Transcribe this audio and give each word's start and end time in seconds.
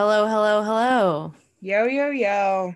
Hello, 0.00 0.26
hello, 0.26 0.62
hello. 0.62 1.34
Yo, 1.60 1.84
yo, 1.84 2.08
yo. 2.08 2.74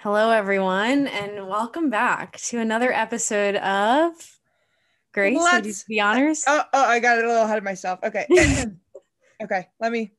Hello, 0.00 0.30
everyone, 0.30 1.06
and 1.06 1.48
welcome 1.48 1.88
back 1.88 2.36
to 2.36 2.58
another 2.58 2.92
episode 2.92 3.56
of 3.56 4.12
Grace. 5.14 5.38
Would 5.38 5.42
Let's- 5.42 5.84
do 5.84 5.84
the 5.88 6.00
honors? 6.00 6.44
Oh, 6.46 6.58
uh, 6.58 6.64
oh, 6.74 6.84
I 6.84 7.00
got 7.00 7.16
it 7.16 7.24
a 7.24 7.28
little 7.28 7.44
ahead 7.44 7.56
of 7.56 7.64
myself. 7.64 7.98
Okay. 8.02 8.26
okay, 9.42 9.68
let 9.80 9.90
me. 9.90 10.12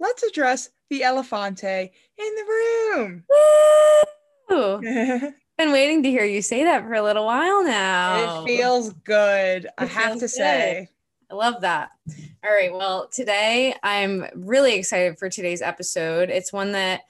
Let's 0.00 0.24
address 0.24 0.70
the 0.90 1.02
elefante 1.02 1.90
in 2.18 2.34
the 2.34 2.44
Woo! 2.90 3.22
room. 4.50 5.34
Been 5.56 5.70
waiting 5.70 6.02
to 6.02 6.10
hear 6.10 6.24
you 6.24 6.42
say 6.42 6.64
that 6.64 6.82
for 6.82 6.94
a 6.94 7.02
little 7.02 7.26
while 7.26 7.62
now. 7.62 8.42
It 8.42 8.46
feels 8.48 8.92
good, 9.04 9.68
I 9.78 9.84
It 9.84 9.88
have 9.90 10.08
feels 10.08 10.22
to 10.22 10.28
say. 10.28 10.88
I 11.30 11.34
love 11.34 11.60
that. 11.62 11.90
All 12.44 12.50
right. 12.52 12.72
Well, 12.72 13.08
today 13.08 13.74
I'm 13.82 14.26
really 14.34 14.74
excited 14.74 15.18
for 15.18 15.28
today's 15.28 15.62
episode. 15.62 16.30
It's 16.30 16.52
one 16.52 16.72
that 16.72 17.02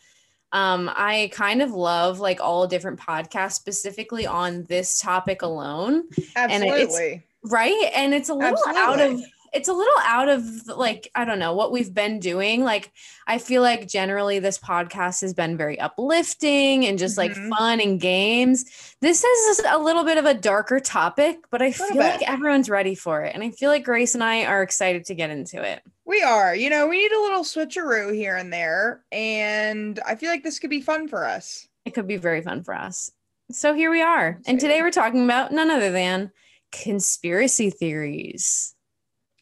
um, 0.52 0.91
I 0.95 1.30
kind 1.33 1.61
of 1.61 1.73
love, 1.73 2.19
like 2.19 2.41
all 2.41 2.66
different 2.66 2.98
podcasts, 2.98 3.52
specifically 3.52 4.27
on 4.27 4.65
this 4.65 4.98
topic 4.98 5.42
alone. 5.42 6.05
And 6.34 6.65
it's- 6.65 6.83
Absolutely. 6.84 7.25
right 7.45 7.91
and 7.95 8.12
it's 8.15 8.29
a 8.29 8.34
little 8.34 8.59
out 8.69 8.95
of 8.95 9.01
Absolutely. 9.01 9.33
It's 9.56 9.69
a 9.69 9.73
little 9.73 9.98
out 10.05 10.28
of 10.28 10.45
like 10.69 11.10
i 11.15 11.24
don't 11.24 11.38
know 11.38 11.55
what 11.55 11.73
we've 11.73 11.92
been 11.95 12.19
doing 12.20 12.62
like 12.62 12.92
i 13.27 13.38
feel 13.38 13.62
like 13.62 13.88
generally 13.88 14.38
this 14.38 14.59
podcast 14.59 15.20
has 15.23 15.33
been 15.34 15.56
very 15.56 15.78
uplifting 15.80 16.84
and 16.87 16.98
just 16.98 17.16
like 17.19 17.33
Mhm. 17.33 17.48
fun 17.56 17.80
and 17.80 18.00
games 18.00 18.64
this 19.00 19.25
is 19.25 19.61
a 19.69 19.78
little 19.78 20.05
bit 20.05 20.19
of 20.19 20.25
a 20.27 20.34
darker 20.34 20.78
topic 20.80 21.39
but 21.50 21.62
i 21.62 21.72
feel 21.72 21.97
like 21.97 22.22
everyone's 22.28 22.69
ready 22.70 22.95
for 22.95 23.22
it 23.22 23.34
and 23.34 23.42
i 23.42 23.50
feel 23.50 23.70
like 23.70 23.84
grace 23.84 24.14
and 24.14 24.22
i 24.22 24.45
are 24.45 24.62
excited 24.62 25.05
to 25.06 25.14
get 25.14 25.30
into 25.30 25.62
it 25.62 25.83
We 26.05 26.23
are. 26.23 26.55
You 26.55 26.70
know, 26.70 26.86
we 26.86 26.98
need 27.02 27.11
a 27.12 27.20
little 27.20 27.42
switcheroo 27.42 28.14
here 28.14 28.36
and 28.36 28.52
there. 28.52 29.02
And 29.11 29.98
I 30.06 30.14
feel 30.14 30.30
like 30.30 30.45
this 30.45 30.61
could 30.61 30.70
be 30.70 30.80
fun 30.80 31.08
for 31.08 31.25
us. 31.25 31.67
it 31.84 31.95
could 31.95 32.06
be 32.06 32.17
very 32.17 32.42
fun 32.42 32.62
for 32.62 32.75
us 32.75 33.11
so 33.50 33.75
here 33.75 33.91
we 33.91 34.02
are 34.02 34.39
and 34.47 34.61
today 34.61 34.83
we're 34.83 34.91
talking 35.02 35.25
about 35.25 35.50
none 35.52 35.70
other 35.70 35.91
than 35.91 36.30
conspiracy 36.70 37.70
theories 37.70 38.75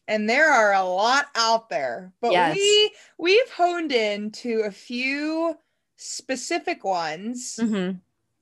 and 0.07 0.29
there 0.29 0.51
are 0.51 0.73
a 0.73 0.83
lot 0.83 1.27
out 1.35 1.69
there 1.69 2.13
but 2.21 2.31
Yes. 2.31 2.55
we 2.55 2.91
we've 3.17 3.49
honed 3.51 3.91
in 3.91 4.31
to 4.31 4.61
a 4.61 4.71
few 4.71 5.57
specific 5.97 6.83
ones 6.83 7.57
Mhm. 7.61 7.99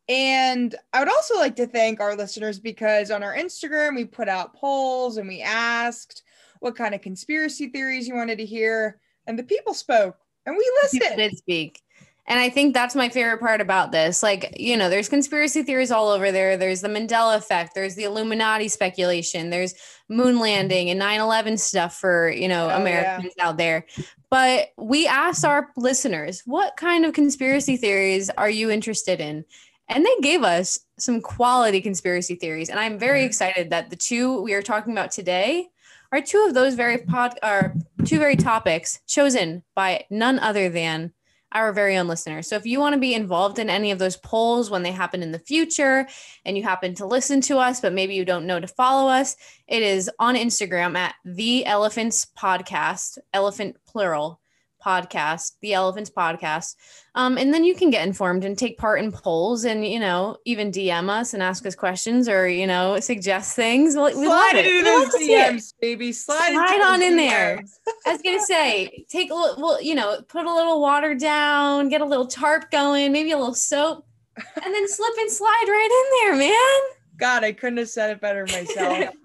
and 0.10 0.76
i 0.92 1.00
would 1.00 1.10
also 1.10 1.36
like 1.38 1.56
to 1.56 1.68
thank 1.68 2.00
our 2.00 2.16
listeners 2.16 2.60
because 2.60 3.12
on 3.12 3.24
our 3.24 3.36
instagram 3.36 3.96
we 3.96 4.06
put 4.06 4.28
out 4.28 4.54
polls 4.54 5.18
and 5.18 5.28
we 5.28 5.42
asked 5.42 6.24
what 6.60 6.76
kind 6.76 6.96
of 6.96 7.02
conspiracy 7.02 7.68
theories 7.68 8.08
you 8.08 8.16
wanted 8.16 8.38
to 8.38 8.46
hear 8.46 9.00
and 9.28 9.38
the 9.40 9.44
people 9.44 9.74
spoke 9.74 10.18
and 10.46 10.56
we 10.58 10.64
people 10.64 10.80
listened 11.08 11.18
did 11.18 11.38
speak. 11.38 11.82
And 12.26 12.40
I 12.40 12.50
think 12.50 12.74
that's 12.74 12.96
my 12.96 13.10
favorite 13.10 13.40
part 13.40 13.60
about 13.60 13.92
this. 13.92 14.24
Like, 14.24 14.56
you 14.58 14.78
know, 14.78 14.90
there's 14.90 15.10
conspiracy 15.10 15.62
theories 15.62 15.92
all 15.92 16.10
over 16.10 16.32
there. 16.32 16.56
There's 16.56 16.80
the 16.82 16.88
Mandela 16.88 17.36
effect, 17.38 17.76
there's 17.76 17.96
the 17.96 18.06
Illuminati 18.06 18.70
speculation, 18.70 19.50
there's 19.50 19.74
moon 20.08 20.40
landing 20.40 20.90
and 20.90 20.98
9 21.00 21.20
11 21.20 21.58
stuff 21.58 21.98
for, 21.98 22.30
you 22.30 22.48
know, 22.48 22.66
Oh, 22.66 22.70
yeah. 22.70 22.78
Americans 22.82 23.34
out 23.42 23.58
there. 23.58 23.86
But 24.30 24.70
we 24.78 25.06
asked 25.06 25.44
our 25.44 25.70
listeners, 25.76 26.42
what 26.46 26.78
kind 26.78 27.06
of 27.06 27.14
conspiracy 27.14 27.76
theories 27.76 28.30
are 28.32 28.50
you 28.50 28.70
interested 28.72 29.20
in? 29.20 29.44
And 29.90 30.06
they 30.06 30.16
gave 30.22 30.44
us 30.44 30.80
some 30.98 31.20
quality 31.20 31.82
conspiracy 31.82 32.36
theories. 32.36 32.70
And 32.70 32.80
I'm 32.80 32.98
very 32.98 33.22
Mhm. 33.24 33.26
excited 33.26 33.70
that 33.72 33.90
the 33.90 33.98
two 33.98 34.42
we 34.42 34.54
are 34.54 34.62
talking 34.62 34.94
about 34.94 35.12
today 35.12 35.68
are 36.14 36.22
two 36.22 36.46
of 36.48 36.54
those 36.54 36.76
very 36.76 37.00
pod 37.00 37.38
are 37.44 37.74
two 38.06 38.18
very 38.18 38.38
topics 38.38 39.00
chosen 39.08 39.64
by 39.76 40.06
none 40.10 40.40
other 40.40 40.70
than 40.70 41.12
our 41.54 41.72
very 41.72 41.98
own 41.98 42.08
listeners. 42.08 42.48
So 42.48 42.56
if 42.56 42.66
you 42.66 42.80
want 42.80 42.94
to 42.94 43.00
be 43.00 43.14
involved 43.14 43.60
in 43.60 43.70
any 43.70 43.92
of 43.92 44.00
those 44.00 44.18
polls 44.18 44.70
when 44.70 44.84
they 44.84 44.92
happen 44.92 45.24
in 45.24 45.32
the 45.32 45.40
future 45.40 46.08
and 46.46 46.58
you 46.58 46.64
happen 46.64 46.96
to 46.96 47.06
listen 47.06 47.42
to 47.42 47.58
us, 47.58 47.80
but 47.80 47.94
maybe 47.94 48.16
you 48.16 48.26
don't 48.26 48.48
know 48.48 48.60
to 48.60 48.68
follow 48.68 49.10
us, 49.10 49.36
it 49.68 49.84
is 49.84 50.10
on 50.20 50.36
Instagram 50.36 50.98
at 50.98 51.16
the 51.24 51.66
elephants 51.66 52.28
podcast, 52.38 53.18
elephant 53.34 53.78
plural 53.88 54.42
podcast, 54.84 55.54
the 55.62 55.74
elephants 55.74 56.10
podcast. 56.10 56.76
Um, 57.16 57.38
and 57.38 57.54
then 57.54 57.64
you 57.64 57.76
can 57.76 57.90
get 57.90 58.08
informed 58.08 58.44
and 58.44 58.58
take 58.58 58.78
part 58.78 59.00
in 59.00 59.12
polls 59.12 59.66
and, 59.66 59.86
you 59.86 60.00
know, 60.00 60.38
even 60.46 60.72
DM 60.72 61.10
us 61.10 61.34
and 61.34 61.42
ask 61.42 61.66
us 61.66 61.76
questions 61.76 62.28
or, 62.28 62.48
you 62.48 62.68
know, 62.68 63.00
suggest 63.00 63.56
things. 63.56 63.96
We 63.96 64.02
we 64.04 64.26
slide 64.26 64.56
it. 64.56 64.66
into 64.66 64.90
love 64.90 65.06
those 65.12 65.14
to 65.14 65.24
it. 65.26 65.54
dms 65.54 65.74
baby 65.80 66.12
slide, 66.12 66.54
Slide 66.54 66.82
on 66.82 67.02
in 67.02 67.16
there. 67.16 67.64
I 68.06 68.12
was 68.12 68.22
gonna 68.22 68.42
say, 68.42 69.06
take 69.10 69.32
a 69.32 69.36
little, 69.36 69.62
well, 69.62 69.82
you 69.82 69.96
know, 69.96 70.22
put 70.28 70.46
a 70.46 70.54
little 70.54 70.82
water 70.82 71.16
down, 71.16 71.90
get 71.90 72.02
a 72.02 72.06
little 72.06 72.28
tarp 72.28 72.72
going, 72.72 73.12
maybe 73.12 73.32
a 73.32 73.38
little 73.38 73.54
soap, 73.54 74.06
and 74.36 74.74
then 74.74 74.88
slip 74.88 75.14
and 75.20 75.32
slide 75.32 75.66
right 75.68 76.30
in 76.32 76.40
there, 76.40 76.50
man. 76.50 76.96
god 77.18 77.44
i 77.44 77.52
couldn't 77.52 77.78
have 77.78 77.88
said 77.90 78.10
it 78.10 78.20
better 78.20 78.46
myself 78.48 79.10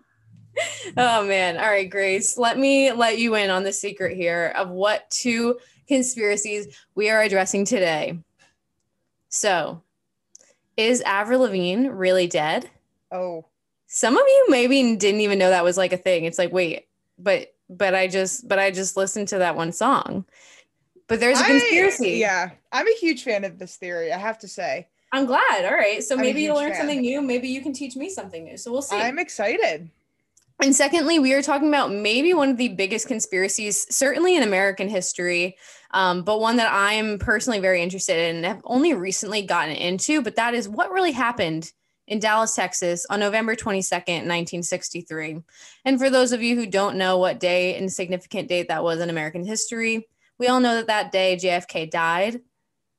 Oh 0.97 1.25
man. 1.25 1.57
All 1.57 1.69
right, 1.69 1.89
Grace. 1.89 2.39
Let 2.39 2.59
me 2.59 2.93
let 2.93 3.19
you 3.19 3.35
in 3.35 3.51
on 3.51 3.63
the 3.63 3.73
secret 3.73 4.17
here 4.17 4.53
of 4.57 4.71
what 4.71 5.09
two 5.11 5.59
conspiracies 5.87 6.77
we 6.95 7.11
are 7.11 7.23
addressing 7.23 7.65
today. 7.65 8.19
So, 9.29 9.83
is 10.77 11.01
Avril 11.03 11.41
Lavigne 11.41 11.89
really 11.89 12.27
dead? 12.27 12.71
oh 13.13 13.47
Some 13.87 14.17
of 14.17 14.25
you 14.27 14.47
maybe 14.49 14.97
didn't 14.97 15.21
even 15.21 15.39
know 15.39 15.51
that 15.51 15.65
was 15.65 15.77
like 15.77 15.93
a 15.93 15.99
thing. 15.99 16.25
It's 16.25 16.39
like, 16.39 16.53
wait, 16.53 16.87
but 17.19 17.55
but 17.69 17.95
I 17.95 18.09
just 18.09 18.49
but 18.49 18.59
I 18.59 18.71
just 18.71 18.97
listened 18.97 19.29
to 19.29 19.39
that 19.39 19.57
one 19.57 19.73
song. 19.73 20.25
But 21.07 21.21
there's 21.21 21.41
a 21.41 21.45
conspiracy. 21.45 22.19
yeah 22.19 22.51
i'm 22.71 22.87
a 22.87 22.95
huge 23.01 23.25
fan 23.25 23.43
of 23.45 23.59
this 23.59 23.77
theory 23.77 24.13
i 24.13 24.19
have 24.19 24.39
to 24.41 24.47
say 24.47 24.89
I'm 25.11 25.25
glad. 25.25 25.65
All 25.65 25.73
right. 25.73 26.05
So 26.05 26.19
maybe 26.19 26.43
you'll 26.43 26.57
learn 26.57 26.73
fan. 26.73 26.81
something 26.81 27.01
new. 27.01 27.23
Maybe 27.23 27.49
you 27.49 27.63
can 27.63 27.73
teach 27.73 27.97
me 27.97 28.11
something 28.11 28.45
new. 28.45 28.59
So 28.59 28.71
we'll 28.71 28.83
see. 28.83 28.97
i'm 28.97 29.19
excited 29.19 29.89
and 30.61 30.75
secondly, 30.75 31.19
we 31.19 31.33
are 31.35 31.43
talking 31.43 31.69
about 31.69 31.93
maybe 31.93 32.35
one 32.35 32.51
of 32.51 32.57
the 32.57 32.69
biggest 32.69 33.07
conspiracies, 33.07 33.87
certainly 33.95 34.37
in 34.37 34.43
American 34.43 34.89
history, 34.89 35.57
um, 35.93 36.23
but 36.23 36.41
one 36.41 36.57
that 36.57 36.73
I'm 36.73 37.19
personally 37.19 37.61
very 37.61 37.81
interested 37.81 38.19
in 38.19 38.37
and 38.37 38.45
have 38.45 38.61
only 38.65 38.93
recently 38.95 39.43
gotten 39.43 39.77
into. 39.77 40.21
But 40.21 40.37
that 40.37 40.55
is 40.55 40.69
what 40.69 40.91
really 40.91 41.13
happened 41.13 41.73
in 42.09 42.19
Dallas, 42.19 42.55
Texas 42.55 43.07
on 43.09 43.21
November 43.21 43.55
22nd, 43.55 44.27
1963. 44.27 45.43
And 45.85 45.99
for 45.99 46.11
those 46.11 46.33
of 46.33 46.43
you 46.43 46.57
who 46.57 46.67
don't 46.67 46.97
know 46.97 47.19
what 47.19 47.39
day 47.39 47.77
and 47.77 47.93
significant 47.93 48.49
date 48.49 48.69
that 48.69 48.83
was 48.83 49.01
in 49.01 49.11
American 49.11 49.45
history, 49.45 50.09
we 50.39 50.49
all 50.49 50.61
know 50.61 50.77
that 50.77 50.87
that 50.89 51.13
day 51.13 51.39
JFK 51.41 51.89
died. 51.89 52.41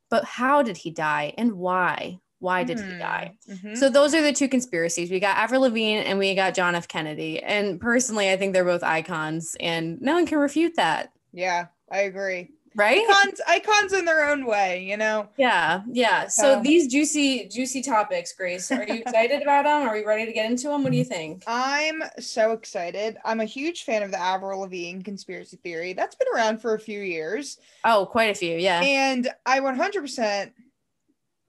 But 0.10 0.26
how 0.26 0.64
did 0.64 0.78
he 0.78 0.92
die 0.92 1.34
and 1.38 1.54
why? 1.54 2.20
Why 2.40 2.64
did 2.64 2.80
he 2.80 2.86
Hmm. 2.86 3.00
die? 3.00 3.34
Mhm. 3.50 3.78
So 3.78 3.90
those 3.90 4.16
are 4.16 4.22
the 4.22 4.34
two 4.34 4.48
conspiracies. 4.48 5.12
We 5.12 5.20
got 5.20 5.38
Avril 5.38 5.62
Lavigne 5.62 6.04
and 6.06 6.18
we 6.18 6.34
got 6.36 6.54
John 6.54 6.74
F. 6.76 6.88
Kennedy. 6.88 7.42
And 7.44 7.80
personally, 7.80 8.32
I 8.32 8.38
think 8.38 8.54
they're 8.54 8.64
both 8.66 8.84
icons, 8.84 9.56
and 9.60 10.02
no 10.02 10.14
one 10.14 10.26
can 10.26 10.38
refute 10.40 10.76
that, 10.76 11.12
yeah 11.32 11.68
i 11.92 12.00
agree 12.02 12.50
right? 12.76 13.04
icons 13.10 13.40
icons 13.48 13.94
in 13.94 14.06
their 14.06 14.30
own 14.30 14.46
way 14.46 14.84
you 14.84 14.96
know 14.98 15.28
Yeah, 15.38 15.82
yeah. 15.92 16.28
So 16.28 16.62
these 16.62 16.88
juicy, 16.88 17.48
juicy 17.48 17.82
topics, 17.82 18.34
Grace. 18.34 18.72
Are 18.72 18.84
you 18.84 18.94
excited 19.06 19.42
about 19.42 19.66
them? 19.66 19.88
Are 19.88 19.94
we 19.94 20.04
ready 20.06 20.26
to 20.26 20.32
get 20.32 20.50
into 20.50 20.68
them? 20.70 20.84
What 20.84 20.92
do 20.92 20.98
you 20.98 21.04
think? 21.04 21.44
i'm 21.48 22.02
so 22.20 22.52
excited 22.54 23.18
i'm 23.26 23.40
a 23.42 23.46
huge 23.46 23.84
fan 23.84 24.02
of 24.04 24.12
the 24.12 24.20
avril 24.20 24.62
lavigne 24.62 25.02
conspiracy 25.04 25.58
theory 25.64 25.94
that's 25.94 26.16
been 26.16 26.28
around 26.34 26.60
for 26.62 26.74
a 26.76 26.80
few 26.80 27.02
years 27.02 27.58
Oh, 27.84 28.06
quite 28.10 28.30
a 28.32 28.36
few. 28.36 28.56
Yeah. 28.58 28.82
and 28.82 29.30
i 29.46 29.60
100% 29.60 30.52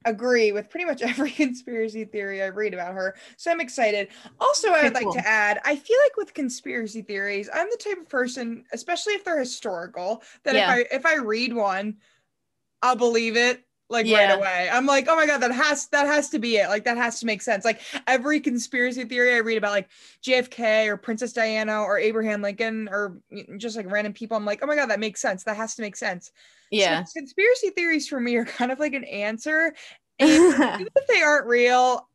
agree 0.04 0.52
with 0.52 0.70
pretty 0.70 0.86
much 0.86 1.02
every 1.10 1.30
conspiracy 1.30 2.04
theory 2.04 2.42
i 2.42 2.46
read 2.46 2.72
about 2.74 2.94
her 2.94 3.14
so 3.36 3.50
i'm 3.50 3.60
excited. 3.60 4.08
Also 4.38 4.70
i 4.70 4.82
would 4.84 4.94
like 4.94 5.10
to 5.10 5.26
add 5.26 5.60
i 5.64 5.76
feel 5.76 5.98
like 6.04 6.16
with 6.16 6.32
conspiracy 6.34 7.02
theories 7.02 7.50
i'm 7.52 7.68
the 7.70 7.76
type 7.76 7.98
of 7.98 8.08
person 8.08 8.64
especially 8.72 9.12
if 9.14 9.24
they're 9.24 9.38
historical 9.38 10.22
that 10.44 10.54
Yeah. 10.56 10.74
if 10.74 10.90
i 10.92 10.96
if 10.96 11.06
i 11.06 11.16
read 11.16 11.52
one 11.54 11.96
i'll 12.82 12.96
believe 12.96 13.36
it 13.36 13.62
like 13.90 14.06
Yeah. 14.06 14.30
right 14.30 14.38
away. 14.38 14.70
I'm 14.72 14.86
like 14.86 15.06
oh 15.08 15.16
my 15.16 15.26
god 15.26 15.38
that 15.38 15.50
has 15.50 15.88
that 15.88 16.06
has 16.06 16.28
to 16.30 16.38
be 16.38 16.58
it. 16.58 16.68
Like 16.68 16.84
that 16.84 16.96
has 16.96 17.18
to 17.20 17.26
make 17.26 17.42
sense. 17.42 17.64
Like 17.64 17.80
every 18.06 18.38
conspiracy 18.38 19.04
theory 19.04 19.34
i 19.34 19.38
read 19.38 19.58
about 19.58 19.72
like 19.72 19.88
jfk 20.22 20.86
or 20.86 20.96
princess 20.96 21.32
diana 21.32 21.82
or 21.82 21.98
abraham 21.98 22.40
lincoln 22.40 22.88
or 22.90 23.20
just 23.56 23.76
like 23.76 23.90
random 23.90 24.12
people 24.12 24.36
i'm 24.36 24.44
like 24.44 24.60
oh 24.62 24.66
my 24.66 24.76
god 24.76 24.86
that 24.90 25.00
makes 25.00 25.20
sense. 25.20 25.42
That 25.42 25.56
has 25.56 25.74
to 25.74 25.82
make 25.82 25.96
sense 25.96 26.30
Yeah. 26.70 27.04
so 27.04 27.20
conspiracy 27.20 27.70
theories 27.70 28.08
for 28.08 28.20
me 28.20 28.36
are 28.36 28.44
kind 28.44 28.70
of 28.72 28.78
like 28.78 28.94
an 28.94 29.04
answer. 29.04 29.74
And 30.22 30.30
even 30.30 30.88
if 30.96 31.06
they 31.06 31.22
aren't 31.22 31.46
real, 31.46 32.06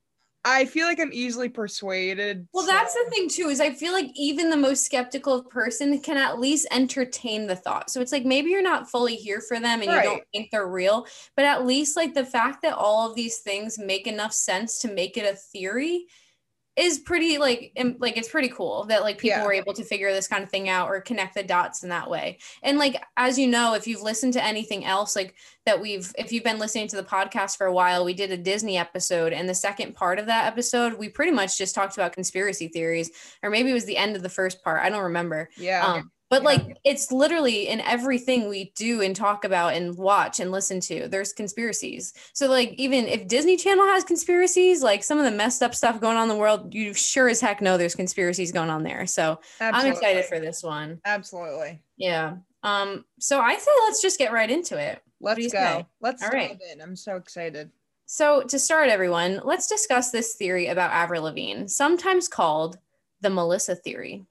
I 0.48 0.66
feel 0.66 0.86
like 0.86 1.00
I'm 1.00 1.12
easily 1.12 1.50
persuaded. 1.50 2.48
Well, 2.54 2.68
that's 2.68 2.94
the 2.94 3.10
thing 3.10 3.28
too, 3.28 3.50
is 3.50 3.60
I 3.60 3.72
feel 3.72 3.94
like 3.94 4.12
even 4.13 4.52
the 4.52 4.57
most 4.57 4.86
skeptical 4.86 5.44
person 5.44 6.00
can 6.00 6.18
at 6.18 6.40
least 6.40 6.68
entertain 6.69 7.48
the 7.48 7.56
thought. 7.56 7.90
So 7.90 8.00
it's 8.00 8.12
like 8.12 8.25
maybe 8.25 8.52
you're 8.52 8.62
not 8.62 8.88
fully 8.88 9.16
here 9.16 9.42
for 9.42 9.60
them 9.60 9.81
and 9.81 9.92
you 9.92 10.02
don't 10.04 10.24
think 10.31 10.52
they're 10.52 10.68
real, 10.68 11.08
but 11.36 11.46
at 11.46 11.66
least 11.66 11.98
like 11.98 12.13
the 12.13 12.24
fact 12.24 12.62
that 12.62 12.75
all 12.75 13.10
of 13.10 13.16
these 13.16 13.40
things 13.40 13.80
make 13.80 14.06
enough 14.06 14.34
sense 14.34 14.78
to 14.81 14.88
make 14.88 15.18
it 15.18 15.25
a 15.25 15.36
theory 15.36 16.06
is 16.75 17.00
pretty 17.00 17.38
like 17.38 17.72
im- 17.75 17.95
like 18.00 18.18
it's 18.18 18.27
pretty 18.27 18.50
cool 18.50 18.83
that 18.86 19.01
like 19.01 19.18
people 19.18 19.38
Yeah. 19.39 19.45
were 19.45 19.54
able 19.54 19.74
to 19.74 19.83
figure 19.83 20.12
this 20.12 20.27
kind 20.27 20.44
of 20.44 20.50
thing 20.50 20.68
out 20.68 20.89
or 20.89 21.00
connect 21.00 21.36
the 21.36 21.44
dots 21.44 21.83
in 21.83 21.89
that 21.89 22.10
way. 22.10 22.38
And 22.63 22.77
like 22.77 23.01
as 23.16 23.39
you 23.39 23.48
know, 23.48 23.74
if 23.75 23.88
you've 23.88 24.01
listened 24.01 24.33
to 24.33 24.44
anything 24.44 24.83
else 24.86 25.16
like 25.16 25.36
that 25.66 25.80
we've 25.80 26.13
if 26.18 26.31
you've 26.33 26.44
been 26.44 26.60
listening 26.60 26.88
to 26.89 26.95
the 26.98 27.04
podcast 27.04 27.57
for 27.57 27.68
a 27.68 27.74
while, 27.74 28.04
we 28.04 28.13
did 28.13 28.31
a 28.31 28.38
Disney 28.38 28.77
episode 28.77 29.31
and 29.31 29.48
the 29.48 29.56
second 29.56 29.95
part 29.95 30.19
of 30.19 30.25
that 30.25 30.48
episode, 30.48 30.94
we 30.95 31.07
pretty 31.07 31.31
much 31.31 31.57
just 31.57 31.75
talked 31.75 31.95
about 31.95 32.12
conspiracy 32.13 32.68
theories 32.68 33.10
or 33.42 33.50
maybe 33.50 33.69
it 33.72 33.74
was 33.74 33.86
the 33.86 33.98
end 33.98 34.16
of 34.18 34.22
the 34.24 34.30
first 34.30 34.62
part. 34.63 34.83
I 34.83 34.89
don't 34.89 35.04
remember. 35.04 35.50
Yeah. 35.57 35.86
Um, 35.86 36.12
but 36.36 36.42
Yeah. 36.44 36.64
like 36.66 36.78
it's 36.84 37.12
literally 37.12 37.68
in 37.68 37.80
everything 37.82 38.50
we 38.50 38.72
do 38.76 39.02
and 39.02 39.16
talk 39.16 39.46
about 39.46 39.74
and 39.74 39.98
watch 39.98 40.40
and 40.40 40.52
listen 40.52 40.80
to, 40.82 41.08
there's 41.08 41.32
conspiracies. 41.34 42.14
So 42.34 42.48
like 42.48 42.74
even 42.74 43.08
if 43.08 43.28
Disney 43.28 43.56
Channel 43.58 43.86
has 43.86 44.04
conspiracies, 44.04 44.84
like 44.84 45.04
some 45.04 45.18
of 45.18 45.24
the 45.26 45.32
messed 45.32 45.64
up 45.64 45.74
stuff 45.74 46.02
going 46.02 46.18
on 46.18 46.24
in 46.24 46.30
the 46.30 46.36
world, 46.36 46.74
you 46.74 46.94
sure 46.94 47.30
as 47.30 47.40
heck 47.40 47.62
know 47.62 47.78
there's 47.78 47.96
conspiracies 47.96 48.52
going 48.52 48.70
on 48.70 48.84
there. 48.84 49.06
So 49.08 49.40
I'm 49.62 49.86
excited 49.92 50.26
for 50.26 50.40
this 50.40 50.62
one. 50.64 51.00
Absolutely. 51.06 51.82
Yeah. 51.98 52.38
Um, 52.64 53.06
so 53.20 53.40
I 53.40 53.56
say 53.58 53.72
let's 53.86 54.02
just 54.02 54.18
get 54.18 54.34
right 54.34 54.50
into 54.50 54.78
it. 54.78 55.02
Let's 55.22 55.40
go. 55.40 55.60
say? 55.60 55.86
Let's 56.02 56.22
All 56.24 56.30
right. 56.30 56.60
in. 56.72 56.82
I'm 56.82 56.96
so 56.96 57.16
excited. 57.16 57.72
So 58.08 58.44
to 58.44 58.60
start, 58.60 58.90
everyone, 58.90 59.42
let's 59.44 59.68
discuss 59.68 60.12
this 60.12 60.36
theory 60.36 60.68
about 60.68 60.92
Avril 60.92 61.24
Lavigne, 61.24 61.68
sometimes 61.68 62.28
called 62.28 62.78
the 63.22 63.30
Melissa 63.30 63.76
theory. 63.76 64.26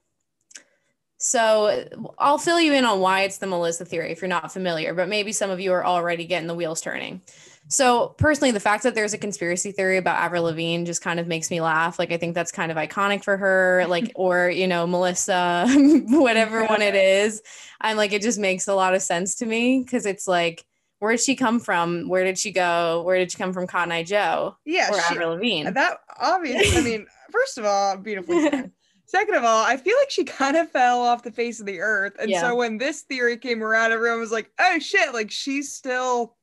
So 1.17 1.87
I'll 2.19 2.37
fill 2.37 2.59
you 2.59 2.73
in 2.73 2.85
on 2.85 2.99
why 2.99 3.21
it's 3.21 3.37
the 3.37 3.47
Melissa 3.47 3.85
theory 3.85 4.11
if 4.11 4.21
you're 4.21 4.27
not 4.27 4.51
familiar, 4.51 4.93
but 4.93 5.07
maybe 5.07 5.31
some 5.31 5.49
of 5.49 5.59
you 5.59 5.71
are 5.73 5.85
already 5.85 6.25
getting 6.25 6.47
the 6.47 6.53
wheels 6.55 6.81
turning. 6.81 7.21
So 7.67 8.09
personally, 8.19 8.51
the 8.51 8.59
fact 8.59 8.83
that 8.83 8.93
there's 8.93 9.13
a 9.15 9.17
conspiracy 9.17 9.71
theory 9.71 9.97
about 9.97 10.17
Avril 10.17 10.43
Lavigne 10.43 10.83
just 10.85 11.01
kind 11.01 11.19
of 11.19 11.25
makes 11.25 11.49
me 11.49 11.61
laugh. 11.61 11.97
Like 11.97 12.11
I 12.11 12.17
think 12.17 12.35
that's 12.35 12.51
kind 12.51 12.71
of 12.71 12.77
iconic 12.77 13.23
for 13.23 13.37
her, 13.37 13.85
like 13.89 14.11
or 14.15 14.49
you 14.49 14.67
know 14.67 14.85
Melissa, 14.85 15.65
whatever 16.09 16.65
one 16.65 16.81
it 16.83 16.93
is. 16.95 17.41
I'm 17.81 17.97
like 17.97 18.13
it 18.13 18.21
just 18.21 18.37
makes 18.37 18.67
a 18.67 18.75
lot 18.75 18.93
of 18.93 19.01
sense 19.01 19.35
to 19.35 19.45
me 19.45 19.79
because 19.83 20.05
it's 20.05 20.27
like 20.27 20.63
where 20.99 21.11
did 21.11 21.21
she 21.21 21.35
come 21.35 21.59
from? 21.59 22.07
Where 22.07 22.23
did 22.23 22.37
she 22.37 22.51
go? 22.51 23.01
Where 23.03 23.17
did 23.17 23.31
she 23.31 23.37
come 23.37 23.51
from? 23.51 23.67
Cotton 23.67 23.91
Eye 23.91 24.03
Joe 24.03 24.57
Yeah. 24.65 24.89
or 24.91 24.99
she- 25.01 25.15
Avril 25.15 25.31
Lavigne? 25.31 25.69
that 25.71 25.97
obvious. 26.19 26.75
I 26.77 26.81
mean, 26.81 27.07
first 27.31 27.57
of 27.57 27.65
all, 27.65 27.97
beautifully 27.97 28.41
said. 28.49 28.71
Second 29.07 29.35
of 29.35 29.43
all, 29.43 29.63
I 29.63 29.77
feel 29.77 29.95
like 29.99 30.09
she 30.09 30.23
kind 30.23 30.57
of 30.57 30.69
fell 30.71 31.01
off 31.01 31.23
the 31.23 31.31
face 31.31 31.59
of 31.59 31.65
the 31.65 31.79
earth. 31.79 32.13
And 32.19 32.29
Yeah. 32.29 32.41
so 32.41 32.55
when 32.55 32.77
this 32.77 33.01
theory 33.01 33.37
came 33.37 33.63
around, 33.63 33.91
everyone 33.91 34.19
was 34.19 34.31
like, 34.31 34.51
oh 34.59 34.79
shit, 34.79 35.13
like 35.13 35.31
she's 35.31 35.71
still 35.73 36.35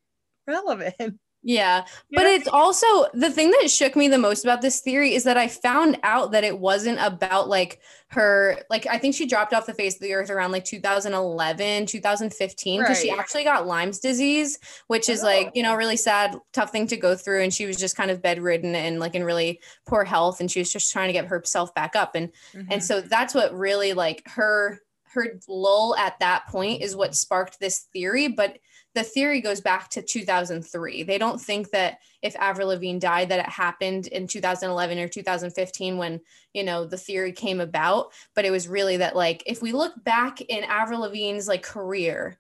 relevant. 0.47 1.19
Yeah. 1.43 1.85
But 2.13 2.27
it's 2.27 2.49
also 2.49 2.87
the 3.15 3.31
thing 3.31 3.51
that 3.51 3.71
shook 3.71 3.97
me 3.97 4.09
the 4.09 4.19
most 4.19 4.45
about 4.45 4.63
this 4.63 4.81
theory 4.81 5.15
is 5.15 5.25
that 5.25 5.37
I 5.37 5.49
found 5.49 5.99
out 6.03 6.33
that 6.33 6.45
it 6.45 6.59
wasn't 6.59 6.99
about 7.01 7.49
like 7.49 7.81
her, 8.09 8.59
like, 8.69 8.87
I 8.87 8.99
think 8.99 9.15
she 9.15 9.27
dropped 9.27 9.55
off 9.55 9.65
the 9.65 9.73
face 9.73 9.95
of 9.95 10.03
the 10.03 10.13
earth 10.13 10.29
around 10.29 10.53
like 10.53 10.67
2011, 10.67 11.87
2015, 11.87 12.81
because 12.81 13.01
she 13.01 13.11
actually 13.11 13.43
got 13.45 13.67
Lyme's 13.67 13.99
disease, 13.99 14.59
which 14.89 15.09
is 15.09 15.23
like, 15.23 15.51
you 15.55 15.63
know, 15.63 15.75
really 15.75 15.97
sad, 15.97 16.37
tough 16.53 16.71
thing 16.71 16.87
to 16.89 16.97
go 16.97 17.17
through. 17.17 17.43
And 17.43 17.53
she 17.53 17.65
was 17.65 17.77
just 17.79 17.97
kind 17.97 18.11
of 18.11 18.21
bedridden 18.21 18.75
and 18.75 19.01
like 19.01 19.15
in 19.15 19.25
really 19.25 19.61
poor 19.87 20.05
health. 20.05 20.41
And 20.41 20.51
she 20.51 20.59
was 20.61 20.71
just 20.71 20.93
trying 20.93 21.09
to 21.09 21.13
get 21.15 21.25
herself 21.27 21.75
back 21.75 21.97
up. 21.97 22.15
And 22.15 22.31
Mm-hmm. 22.55 22.73
and 22.73 22.85
so 22.85 23.01
that's 23.01 23.35
what 23.35 23.57
really 23.57 23.93
like 23.93 24.23
her 24.29 24.81
her 25.15 25.39
lull 25.49 25.95
at 25.97 26.19
that 26.21 26.47
point 26.49 26.83
is 26.83 26.97
what 26.97 27.15
sparked 27.15 27.61
this 27.61 27.87
theory 27.93 28.29
but 28.29 28.59
the 28.95 29.03
theory 29.03 29.41
goes 29.41 29.61
back 29.61 29.89
to 29.89 30.03
2003 30.03 31.03
they 31.03 31.19
don't 31.19 31.41
think 31.41 31.71
that 31.71 31.99
if 32.23 32.37
avril 32.37 32.69
lavigne 32.69 32.99
died 32.99 33.29
that 33.29 33.41
it 33.41 33.49
happened 33.49 34.07
in 34.07 34.27
2011 34.27 34.99
or 34.99 35.09
2015 35.09 35.99
when 35.99 36.21
you 36.55 36.63
know 36.65 36.87
the 36.87 36.97
theory 36.97 37.33
came 37.33 37.61
about. 37.61 38.13
But 38.35 38.45
it 38.45 38.51
was 38.51 38.69
really 38.69 38.99
that 38.99 39.17
like 39.17 39.43
if 39.47 39.61
we 39.61 39.73
look 39.73 39.93
back 40.03 40.41
in 40.41 40.65
avril 40.65 41.01
lavigne's 41.01 41.49
like 41.49 41.63
career 41.63 42.39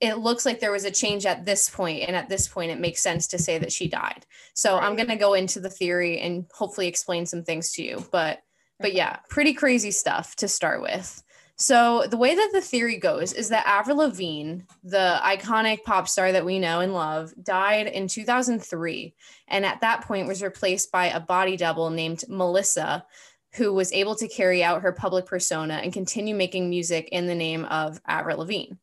it 0.00 0.18
looks 0.18 0.44
like 0.44 0.60
there 0.60 0.72
was 0.72 0.84
a 0.84 0.90
change 0.90 1.24
at 1.24 1.44
this 1.44 1.70
point 1.70 2.02
and 2.02 2.16
at 2.16 2.28
this 2.28 2.48
point 2.48 2.70
it 2.70 2.80
makes 2.80 3.02
sense 3.02 3.28
to 3.28 3.38
say 3.38 3.58
that 3.58 3.72
she 3.72 3.88
died. 3.88 4.24
So 4.54 4.78
i'm 4.78 4.96
going 4.96 5.08
to 5.08 5.16
go 5.16 5.34
into 5.34 5.60
the 5.60 5.70
theory 5.70 6.20
and 6.20 6.46
hopefully 6.52 6.88
explain 6.88 7.26
some 7.26 7.42
things 7.42 7.72
to 7.72 7.82
you. 7.82 8.04
But 8.12 8.40
but 8.80 8.92
yeah, 8.92 9.18
pretty 9.28 9.54
crazy 9.54 9.92
stuff 9.92 10.36
to 10.36 10.48
start 10.48 10.82
with. 10.82 11.22
So 11.56 12.06
the 12.08 12.16
way 12.16 12.34
that 12.34 12.50
the 12.52 12.60
theory 12.60 12.98
goes 12.98 13.32
is 13.32 13.48
that 13.50 13.66
Avril 13.66 13.98
Lavigne, 13.98 14.62
the 14.82 15.20
iconic 15.22 15.84
pop 15.84 16.08
star 16.08 16.32
that 16.32 16.44
we 16.44 16.58
know 16.58 16.80
and 16.80 16.92
love, 16.92 17.32
died 17.42 17.86
in 17.86 18.08
2003 18.08 19.14
and 19.48 19.64
at 19.64 19.80
that 19.80 20.02
point 20.02 20.26
was 20.26 20.42
replaced 20.42 20.90
by 20.90 21.06
a 21.06 21.20
body 21.20 21.56
double 21.56 21.90
named 21.90 22.24
Melissa 22.28 23.06
who 23.54 23.72
was 23.72 23.92
able 23.92 24.16
to 24.16 24.26
carry 24.26 24.64
out 24.64 24.82
her 24.82 24.92
public 24.92 25.26
persona 25.26 25.74
and 25.74 25.92
continue 25.92 26.34
making 26.34 26.68
music 26.68 27.08
in 27.12 27.28
the 27.28 27.34
name 27.36 27.64
of 27.66 28.00
Avril 28.04 28.38
Lavigne. 28.38 28.74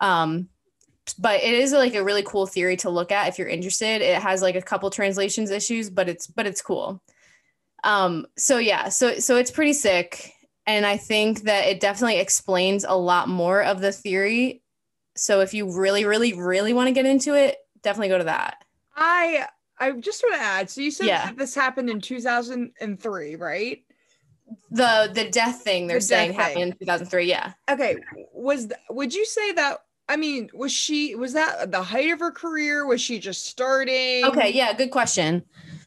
Um, 0.00 0.50
but 1.14 1.43
it 1.43 1.55
is 1.55 1.73
like 1.73 1.94
a 1.94 2.03
really 2.05 2.23
cool 2.23 2.47
theory 2.47 2.76
to 2.76 2.91
look 2.91 3.12
at 3.12 3.29
if 3.29 3.38
you're 3.38 3.49
interested 3.49 4.00
it 4.03 4.20
has 4.20 4.43
like 4.43 4.55
a 4.56 4.62
couple 4.62 4.88
translations 4.91 5.50
issues 5.50 5.91
but 5.91 6.09
it's 6.09 6.26
but 6.26 6.47
it's 6.47 6.62
cool 6.62 7.03
um 7.85 8.26
so 8.37 8.59
yeah 8.59 8.88
so 8.88 9.19
so 9.19 9.37
it's 9.37 9.50
pretty 9.50 9.73
sick 9.73 10.32
and 10.67 10.87
i 10.87 10.97
think 10.97 11.43
that 11.43 11.67
it 11.67 11.81
definitely 11.81 12.19
explains 12.19 12.85
a 12.85 12.94
lot 12.97 13.29
more 13.29 13.62
of 13.62 13.81
the 13.81 13.93
theory 13.93 14.62
so 15.17 15.41
if 15.41 15.53
you 15.55 15.76
really 15.79 16.05
really 16.05 16.32
really 16.35 16.73
want 16.73 16.87
to 16.87 16.93
get 16.93 17.06
into 17.06 17.35
it 17.35 17.56
definitely 17.82 18.09
go 18.09 18.19
to 18.19 18.25
that 18.25 18.56
I 18.94 19.47
I 19.78 19.90
just 19.92 20.23
want 20.23 20.35
to 20.37 20.40
add. 20.42 20.71
So 20.71 20.81
you 20.83 20.90
said 20.90 21.07
Yeah. 21.07 21.25
that 21.26 21.38
this 21.38 21.54
happened 21.54 21.88
in 21.90 22.00
2003, 22.00 23.37
right? 23.37 23.83
the 24.71 25.11
the 25.14 25.31
death 25.31 25.62
thing 25.62 25.87
they're 25.87 25.97
The 25.97 26.02
saying 26.02 26.31
thing. 26.33 26.38
happened 26.38 26.62
in 26.62 26.73
2003 26.73 27.25
yeah 27.25 27.54
Okay. 27.71 27.97
Was 28.35 28.66
th- 28.66 28.78
would 28.90 29.14
you 29.14 29.25
say 29.25 29.50
that? 29.52 29.78
I 30.09 30.16
mean, 30.16 30.50
was 30.52 30.73
she 30.73 31.14
was 31.14 31.32
that 31.35 31.71
the 31.71 31.82
height 31.82 32.11
of 32.11 32.21
her 32.21 32.30
career? 32.32 32.87
Was 32.87 33.00
she 33.00 33.18
just 33.18 33.47
starting? 33.47 34.25
okay 34.25 34.50
yeah 34.52 34.73
good 34.73 34.90
question 34.90 35.42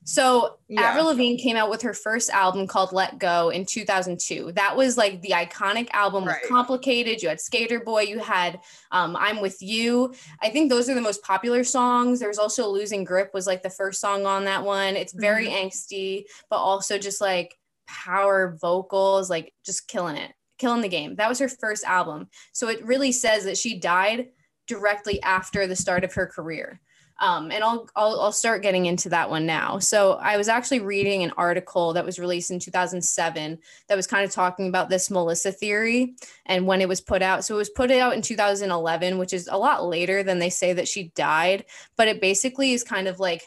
so 0.07 0.59
Yeah. 0.67 0.83
Avril 0.83 1.07
Lavigne 1.07 1.35
came 1.41 1.55
out 1.57 1.71
with 1.71 1.81
her 1.81 1.93
first 1.95 2.29
album 2.29 2.67
called 2.67 2.93
Let 2.93 3.17
Go 3.17 3.49
in 3.49 3.65
2002. 3.65 4.51
That 4.51 4.77
was 4.77 4.97
like 4.97 5.19
the 5.23 5.29
iconic 5.31 5.89
album 5.93 6.25
Right. 6.25 6.43
Complicated. 6.47 7.23
You 7.23 7.29
had 7.29 7.41
Skater 7.41 7.79
Boy, 7.79 8.01
you 8.03 8.19
had 8.19 8.59
um, 8.91 9.15
I'm 9.15 9.41
With 9.41 9.59
You. 9.63 10.13
I 10.43 10.49
think 10.51 10.69
those 10.69 10.89
are 10.89 10.93
the 10.93 11.01
most 11.01 11.23
popular 11.23 11.63
songs. 11.63 12.19
There's 12.19 12.37
also 12.37 12.67
Losing 12.67 13.03
Grip 13.03 13.31
was 13.33 13.47
like 13.47 13.63
the 13.63 13.69
first 13.71 13.99
song 13.99 14.27
on 14.27 14.45
that 14.45 14.63
one. 14.63 14.95
It's 14.95 15.11
very 15.13 15.47
Mm-hmm. 15.47 15.67
angsty, 15.69 16.25
but 16.51 16.57
also 16.57 16.99
just 16.99 17.19
like 17.19 17.57
power 17.87 18.55
vocals, 18.61 19.27
like 19.27 19.53
just 19.65 19.87
killing 19.87 20.17
it, 20.17 20.31
killing 20.57 20.81
the 20.81 20.89
game. 20.89 21.15
That 21.15 21.29
was 21.29 21.39
her 21.39 21.49
first 21.49 21.83
album. 21.83 22.29
So 22.53 22.69
it 22.69 22.85
really 22.85 23.11
says 23.11 23.45
that 23.45 23.57
she 23.57 23.79
died 23.79 24.29
directly 24.67 25.21
after 25.21 25.67
the 25.67 25.75
start 25.75 26.03
of 26.03 26.13
her 26.13 26.25
career 26.25 26.79
um, 27.19 27.49
and 27.51 27.63
I'll, 27.63 27.87
I'll 27.95 28.19
I'll 28.19 28.31
start 28.31 28.61
getting 28.61 28.87
into 28.87 29.09
that 29.09 29.29
one 29.29 29.45
now. 29.45 29.79
So 29.79 30.13
I 30.13 30.35
was 30.37 30.49
actually 30.49 30.81
reading 30.81 31.23
an 31.23 31.31
article 31.37 31.93
that 31.93 32.05
was 32.05 32.19
released 32.19 32.51
in 32.51 32.59
2007 32.59 33.57
that 33.87 33.95
was 33.95 34.07
kind 34.07 34.25
of 34.25 34.31
talking 34.31 34.67
about 34.67 34.89
this 34.89 35.09
Melissa 35.09 35.51
theory 35.51 36.15
and 36.45 36.67
when 36.67 36.81
it 36.81 36.89
was 36.89 36.99
put 36.99 37.21
out. 37.21 37.45
So 37.45 37.55
it 37.55 37.59
was 37.59 37.69
put 37.69 37.89
out 37.89 38.13
in 38.13 38.21
2011, 38.21 39.17
which 39.17 39.33
is 39.33 39.47
a 39.49 39.57
lot 39.57 39.85
later 39.85 40.23
than 40.23 40.39
they 40.39 40.49
say 40.49 40.73
that 40.73 40.87
she 40.87 41.11
died, 41.15 41.65
but 41.95 42.09
it 42.09 42.19
basically 42.19 42.73
is 42.73 42.83
kind 42.83 43.07
of 43.07 43.19
like 43.19 43.43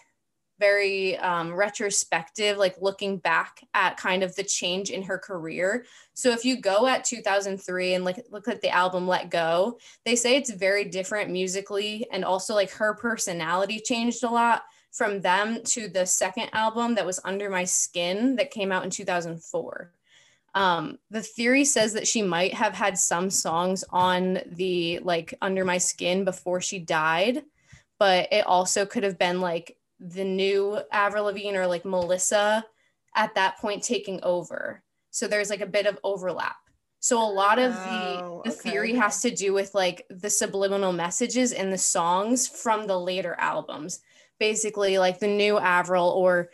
very 0.58 1.16
um, 1.18 1.54
retrospective, 1.54 2.56
like 2.56 2.76
looking 2.80 3.18
back 3.18 3.60
at 3.74 3.96
kind 3.96 4.22
of 4.22 4.34
the 4.36 4.42
change 4.42 4.90
in 4.90 5.02
her 5.02 5.18
career. 5.18 5.86
So 6.14 6.30
if 6.30 6.44
you 6.44 6.60
go 6.60 6.86
at 6.86 7.04
2003 7.04 7.94
and 7.94 8.04
look, 8.04 8.16
look 8.30 8.48
at 8.48 8.60
the 8.60 8.70
album 8.70 9.06
Let 9.06 9.30
Go, 9.30 9.78
they 10.04 10.16
say 10.16 10.36
it's 10.36 10.50
very 10.50 10.84
different 10.84 11.30
musically 11.30 12.06
and 12.12 12.24
also 12.24 12.54
like 12.54 12.70
her 12.72 12.94
personality 12.94 13.80
changed 13.80 14.24
a 14.24 14.28
lot 14.30 14.62
from 14.90 15.20
them 15.20 15.62
to 15.62 15.88
the 15.88 16.04
second 16.04 16.48
album 16.52 16.94
that 16.94 17.06
was 17.06 17.20
Under 17.24 17.50
My 17.50 17.64
Skin 17.64 18.36
that 18.36 18.50
came 18.50 18.72
out 18.72 18.84
in 18.84 18.90
2004. 18.90 19.92
Um, 20.54 20.98
the 21.10 21.22
theory 21.22 21.64
says 21.64 21.92
that 21.92 22.08
she 22.08 22.22
might 22.22 22.54
have 22.54 22.74
had 22.74 22.98
some 22.98 23.30
songs 23.30 23.84
on 23.90 24.40
the 24.46 24.98
like 25.00 25.34
Under 25.40 25.64
My 25.64 25.78
Skin 25.78 26.24
before 26.24 26.60
she 26.60 26.78
died, 26.78 27.44
but 27.98 28.32
it 28.32 28.46
also 28.46 28.86
could 28.86 29.04
have 29.04 29.18
been 29.18 29.40
like 29.40 29.77
the 30.00 30.25
new 30.25 30.78
Avril 30.93 31.25
Lavigne 31.25 31.57
or 31.57 31.67
like 31.67 31.85
Melissa 31.85 32.64
at 33.17 33.35
that 33.35 33.59
point 33.59 33.83
taking 33.83 34.21
over. 34.23 34.83
So 35.11 35.26
there's 35.26 35.50
like 35.50 35.61
a 35.61 35.67
bit 35.67 35.87
of 35.87 35.99
overlap. 36.05 36.57
So 37.00 37.21
a 37.23 37.31
lot 37.31 37.59
of 37.59 37.75
Oh, 37.75 38.43
the 38.45 38.50
the 38.50 38.57
theory 38.57 38.95
has 38.95 39.23
to 39.23 39.31
do 39.31 39.52
with 39.52 39.75
like 39.75 40.05
the 40.11 40.31
subliminal 40.31 40.93
messages 40.93 41.52
in 41.52 41.71
the 41.71 41.78
songs 41.78 42.49
from 42.49 42.87
the 42.87 42.99
later 42.99 43.37
albums. 43.38 44.00
Basically 44.38 44.99
like 44.99 45.19
the 45.19 45.28
new 45.28 45.59
Avril 45.59 46.09
or 46.09 46.50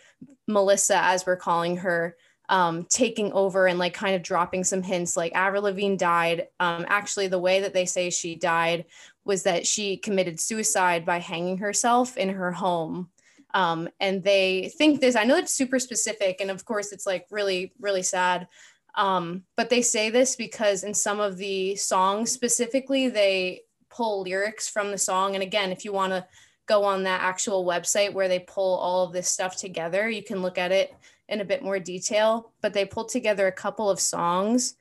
Melissa 0.47 1.03
as 1.03 1.27
we're 1.27 1.37
calling 1.37 1.79
her 1.79 2.17
um 2.51 2.87
taking 2.91 3.33
over 3.33 3.67
and 3.67 3.79
like 3.79 3.95
kind 3.95 4.15
of 4.15 4.23
dropping 4.23 4.65
some 4.65 4.83
hints 4.83 5.17
like 5.17 5.35
Avril 5.35 5.63
Lavigne 5.63 5.97
died 5.97 6.49
um 6.61 6.85
actually 6.89 7.27
the 7.27 7.39
way 7.39 7.61
that 7.61 7.73
they 7.73 7.87
say 7.87 8.11
she 8.11 8.35
died 8.35 8.85
was 9.25 9.45
that 9.45 9.67
she 9.67 9.97
committed 9.97 10.39
suicide 10.39 11.07
by 11.07 11.19
hanging 11.19 11.57
herself 11.57 12.19
in 12.19 12.29
her 12.29 12.53
home 12.53 13.09
um, 13.55 13.89
and 14.01 14.23
they 14.23 14.73
think 14.77 15.01
this 15.01 15.17
i 15.17 15.25
know 15.25 15.37
it's 15.37 15.55
super 15.55 15.79
specific 15.79 16.41
and 16.41 16.51
of 16.51 16.65
course 16.65 16.93
it's 16.93 17.07
like 17.07 17.27
really 17.31 17.73
really 17.81 18.03
sad. 18.03 18.49
Um, 18.97 19.43
but 19.57 19.71
they 19.71 19.83
say 19.83 20.09
this 20.09 20.37
because 20.37 20.85
in 20.85 20.95
some 20.95 21.19
of 21.19 21.37
the 21.37 21.75
songs 21.75 22.31
specifically 22.31 23.09
they 23.09 23.63
pull 23.91 24.23
lyrics 24.23 24.69
from 24.69 24.91
the 24.91 24.99
song. 24.99 25.35
And 25.35 25.43
again 25.43 25.73
if 25.73 25.85
you 25.85 25.93
want 25.93 26.13
to 26.13 26.25
go 26.67 26.85
on 26.85 27.03
that 27.03 27.21
actual 27.21 27.65
website 27.65 28.13
where 28.13 28.29
they 28.29 28.39
pull 28.39 28.79
all 28.79 29.05
of 29.05 29.13
this 29.13 29.29
stuff 29.29 29.57
together 29.57 30.09
you 30.09 30.23
can 30.23 30.41
look 30.41 30.57
at 30.57 30.73
it 30.73 30.95
in 31.29 31.41
a 31.41 31.45
bit 31.45 31.63
more 31.63 31.79
detail. 31.79 32.53
But 32.61 32.73
they 32.73 32.85
pulled 32.85 33.09
together 33.09 33.47
a 33.47 33.53
couple 33.53 33.91
of 33.91 34.01
songs 34.01 34.77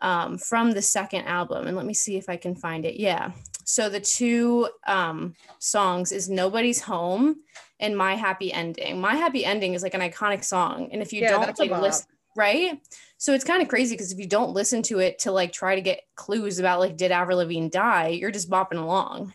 um, 0.00 0.38
from 0.38 0.72
the 0.72 0.82
second 0.82 1.26
album. 1.26 1.66
And 1.68 1.76
let 1.76 1.86
me 1.86 1.94
see 1.94 2.16
if 2.16 2.28
i 2.28 2.36
can 2.36 2.54
find 2.54 2.84
it. 2.84 2.96
Yeah 2.96 3.32
so 3.64 3.88
the 3.88 4.00
two 4.00 4.68
um, 4.86 5.34
songs 5.58 6.12
is 6.12 6.28
nobody's 6.28 6.80
home 6.80 7.36
and 7.80 7.96
my 7.96 8.14
happy 8.14 8.52
ending. 8.52 9.00
My 9.00 9.16
happy 9.16 9.44
ending 9.44 9.74
is 9.74 9.82
like 9.82 9.94
an 9.94 10.00
iconic 10.00 10.44
song. 10.44 10.88
And 10.92 11.02
if 11.02 11.12
you 11.12 11.22
Yeah, 11.22 11.30
don't 11.30 11.58
like 11.58 11.70
listen 11.70 12.06
right? 12.34 12.80
So 13.18 13.34
it's 13.34 13.44
kind 13.44 13.62
of 13.62 13.68
crazy 13.68 13.94
because 13.94 14.12
if 14.12 14.18
you 14.18 14.26
don't 14.26 14.52
listen 14.52 14.82
to 14.84 14.98
it 15.00 15.18
to 15.20 15.32
like 15.32 15.52
try 15.52 15.74
to 15.74 15.80
get 15.80 16.02
clues 16.14 16.58
about 16.58 16.80
like 16.80 16.96
did 16.96 17.12
avril 17.12 17.38
lavigne 17.38 17.68
die 17.68 18.08
you're 18.08 18.30
just 18.30 18.50
bopping 18.50 18.82
along. 18.82 19.34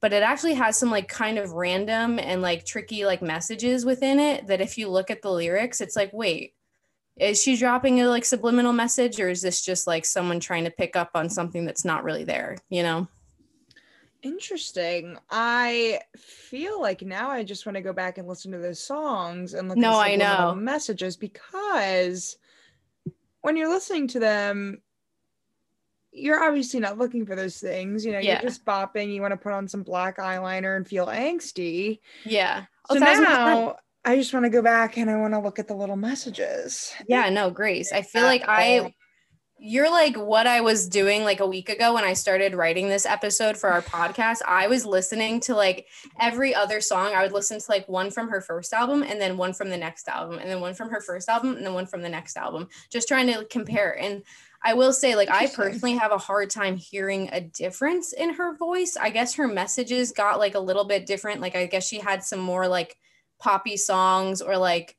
But 0.00 0.12
it 0.12 0.22
actually 0.22 0.54
has 0.54 0.76
some 0.76 0.90
like 0.90 1.08
kind 1.08 1.38
of 1.38 1.52
random 1.52 2.18
and 2.18 2.42
like 2.42 2.66
tricky 2.66 3.06
like 3.06 3.22
messages 3.22 3.86
within 3.86 4.18
it 4.18 4.46
that 4.48 4.60
if 4.60 4.76
you 4.76 4.90
look 4.90 5.10
at 5.10 5.22
the 5.22 5.30
lyrics 5.30 5.80
it's 5.80 5.96
like 5.96 6.12
wait 6.12 6.54
is 7.16 7.42
she 7.42 7.56
dropping 7.56 8.00
a 8.00 8.06
like 8.08 8.24
subliminal 8.24 8.72
message 8.72 9.20
or 9.20 9.28
is 9.28 9.40
this 9.40 9.62
just 9.62 9.86
like 9.86 10.04
someone 10.04 10.40
trying 10.40 10.64
to 10.64 10.70
pick 10.70 10.96
up 10.96 11.10
on 11.14 11.30
something 11.30 11.64
that's 11.64 11.84
not 11.84 12.04
really 12.04 12.24
there 12.24 12.58
you 12.68 12.82
know 12.82 13.08
Interesting. 14.24 15.18
I 15.30 16.00
feel 16.16 16.80
like 16.80 17.02
now 17.02 17.30
I 17.30 17.44
just 17.44 17.66
want 17.66 17.76
to 17.76 17.82
go 17.82 17.92
back 17.92 18.16
and 18.18 18.26
listen 18.26 18.52
to 18.52 18.58
those 18.58 18.80
songs 18.80 19.52
and 19.54 19.68
look 19.68 19.76
No, 19.76 19.90
at 19.90 19.94
I 19.96 20.16
the 20.16 20.22
subliminal 20.24 20.54
know. 20.56 20.60
messages 20.60 21.16
because 21.16 22.38
when 23.42 23.56
you're 23.56 23.68
listening 23.68 24.08
to 24.08 24.18
them, 24.18 24.80
you're 26.10 26.42
obviously 26.42 26.80
not 26.80 26.96
looking 26.96 27.26
for 27.26 27.36
those 27.36 27.58
things. 27.58 28.04
You 28.06 28.12
know, 28.12 28.18
Yeah. 28.18 28.34
you're 28.40 28.48
just 28.50 28.64
bopping. 28.64 29.12
You 29.12 29.20
want 29.20 29.32
to 29.32 29.36
put 29.36 29.52
on 29.52 29.68
some 29.68 29.82
black 29.82 30.16
eyeliner 30.16 30.76
and 30.76 30.86
feel 30.88 31.06
angsty. 31.06 32.00
yeah 32.24 32.64
So 32.90 32.98
now 32.98 33.76
I 34.06 34.16
just 34.16 34.32
want 34.32 34.44
to 34.44 34.50
go 34.50 34.62
back 34.62 34.96
and 34.96 35.10
I 35.10 35.16
want 35.16 35.34
to 35.34 35.40
look 35.40 35.58
at 35.58 35.68
the 35.68 35.74
little 35.74 35.96
messages. 35.96 36.94
Yeah, 37.08 37.28
no, 37.30 37.50
Grace. 37.50 37.92
I 37.92 38.00
feel 38.02 38.22
like 38.22 38.44
I 38.48 38.94
you're 39.58 39.90
like 39.90 40.16
what 40.16 40.46
I 40.46 40.60
was 40.60 40.88
doing 40.88 41.24
like 41.24 41.40
a 41.40 41.46
week 41.46 41.68
ago 41.68 41.94
when 41.94 42.04
I 42.04 42.12
started 42.12 42.54
writing 42.54 42.88
this 42.88 43.06
episode 43.06 43.56
for 43.56 43.70
our 43.70 43.82
podcast. 43.82 44.38
I 44.46 44.66
was 44.66 44.84
listening 44.84 45.40
to 45.40 45.54
like 45.54 45.86
every 46.20 46.54
other 46.54 46.80
song. 46.80 47.14
I 47.14 47.22
would 47.22 47.32
listen 47.32 47.58
to 47.58 47.64
like 47.68 47.88
one 47.88 48.10
from 48.10 48.28
her 48.28 48.40
first 48.40 48.72
album 48.72 49.02
and 49.02 49.20
then 49.20 49.36
one 49.36 49.52
from 49.52 49.70
the 49.70 49.76
next 49.76 50.08
album 50.08 50.38
and 50.38 50.50
then 50.50 50.60
one 50.60 50.74
from 50.74 50.90
her 50.90 51.00
first 51.00 51.28
album 51.28 51.56
and 51.56 51.64
then 51.64 51.72
one 51.72 51.86
from 51.86 52.02
the 52.02 52.08
next 52.08 52.36
album, 52.36 52.68
just 52.90 53.08
trying 53.08 53.28
to 53.28 53.44
compare. 53.46 53.98
And 53.98 54.22
I 54.62 54.74
will 54.74 54.92
say, 54.92 55.14
like, 55.14 55.30
I 55.30 55.46
personally 55.46 55.94
have 55.96 56.10
a 56.10 56.18
hard 56.18 56.50
time 56.50 56.76
hearing 56.76 57.28
a 57.32 57.40
difference 57.40 58.12
in 58.12 58.34
her 58.34 58.56
voice. 58.56 58.96
I 59.00 59.10
guess 59.10 59.34
her 59.34 59.46
messages 59.46 60.10
got 60.10 60.38
like 60.38 60.54
a 60.54 60.60
little 60.60 60.84
bit 60.84 61.06
different. 61.06 61.40
Like, 61.40 61.54
I 61.54 61.66
guess 61.66 61.86
she 61.86 62.00
had 62.00 62.24
some 62.24 62.40
more 62.40 62.66
like 62.66 62.96
poppy 63.38 63.76
songs 63.76 64.40
or 64.40 64.56
like 64.56 64.96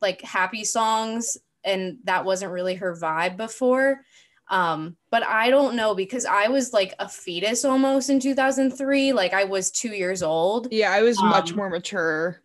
like 0.00 0.22
happy 0.22 0.64
songs 0.64 1.36
and 1.64 1.98
that 2.04 2.24
wasn't 2.24 2.50
really 2.52 2.74
her 2.76 2.94
vibe 2.96 3.36
before 3.36 4.00
um 4.50 4.96
but 5.10 5.22
i 5.24 5.50
don't 5.50 5.76
know 5.76 5.94
because 5.94 6.24
i 6.26 6.48
was 6.48 6.72
like 6.72 6.94
a 6.98 7.08
fetus 7.08 7.64
almost 7.64 8.10
in 8.10 8.18
2003 8.18 9.12
like 9.12 9.32
i 9.32 9.44
was 9.44 9.70
2 9.70 9.90
years 9.90 10.22
old 10.22 10.68
Yeah, 10.70 10.90
I 10.92 11.02
was 11.02 11.20
much 11.22 11.50
Um, 11.50 11.56
more 11.56 11.70
mature. 11.70 12.42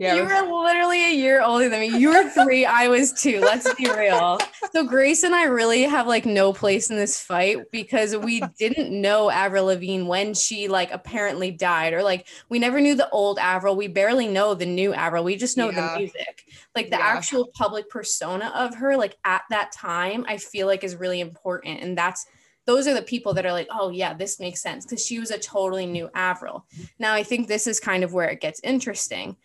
Yeah, 0.00 0.14
you 0.14 0.22
were 0.24 0.62
literally 0.64 1.04
a 1.04 1.14
year 1.14 1.42
older 1.42 1.68
than 1.68 1.80
me. 1.80 1.98
You 1.98 2.08
were 2.08 2.30
three, 2.44 2.64
I 2.64 2.88
was 2.88 3.12
two. 3.12 3.38
Let's 3.40 3.72
be 3.74 3.84
real. 3.90 4.38
So 4.72 4.82
Grace 4.82 5.24
and 5.24 5.34
I 5.34 5.44
really 5.44 5.82
have 5.82 6.06
like 6.06 6.24
no 6.24 6.54
place 6.54 6.88
in 6.88 6.96
this 6.96 7.20
fight 7.20 7.70
because 7.70 8.16
we 8.16 8.40
didn't 8.58 8.98
know 8.98 9.30
Avril 9.30 9.66
Lavigne 9.66 10.04
when 10.06 10.32
she 10.32 10.68
like 10.68 10.90
apparently 10.90 11.50
died, 11.50 11.92
or 11.92 12.02
like 12.02 12.28
we 12.48 12.58
never 12.58 12.80
knew 12.80 12.94
the 12.94 13.10
old 13.10 13.38
Avril. 13.38 13.76
We 13.76 13.88
barely 13.88 14.26
know 14.26 14.54
the 14.54 14.64
new 14.64 14.94
Avril. 14.94 15.22
We 15.22 15.36
just 15.36 15.58
know 15.58 15.68
Yeah. 15.68 15.92
the 15.92 15.98
music. 15.98 16.44
Like 16.74 16.86
the 16.88 16.96
Yeah. 16.96 17.06
actual 17.06 17.50
public 17.54 17.90
persona 17.90 18.50
of 18.54 18.74
her, 18.76 18.96
like 18.96 19.18
at 19.26 19.42
that 19.50 19.70
time, 19.70 20.24
I 20.26 20.38
feel 20.38 20.66
like 20.66 20.82
is 20.82 20.96
really 20.96 21.20
important. 21.20 21.82
And 21.82 21.98
that's 21.98 22.24
those 22.64 22.86
are 22.86 22.94
the 22.94 23.02
people 23.02 23.34
that 23.34 23.44
are 23.44 23.52
like, 23.52 23.68
oh 23.70 23.90
yeah, 23.90 24.14
this 24.14 24.40
makes 24.40 24.62
sense 24.62 24.86
because 24.86 25.04
she 25.04 25.18
was 25.18 25.30
a 25.30 25.38
totally 25.38 25.84
new 25.84 26.08
Avril. 26.14 26.64
Now 26.98 27.12
I 27.12 27.22
think 27.22 27.48
this 27.48 27.66
is 27.66 27.80
kind 27.80 28.02
of 28.02 28.14
where 28.14 28.30
it 28.30 28.40
gets 28.40 28.60
interesting 28.60 29.36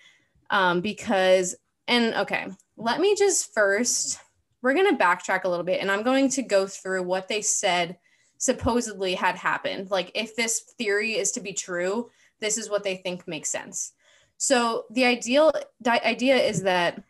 um, 0.49 0.81
because, 0.81 1.55
and 1.87 2.13
okay, 2.15 2.47
let 2.77 2.99
me 2.99 3.15
just 3.15 3.53
first, 3.53 4.19
we're 4.61 4.73
going 4.73 4.95
to 4.95 5.03
backtrack 5.03 5.43
a 5.43 5.49
little 5.49 5.65
bit 5.65 5.81
and 5.81 5.91
I'm 5.91 6.03
going 6.03 6.29
to 6.29 6.41
go 6.41 6.67
through 6.67 7.03
what 7.03 7.27
they 7.27 7.41
said 7.41 7.97
supposedly 8.37 9.15
had 9.15 9.35
happened. 9.35 9.91
Like, 9.91 10.11
if 10.13 10.35
this 10.35 10.59
theory 10.77 11.13
is 11.13 11.31
to 11.31 11.39
be 11.39 11.53
true, 11.53 12.09
this 12.39 12.57
is 12.57 12.69
what 12.69 12.83
they 12.83 12.97
think 12.97 13.27
makes 13.27 13.49
sense. 13.49 13.93
So, 14.37 14.85
the 14.89 15.05
ideal 15.05 15.53
idea 15.87 16.35
is 16.35 16.63
that 16.63 17.01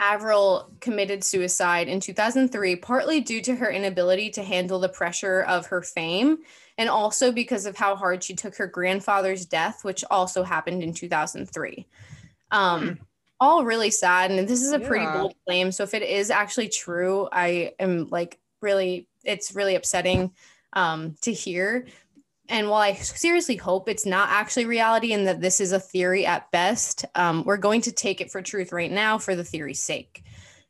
Avril 0.00 0.72
committed 0.80 1.24
suicide 1.24 1.88
in 1.88 2.00
2003, 2.00 2.76
partly 2.76 3.20
due 3.20 3.42
to 3.42 3.56
her 3.56 3.70
inability 3.70 4.30
to 4.30 4.42
handle 4.42 4.78
the 4.78 4.88
pressure 4.88 5.42
of 5.42 5.66
her 5.66 5.82
fame, 5.82 6.38
and 6.78 6.88
also 6.88 7.30
because 7.32 7.66
of 7.66 7.76
how 7.76 7.94
hard 7.96 8.22
she 8.24 8.34
took 8.34 8.56
her 8.56 8.66
grandfather's 8.66 9.44
death, 9.44 9.84
which 9.84 10.04
also 10.10 10.42
happened 10.44 10.82
in 10.82 10.94
2003. 10.94 11.86
Um, 12.50 12.80
Hmm. 12.80 12.92
All 13.40 13.64
really 13.64 13.90
sad. 13.90 14.32
And 14.32 14.48
this 14.48 14.62
is 14.62 14.72
a 14.72 14.80
pretty 14.80 15.04
Yeah. 15.04 15.12
bold 15.12 15.34
claim. 15.46 15.70
So, 15.70 15.84
if 15.84 15.94
it 15.94 16.02
is 16.02 16.28
actually 16.28 16.68
true, 16.70 17.28
I 17.30 17.72
am 17.78 18.08
like 18.08 18.40
really, 18.60 19.06
it's 19.22 19.54
really 19.54 19.76
upsetting 19.76 20.32
um, 20.72 21.14
to 21.22 21.32
hear. 21.32 21.86
And 22.48 22.68
while 22.68 22.80
I 22.80 22.94
seriously 22.94 23.54
hope 23.56 23.88
it's 23.88 24.06
not 24.06 24.30
actually 24.30 24.64
reality 24.64 25.12
and 25.12 25.26
that 25.28 25.40
this 25.40 25.60
is 25.60 25.70
a 25.70 25.78
theory 25.78 26.26
at 26.26 26.50
best, 26.50 27.04
um, 27.14 27.44
we're 27.44 27.58
going 27.58 27.82
to 27.82 27.92
take 27.92 28.20
it 28.20 28.32
for 28.32 28.42
truth 28.42 28.72
right 28.72 28.90
now 28.90 29.18
for 29.18 29.36
the 29.36 29.44
theory's 29.44 29.80
sake. 29.80 30.24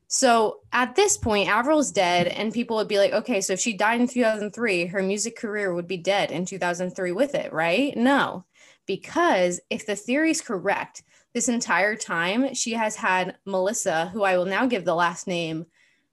So 0.09 0.61
at 0.73 0.97
this 0.97 1.17
point, 1.17 1.49
Avril's 1.49 1.93
dead, 1.93 2.29
and 2.29 2.53
people 2.53 2.77
would 2.77 2.88
be 2.88 2.99
like, 2.99 3.12
okay, 3.12 3.41
so 3.41 3.53
if 3.53 3.61
she 3.61 3.75
died 3.75 4.00
in 4.00 4.09
2003, 4.09 4.87
her 4.87 5.03
music 5.03 5.37
career 5.37 5.75
would 5.75 5.87
be 5.87 5.99
dead 5.99 6.31
in 6.31 6.45
2003 6.45 7.12
with 7.12 7.35
it, 7.35 7.53
right? 7.53 7.97
No, 7.97 8.45
because 8.87 9.61
if 9.71 9.87
the 9.87 9.97
theory 9.97 10.31
is 10.31 10.41
correct, 10.41 11.03
this 11.35 11.49
entire 11.49 11.95
time 11.95 12.55
she 12.55 12.73
has 12.73 12.97
had 12.97 13.37
Melissa, 13.45 14.07
who 14.07 14.23
I 14.25 14.38
will 14.38 14.47
now 14.47 14.67
give 14.67 14.85
the 14.85 14.95
last 14.95 15.27
name 15.27 15.67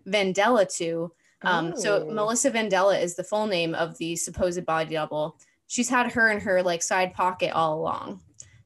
Vandella 0.06 0.72
to. 0.78 1.14
Um, 1.42 1.75
So 1.78 2.06
Oh. 2.06 2.12
Melissa 2.12 2.52
Vandella 2.52 3.02
is 3.02 3.16
the 3.16 3.24
full 3.24 3.48
name 3.48 3.74
of 3.74 3.98
the 3.98 4.16
supposed 4.18 4.66
body 4.66 4.96
double 4.96 5.38
she's 5.68 5.90
had 5.90 6.12
her 6.12 6.30
in 6.30 6.40
her 6.42 6.64
like 6.64 6.82
side 6.82 7.14
pocket 7.14 7.52
all 7.52 7.80
along. 7.80 8.22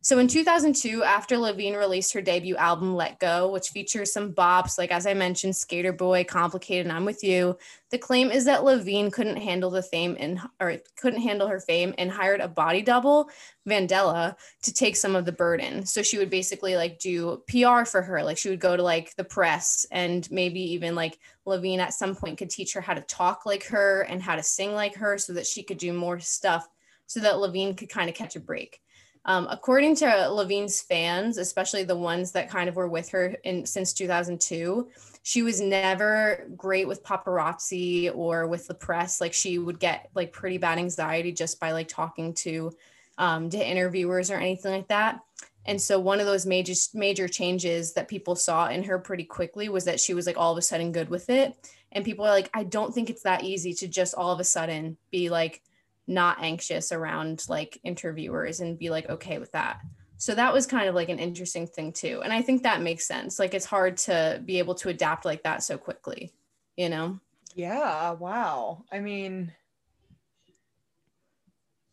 So 0.10 0.18
in 0.18 0.28
2002, 0.28 1.04
after 1.04 1.38
Lavigne 1.38 1.78
released 1.78 2.14
her 2.14 2.22
debut 2.22 2.56
album 2.56 2.96
Let 2.96 3.20
Go, 3.20 3.52
which 3.52 3.68
features 3.68 4.12
some 4.12 4.34
bops 4.34 4.80
like 4.80 4.90
as 4.90 5.06
I 5.06 5.14
mentioned, 5.14 5.56
Skater 5.56 5.94
Boy, 5.94 6.24
Complicated, 6.24 6.88
and 6.88 6.92
I'm 6.92 7.06
with 7.06 7.24
you, 7.24 7.56
the 7.92 8.00
claim 8.00 8.32
is 8.32 8.46
that 8.46 8.64
Lavigne 8.64 9.12
couldn't 9.12 9.36
handle 9.36 9.70
the 9.70 9.84
fame 9.84 10.18
and 10.20 10.40
or 10.60 10.78
couldn't 11.00 11.22
handle 11.22 11.48
her 11.48 11.60
fame 11.60 11.94
and 12.00 12.10
hired 12.10 12.42
a 12.42 12.48
body 12.48 12.82
double, 12.82 13.30
Vandella, 13.68 14.36
to 14.64 14.74
take 14.74 14.96
some 14.96 15.16
of 15.16 15.26
the 15.26 15.32
burden. 15.32 15.86
So 15.86 16.02
she 16.02 16.18
would 16.18 16.32
basically 16.32 16.76
like 16.76 16.98
do 16.98 17.44
PR 17.48 17.86
for 17.86 18.02
her, 18.02 18.24
like 18.24 18.40
she 18.40 18.50
would 18.50 18.60
go 18.60 18.76
to 18.76 18.82
like 18.82 19.16
the 19.16 19.24
press 19.24 19.86
and 19.92 20.28
maybe 20.32 20.60
even 20.74 20.96
like 20.96 21.20
Lavigne 21.46 21.82
at 21.82 21.94
some 21.94 22.16
point 22.16 22.40
could 22.40 22.50
teach 22.50 22.74
her 22.74 22.82
how 22.82 22.96
to 22.96 23.02
talk 23.02 23.46
like 23.46 23.66
her 23.66 24.02
and 24.10 24.24
how 24.24 24.36
to 24.36 24.42
sing 24.42 24.74
like 24.74 24.96
her 24.96 25.20
so 25.20 25.34
that 25.34 25.46
she 25.46 25.62
could 25.62 25.78
do 25.78 25.94
more 25.94 26.20
stuff 26.20 26.68
so 27.06 27.20
that 27.20 27.38
Lavigne 27.38 27.74
could 27.74 27.90
kind 27.90 28.10
of 28.10 28.16
catch 28.16 28.36
a 28.36 28.40
break. 28.40 28.82
Um, 29.26 29.48
according 29.50 29.96
to 29.98 30.30
Lavigne's 30.30 30.82
fans, 30.82 31.38
especially 31.38 31.84
the 31.84 31.96
ones 31.96 32.32
that 32.32 32.50
kind 32.50 32.70
of 32.70 32.76
were 32.76 32.88
with 32.88 33.10
her 33.10 33.36
in 33.44 33.66
since 33.66 33.94
2002, 33.94 34.90
she 35.24 35.42
was 35.42 35.60
never 35.62 36.48
great 36.56 36.88
with 36.88 37.04
paparazzi 37.04 38.12
or 38.16 38.48
with 38.48 38.68
the 38.68 38.74
press. 38.74 39.20
Like 39.20 39.34
she 39.34 39.58
would 39.60 39.80
get 39.80 40.10
like 40.16 40.32
pretty 40.32 40.58
bad 40.58 40.78
anxiety 40.78 41.32
just 41.32 41.60
by 41.60 41.72
like 41.72 41.88
talking 41.88 42.34
to 42.36 42.72
um, 43.18 43.50
to 43.50 43.58
interviewers 43.58 44.32
or 44.32 44.36
anything 44.36 44.72
like 44.72 44.88
that. 44.88 45.20
And 45.66 45.80
so 45.80 46.00
one 46.00 46.20
of 46.20 46.26
those 46.26 46.46
major 46.46 46.74
major 46.94 47.28
changes 47.28 47.94
that 47.94 48.08
people 48.08 48.36
saw 48.36 48.70
in 48.70 48.84
her 48.84 48.98
pretty 48.98 49.26
quickly 49.26 49.70
was 49.70 49.86
that 49.86 50.00
she 50.00 50.14
was 50.14 50.26
like 50.26 50.38
all 50.38 50.52
of 50.52 50.58
a 50.58 50.62
sudden 50.62 50.92
good 50.92 51.10
with 51.10 51.30
it. 51.30 51.54
And 51.92 52.06
people 52.06 52.26
are 52.26 52.32
like, 52.32 52.50
I 52.54 52.64
don't 52.64 52.94
think 52.94 53.10
it's 53.10 53.24
that 53.24 53.44
easy 53.44 53.74
to 53.76 53.88
just 53.88 54.16
all 54.16 54.32
of 54.32 54.40
a 54.40 54.44
sudden 54.44 54.98
be 55.12 55.30
like 55.30 55.62
not 56.10 56.38
anxious 56.42 56.92
around 56.92 57.46
like 57.48 57.80
interviewers 57.84 58.60
and 58.60 58.80
be 58.80 58.90
like 58.90 59.08
okay 59.10 59.38
with 59.38 59.52
that. 59.54 59.80
So 60.18 60.36
that 60.36 60.52
was 60.52 60.66
kind 60.66 60.90
of 60.90 60.96
like 60.96 61.08
an 61.08 61.20
interesting 61.20 61.66
thing 61.66 61.94
too. 61.94 62.22
And 62.24 62.34
I 62.34 62.42
think 62.42 62.64
that 62.64 62.82
makes 62.82 63.08
sense. 63.08 63.40
Like 63.40 63.54
it's 63.54 63.66
hard 63.66 63.96
to 63.98 64.42
be 64.44 64.60
able 64.60 64.76
to 64.76 64.90
adapt 64.90 65.24
like 65.24 65.44
that 65.44 65.64
so 65.64 65.78
quickly, 65.78 66.34
you 66.76 66.90
know? 66.90 67.20
Yeah, 67.56 68.12
wow. 68.12 68.84
I 68.92 69.00
mean, 69.00 69.54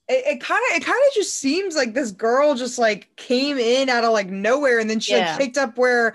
it 0.08 0.40
kind 0.40 0.62
of 0.70 0.76
it 0.76 0.84
kind 0.84 1.02
of 1.08 1.14
just 1.14 1.36
seems 1.36 1.74
like 1.74 1.92
this 1.92 2.12
girl 2.12 2.54
just 2.54 2.78
like 2.78 3.14
came 3.16 3.58
in 3.58 3.88
out 3.88 4.04
of 4.04 4.12
like 4.12 4.28
nowhere 4.28 4.78
and 4.78 4.88
then 4.88 5.00
she 5.00 5.12
yeah. 5.12 5.30
like 5.30 5.38
picked 5.38 5.58
up 5.58 5.76
where 5.76 6.14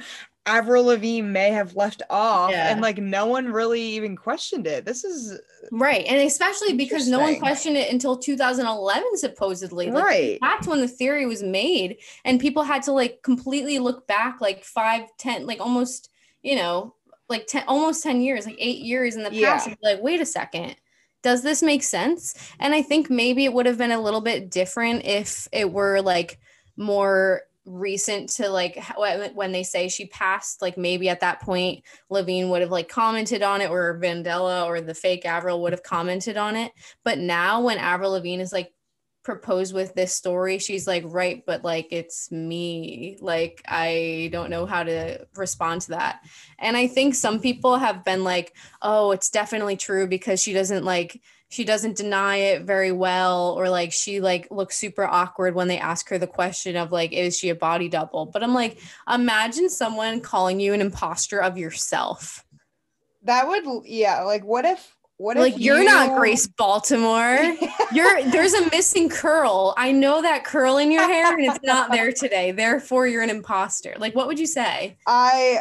Avril 0.52 0.84
Lavigne 0.84 1.22
may 1.22 1.50
have 1.52 1.76
left 1.78 2.02
off 2.10 2.52
yeah. 2.52 2.72
and 2.72 2.82
like 2.82 2.98
no 2.98 3.26
one 3.26 3.52
really 3.52 3.82
even 3.82 4.18
questioned 4.18 4.68
it. 4.68 4.84
This 4.84 5.06
is 5.06 5.40
right. 5.72 6.06
And 6.08 6.20
especially 6.20 6.74
because 6.74 7.08
no 7.08 7.20
one 7.20 7.40
questioned 7.40 7.78
it 7.78 7.92
until 7.92 8.18
2011 8.18 9.18
supposedly. 9.18 9.90
Like, 9.90 10.04
right. 10.04 10.38
That's 10.42 10.68
when 10.68 10.82
the 10.82 10.90
theory 10.90 11.26
was 11.26 11.42
made 11.42 11.98
and 12.26 12.40
people 12.40 12.64
had 12.64 12.84
to 12.84 12.92
like 12.92 13.22
completely 13.24 13.80
look 13.80 14.08
back 14.08 14.42
like 14.42 14.66
five, 14.66 15.04
ten, 15.18 15.46
like 15.46 15.62
almost, 15.62 16.10
you 16.44 16.58
know, 16.58 16.96
like 17.30 17.48
10 17.48 17.64
almost 17.68 18.04
10 18.04 18.20
years, 18.20 18.46
like 18.46 18.58
8 18.60 18.80
years 18.80 19.16
in 19.16 19.24
the 19.24 19.30
past 19.30 19.40
yeah. 19.40 19.64
and 19.72 19.78
be 19.80 19.88
like 19.88 20.02
wait 20.02 20.20
a 20.20 20.26
second 20.26 20.76
does 21.24 21.44
this 21.44 21.62
make 21.62 21.84
sense? 21.84 22.34
And 22.60 22.74
I 22.74 22.82
think 22.82 23.12
maybe 23.12 23.46
it 23.46 23.54
would 23.54 23.68
have 23.68 23.78
been 23.78 23.92
a 23.92 24.02
little 24.02 24.22
bit 24.22 24.50
different 24.50 25.06
if 25.06 25.48
it 25.52 25.72
were 25.72 26.02
like 26.02 26.40
more 26.78 27.44
recent 27.66 28.30
to 28.30 28.50
like 28.50 28.84
when 29.36 29.52
they 29.52 29.64
say 29.64 29.88
she 29.88 30.08
passed 30.08 30.62
like 30.64 30.78
maybe 30.78 31.10
at 31.10 31.20
that 31.20 31.42
point 31.42 31.84
lavigne 32.10 32.50
would 32.50 32.62
have 32.62 32.72
like 32.72 32.90
commented 32.90 33.44
on 33.44 33.62
it 33.62 33.70
or 33.70 34.00
Vandella 34.02 34.66
or 34.66 34.82
the 34.82 34.96
fake 34.96 35.26
Avril 35.26 35.62
would 35.62 35.74
have 35.74 35.84
commented 35.84 36.38
on 36.38 36.56
it. 36.56 36.72
But 37.04 37.20
now 37.20 37.62
when 37.62 37.78
Avril 37.78 38.12
lavigne 38.12 38.42
is 38.42 38.52
like 38.52 38.74
proposed 39.24 39.76
with 39.76 39.94
this 39.94 40.12
story 40.12 40.58
she's 40.58 40.88
like 40.88 41.04
right 41.06 41.44
but 41.46 41.64
like 41.64 41.88
it's 41.92 42.32
me. 42.32 43.18
Like 43.22 43.62
i 43.68 44.30
don't 44.32 44.50
know 44.50 44.66
how 44.66 44.82
to 44.82 45.28
respond 45.36 45.82
to 45.82 45.90
that. 45.92 46.22
And 46.58 46.76
i 46.76 46.88
think 46.88 47.14
some 47.14 47.40
people 47.40 47.78
have 47.78 48.04
been 48.04 48.24
like 48.24 48.56
oh 48.82 49.12
it's 49.12 49.30
definitely 49.30 49.78
true 49.78 50.08
because 50.08 50.42
she 50.42 50.52
doesn't 50.52 50.84
like 50.84 51.22
she 51.52 51.66
doesn't 51.66 51.98
deny 51.98 52.38
it 52.38 52.64
very 52.64 52.94
well 52.94 53.54
or 53.58 53.70
like 53.70 53.92
she 53.92 54.22
like 54.22 54.48
looks 54.50 54.78
super 54.78 55.06
awkward 55.06 55.54
when 55.54 55.68
they 55.68 55.78
ask 55.78 56.10
her 56.10 56.18
the 56.18 56.26
question 56.26 56.78
of 56.78 56.92
like 56.92 57.12
is 57.12 57.38
she 57.38 57.50
a 57.50 57.56
body 57.56 57.90
double 57.90 58.26
but 58.26 58.42
i'm 58.42 58.54
like 58.54 58.80
imagine 59.14 59.70
someone 59.70 60.22
calling 60.22 60.60
you 60.60 60.74
an 60.74 60.82
imposter 60.82 61.42
of 61.42 61.58
yourself 61.58 62.44
that 63.24 63.48
would 63.48 63.64
yeah 63.86 64.22
like 64.22 64.44
what 64.44 64.66
if 64.66 64.96
what 65.18 65.38
if 65.38 65.44
like 65.44 65.60
you're 65.60 65.78
you... 65.78 65.86
not 65.86 66.18
Grace 66.18 66.48
Baltimore? 66.48 67.56
you're 67.94 68.24
there's 68.32 68.56
a 68.56 68.68
missing 68.72 69.08
curl. 69.08 69.76
I 69.78 69.92
know 69.92 70.24
that 70.24 70.44
curl 70.44 70.80
in 70.80 70.92
your 70.92 71.04
hair 71.04 71.32
and 71.32 71.46
it's 71.46 71.64
not 71.64 71.92
there 71.92 72.12
today. 72.12 72.52
Therefore, 72.52 73.06
you're 73.06 73.22
an 73.22 73.30
imposter. 73.30 73.94
Like, 74.00 74.16
what 74.16 74.26
would 74.26 74.40
you 74.40 74.48
say? 74.48 74.98
I 75.06 75.60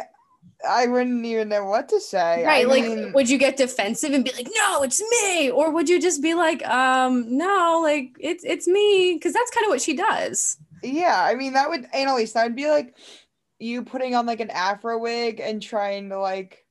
I 0.67 0.87
wouldn't 0.87 1.25
even 1.25 1.49
know 1.49 1.65
what 1.65 1.89
to 1.89 1.99
say. 1.99 2.45
Right. 2.45 2.65
I 2.65 2.69
like, 2.69 2.83
mean, 2.83 3.13
would 3.13 3.29
you 3.29 3.37
get 3.37 3.57
defensive 3.57 4.13
and 4.13 4.23
be 4.23 4.31
like, 4.35 4.47
no, 4.55 4.83
it's 4.83 5.01
me? 5.01 5.49
Or 5.49 5.71
would 5.71 5.89
you 5.89 5.99
just 5.99 6.21
be 6.21 6.33
like, 6.33 6.65
um, 6.67 7.37
no, 7.37 7.79
like 7.81 8.15
it's 8.19 8.43
it's 8.43 8.67
me? 8.67 9.15
Because 9.15 9.33
that's 9.33 9.51
kind 9.51 9.65
of 9.65 9.69
what 9.69 9.81
she 9.81 9.95
does. 9.95 10.57
Yeah. 10.83 11.23
I 11.23 11.35
mean, 11.35 11.53
that 11.53 11.69
would 11.69 11.87
Annalise, 11.93 12.33
that 12.33 12.43
would 12.43 12.55
be 12.55 12.69
like 12.69 12.95
you 13.59 13.83
putting 13.83 14.15
on 14.15 14.25
like 14.25 14.39
an 14.39 14.49
afro 14.49 14.97
wig 14.97 15.39
and 15.39 15.61
trying 15.61 16.09
to 16.09 16.19
like 16.19 16.65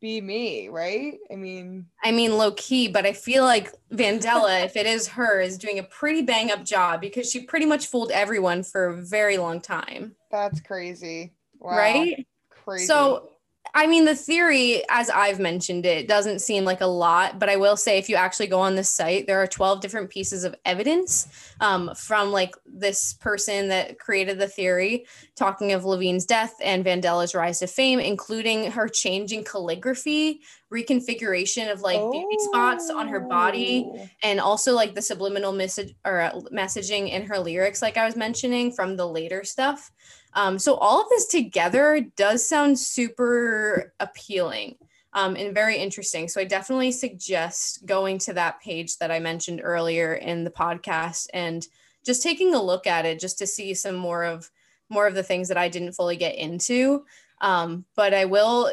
be 0.00 0.20
me, 0.20 0.68
right? 0.68 1.18
I 1.30 1.36
mean, 1.36 1.86
I 2.04 2.12
mean, 2.12 2.36
low 2.36 2.52
key, 2.52 2.88
but 2.88 3.04
I 3.04 3.12
feel 3.12 3.44
like 3.44 3.72
Vandella, 3.92 4.64
if 4.64 4.76
it 4.76 4.86
is 4.86 5.08
her, 5.08 5.40
is 5.40 5.58
doing 5.58 5.78
a 5.78 5.82
pretty 5.82 6.22
bang 6.22 6.50
up 6.50 6.64
job 6.64 7.00
because 7.00 7.30
she 7.30 7.40
pretty 7.40 7.66
much 7.66 7.86
fooled 7.86 8.10
everyone 8.12 8.62
for 8.62 8.86
a 8.86 8.96
very 8.96 9.38
long 9.38 9.60
time. 9.60 10.14
That's 10.30 10.60
crazy. 10.60 11.32
Wow. 11.58 11.76
Right? 11.76 12.26
Crazy. 12.68 12.86
So 12.86 13.30
I 13.74 13.86
mean, 13.86 14.04
the 14.04 14.14
theory, 14.14 14.82
as 14.88 15.10
I've 15.10 15.38
mentioned 15.38 15.84
it, 15.84 16.08
doesn't 16.08 16.40
seem 16.40 16.64
like 16.64 16.80
a 16.80 16.86
lot, 16.86 17.38
but 17.38 17.48
I 17.48 17.56
will 17.56 17.76
say 17.76 17.98
if 17.98 18.08
you 18.08 18.16
actually 18.16 18.46
go 18.46 18.60
on 18.60 18.76
the 18.76 18.84
site, 18.84 19.26
there 19.26 19.40
are 19.42 19.46
12 19.46 19.80
different 19.80 20.10
pieces 20.10 20.44
of 20.44 20.54
evidence 20.64 21.28
um, 21.60 21.92
from 21.94 22.32
like 22.32 22.54
this 22.66 23.14
person 23.14 23.68
that 23.68 23.98
created 23.98 24.38
the 24.38 24.48
theory, 24.48 25.06
talking 25.36 25.72
of 25.72 25.84
Lavigne's 25.84 26.24
death 26.24 26.54
and 26.62 26.84
Vandella's 26.84 27.34
rise 27.34 27.58
to 27.60 27.66
fame, 27.66 28.00
including 28.00 28.70
her 28.70 28.88
changing 28.88 29.44
calligraphy, 29.44 30.40
reconfiguration 30.72 31.70
of 31.70 31.80
like 31.80 31.98
oh. 31.98 32.10
beauty 32.10 32.36
spots 32.38 32.90
on 32.90 33.08
her 33.08 33.20
body, 33.20 33.84
oh. 33.86 34.08
and 34.22 34.40
also 34.40 34.72
like 34.72 34.94
the 34.94 35.02
subliminal 35.02 35.52
message 35.52 35.94
or 36.04 36.20
uh, 36.20 36.32
messaging 36.52 37.10
in 37.10 37.26
her 37.26 37.38
lyrics, 37.38 37.82
like 37.82 37.96
I 37.96 38.06
was 38.06 38.16
mentioning 38.16 38.72
from 38.72 38.96
the 38.96 39.06
later 39.06 39.44
stuff. 39.44 39.90
Um, 40.34 40.58
so 40.58 40.74
all 40.74 41.00
of 41.00 41.08
this 41.08 41.26
together 41.26 42.06
does 42.16 42.46
sound 42.46 42.78
super 42.78 43.92
appealing 44.00 44.76
um, 45.14 45.36
and 45.36 45.54
very 45.54 45.76
interesting. 45.78 46.28
So 46.28 46.40
I 46.40 46.44
definitely 46.44 46.92
suggest 46.92 47.86
going 47.86 48.18
to 48.18 48.34
that 48.34 48.60
page 48.60 48.98
that 48.98 49.10
I 49.10 49.18
mentioned 49.18 49.60
earlier 49.62 50.14
in 50.14 50.44
the 50.44 50.50
podcast 50.50 51.26
and 51.32 51.66
just 52.04 52.22
taking 52.22 52.54
a 52.54 52.62
look 52.62 52.86
at 52.86 53.06
it 53.06 53.20
just 53.20 53.38
to 53.38 53.46
see 53.46 53.74
some 53.74 53.96
more 53.96 54.24
of 54.24 54.50
more 54.90 55.06
of 55.06 55.14
the 55.14 55.22
things 55.22 55.48
that 55.48 55.58
I 55.58 55.68
didn't 55.68 55.92
fully 55.92 56.16
get 56.16 56.36
into. 56.36 57.04
Um, 57.40 57.84
but 57.94 58.14
I 58.14 58.24
will 58.24 58.70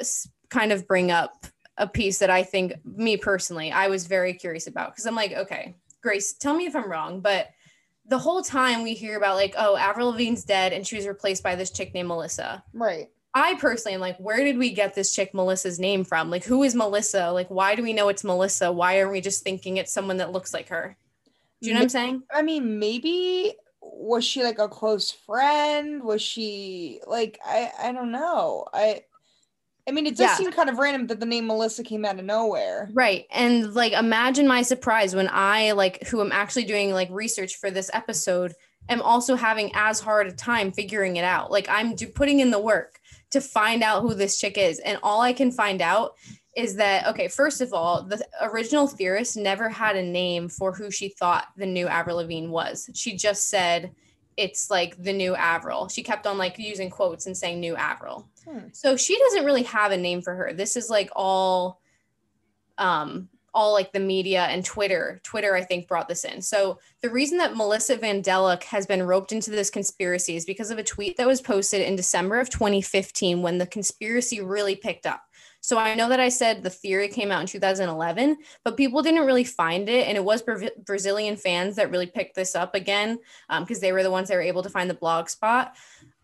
kind 0.50 0.72
of 0.72 0.88
bring 0.88 1.12
up 1.12 1.46
a 1.78 1.88
piece 1.88 2.20
that 2.20 2.30
I 2.30 2.44
think 2.44 2.74
me 2.86 3.18
personally 3.18 3.72
I 3.72 3.88
was 3.90 4.08
very 4.08 4.34
curious 4.34 4.68
about 4.68 4.94
because 4.94 5.06
I'm 5.06 5.16
like, 5.16 5.34
okay, 5.34 5.76
Grace, 6.02 6.34
tell 6.34 6.54
me 6.54 6.66
if 6.66 6.76
I'm 6.76 6.90
wrong, 6.90 7.20
but 7.20 7.50
the 8.08 8.20
whole 8.20 8.42
time 8.42 8.84
we 8.84 8.94
hear 8.94 9.18
about 9.18 9.36
like, 9.36 9.56
oh, 9.58 9.76
Avril 9.76 10.12
Lavigne's 10.12 10.44
dead 10.44 10.74
and 10.74 10.86
she 10.86 10.96
was 10.96 11.08
replaced 11.08 11.44
by 11.44 11.56
this 11.56 11.72
chick 11.72 11.94
named 11.94 12.08
Melissa. 12.08 12.64
Right. 12.74 13.10
I 13.34 13.56
personally 13.56 13.96
am 13.96 14.02
like, 14.02 14.18
where 14.18 14.44
did 14.44 14.58
we 14.58 14.72
get 14.72 14.96
this 14.96 15.14
chick 15.14 15.34
Melissa's 15.34 15.78
name 15.78 16.06
from? 16.06 16.30
Like, 16.30 16.46
who 16.46 16.64
is 16.64 16.74
Melissa? 16.74 17.32
Like, 17.32 17.50
why 17.50 17.76
do 17.76 17.84
we 17.84 17.92
know 17.92 18.08
it's 18.08 18.24
Melissa? 18.24 18.72
Why 18.72 19.00
aren't 19.00 19.12
we 19.12 19.20
just 19.20 19.44
thinking 19.44 19.76
it's 19.76 19.92
someone 19.92 20.18
that 20.18 20.32
looks 20.32 20.54
like 20.54 20.70
her? 20.70 20.96
Do 21.62 21.68
you 21.68 21.74
know 21.74 21.80
what 21.80 21.86
I'm 21.86 21.90
saying? 21.90 22.24
I 22.32 22.42
mean, 22.44 22.80
maybe 22.80 23.56
was 23.82 24.24
she 24.24 24.44
like 24.44 24.60
a 24.60 24.70
close 24.70 25.12
friend? 25.12 26.04
Was 26.04 26.22
she 26.22 27.02
like 27.08 27.40
I 27.46 27.72
I 27.80 27.92
don't 27.92 28.12
know. 28.12 28.66
I 28.74 29.04
I 29.88 29.92
mean, 29.92 30.08
it 30.08 30.18
does 30.18 30.32
yeah. 30.32 30.36
seem 30.36 30.52
kind 30.52 30.70
of 30.70 30.80
random 30.80 31.08
that 31.08 31.20
the 31.20 31.26
name 31.26 31.48
Melissa 31.48 31.84
came 31.84 32.06
out 32.06 32.18
of 32.18 32.26
nowhere. 32.26 32.90
Right. 32.94 33.26
And 33.32 33.74
like 33.76 33.94
imagine 33.94 34.48
my 34.48 34.64
surprise 34.64 35.16
when 35.16 35.30
I 35.32 35.72
like 35.74 36.08
who 36.08 36.22
am 36.22 36.32
actually 36.32 36.66
doing 36.66 36.92
like 36.92 37.10
research 37.12 37.56
for 37.56 37.70
this 37.70 37.92
episode 37.94 38.54
am 38.90 39.02
also 39.02 39.36
having 39.36 39.72
as 39.76 40.00
hard 40.00 40.28
a 40.28 40.32
time 40.32 40.72
figuring 40.72 41.18
it 41.18 41.24
out. 41.24 41.52
Like 41.52 41.68
I'm 41.70 41.96
do- 41.96 42.08
putting 42.08 42.40
in 42.40 42.52
the 42.52 42.60
work 42.60 43.00
to 43.32 43.42
find 43.42 43.84
out 43.84 44.02
who 44.02 44.14
this 44.16 44.40
chick 44.40 44.58
is 44.58 44.80
and 44.80 44.98
all 45.04 45.22
I 45.22 45.34
can 45.34 45.52
find 45.52 45.82
out 45.82 46.14
is 46.56 46.76
that 46.76 47.06
okay, 47.08 47.28
first 47.28 47.62
of 47.62 47.74
all, 47.74 48.04
the 48.04 48.26
original 48.42 48.88
theorist 48.88 49.38
never 49.38 49.70
had 49.70 49.96
a 49.96 50.02
name 50.02 50.50
for 50.50 50.72
who 50.72 50.90
she 50.90 51.10
thought 51.10 51.48
the 51.58 51.66
new 51.66 51.88
Avril 51.88 52.18
Lavigne 52.18 52.48
was. 52.48 52.90
She 52.96 53.16
just 53.16 53.50
said 53.50 53.92
it's 54.38 54.72
like 54.72 55.02
the 55.02 55.14
new 55.14 55.36
Avril. 55.36 55.90
She 55.90 56.02
kept 56.02 56.26
on 56.26 56.38
like 56.38 56.58
using 56.58 56.90
quotes 56.90 57.26
and 57.26 57.38
saying 57.38 57.60
new 57.60 57.76
Avril. 57.76 58.28
Hmm. 58.48 58.68
So 58.72 58.96
she 58.96 59.18
doesn't 59.18 59.46
really 59.46 59.64
have 59.64 59.92
a 59.92 59.98
name 59.98 60.22
for 60.22 60.36
her. 60.36 60.54
This 60.54 60.76
is 60.76 60.90
like 60.90 61.10
all 61.16 61.82
um 62.78 63.30
all 63.56 63.72
like 63.72 63.94
the 63.94 64.00
media 64.00 64.44
and 64.44 64.66
Twitter. 64.66 65.22
Twitter, 65.24 65.56
I 65.56 65.64
think, 65.64 65.88
brought 65.88 66.10
this 66.10 66.26
in. 66.26 66.42
So 66.42 66.80
the 67.02 67.10
reason 67.10 67.38
that 67.38 67.56
Melissa 67.56 67.98
Vandella 67.98 68.62
has 68.66 68.86
been 68.86 69.02
roped 69.02 69.32
into 69.32 69.50
this 69.50 69.70
conspiracy 69.70 70.36
is 70.36 70.44
because 70.46 70.72
of 70.72 70.78
a 70.78 70.84
tweet 70.84 71.16
that 71.16 71.26
was 71.26 71.42
posted 71.42 71.82
in 71.82 71.96
December 71.96 72.40
of 72.40 72.50
2015 72.50 73.42
when 73.42 73.58
the 73.58 73.66
conspiracy 73.66 74.42
really 74.42 74.76
picked 74.76 75.06
up. 75.06 75.22
So 75.62 75.80
I 75.80 75.96
know 75.96 76.10
that 76.10 76.20
I 76.20 76.30
said 76.30 76.62
the 76.62 76.70
theory 76.70 77.08
came 77.08 77.32
out 77.32 77.42
in 77.42 77.48
2011, 77.48 78.38
but 78.64 78.78
people 78.78 79.02
didn't 79.02 79.26
really 79.26 79.46
find 79.46 79.90
it. 79.90 80.08
And 80.08 80.16
it 80.16 80.24
was 80.24 80.44
Bra- 80.44 80.68
Brazilian 80.86 81.38
fans 81.38 81.78
that 81.78 81.90
really 81.90 82.06
picked 82.06 82.36
this 82.36 82.56
up 82.56 82.76
again 82.76 83.18
because 83.50 83.78
um, 83.78 83.82
they 83.82 83.92
were 83.92 84.04
the 84.04 84.12
ones 84.12 84.28
that 84.28 84.36
were 84.36 84.42
able 84.42 84.62
to 84.62 84.70
find 84.70 84.90
the 84.90 84.96
blog 84.96 85.28
spot. 85.28 85.76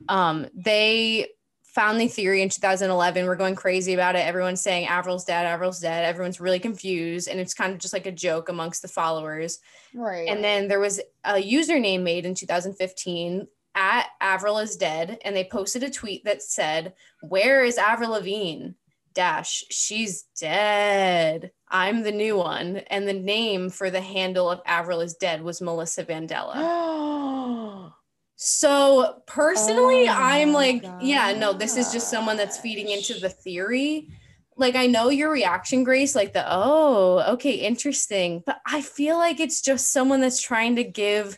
Um, 0.10 0.48
they 0.54 1.30
found 1.74 2.00
the 2.00 2.08
theory 2.08 2.42
in 2.42 2.50
2011. 2.50 3.26
We're 3.26 3.36
going 3.36 3.56
crazy 3.56 3.94
about 3.94 4.16
it. 4.16 4.26
Everyone's 4.26 4.62
saying 4.62 4.88
Avril's 4.88 5.24
dead, 5.24 5.46
Avril's 5.46 5.80
dead. 5.80 6.06
Everyone's 6.06 6.42
really 6.42 6.60
confused. 6.60 7.30
And 7.30 7.40
it's 7.40 7.54
kind 7.54 7.74
of 7.74 7.80
just 7.80 7.94
like 7.94 8.06
a 8.06 8.12
joke 8.12 8.50
amongst 8.50 8.82
the 8.82 8.88
followers. 8.88 9.60
Right. 9.94 10.28
And 10.28 10.44
then 10.44 10.68
there 10.68 10.80
was 10.80 11.00
a 11.24 11.36
username 11.36 12.02
made 12.02 12.26
in 12.26 12.36
2015 12.36 13.48
at 13.74 14.08
Avril 14.20 14.58
is 14.58 14.76
dead. 14.76 15.20
And 15.24 15.36
they 15.36 15.46
posted 15.46 15.84
a 15.84 15.90
tweet 15.90 16.26
that 16.26 16.44
said, 16.44 16.94
Where 17.22 17.64
is 17.64 17.78
Avril 17.78 18.12
Lavigne? 18.12 18.72
dash 19.14 19.66
she's 19.70 20.24
dead 20.40 21.52
i'm 21.70 22.04
the 22.04 22.12
new 22.12 22.38
one 22.38 22.78
and 22.88 23.08
the 23.08 23.14
name 23.14 23.70
for 23.70 23.90
the 23.90 24.00
handle 24.00 24.50
of 24.50 24.62
avril 24.66 25.02
is 25.02 25.16
dead 25.16 25.42
was 25.42 25.62
melissa 25.62 26.06
vandella 26.06 27.81
So 28.44 29.22
personally, 29.28 30.10
Oh 30.10 30.14
I'm 30.14 30.52
like, 30.52 30.84
yeah, 31.00 31.32
no, 31.32 31.54
this 31.54 31.78
is 31.78 31.92
just 31.92 32.10
someone 32.10 32.38
that's 32.38 32.58
feeding 32.58 32.90
into 32.90 33.14
the 33.20 33.30
theory. 33.30 34.08
Like, 34.58 34.74
I 34.76 34.88
know 34.88 35.10
your 35.10 35.30
reaction, 35.32 35.84
Grace, 35.84 36.16
like 36.16 36.34
the, 36.34 36.44
oh, 36.48 37.24
okay, 37.34 37.52
interesting. 37.52 38.42
But 38.44 38.60
I 38.66 38.82
feel 38.82 39.18
like 39.18 39.40
it's 39.40 39.62
just 39.62 39.92
someone 39.92 40.22
that's 40.22 40.42
trying 40.42 40.78
to 40.78 40.84
give 40.84 41.38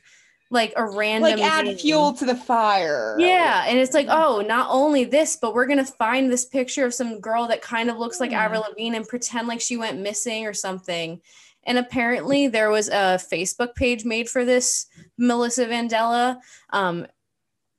like 0.50 0.72
a 0.78 0.86
random 0.86 1.42
like 1.42 1.42
add 1.42 1.78
fuel 1.78 2.14
to 2.14 2.26
the 2.26 2.38
fire. 2.38 3.18
Yeah, 3.20 3.66
and 3.68 3.78
it's 3.80 3.94
like, 3.94 4.08
oh, 4.10 4.42
not 4.48 4.68
only 4.70 5.04
this, 5.04 5.36
but 5.36 5.54
we're 5.54 5.68
gonna 5.68 5.84
find 5.86 6.32
this 6.32 6.46
picture 6.46 6.86
of 6.86 6.94
some 6.94 7.20
girl 7.20 7.48
that 7.50 7.62
kind 7.62 7.90
of 7.90 7.98
looks 7.98 8.22
like 8.22 8.30
Hmm. 8.30 8.38
Avril 8.38 8.66
Lavigne 8.70 8.96
and 8.96 9.06
pretend 9.06 9.50
like 9.50 9.60
she 9.60 9.76
went 9.76 10.00
missing 10.00 10.46
or 10.46 10.54
something. 10.54 11.20
And 11.66 11.78
apparently, 11.78 12.48
there 12.48 12.70
was 12.70 12.90
a 12.90 13.20
Facebook 13.20 13.76
page 13.76 14.06
made 14.06 14.30
for 14.30 14.44
this 14.44 14.88
Melissa 15.18 15.66
Vandella, 15.66 16.40
um, 16.72 17.08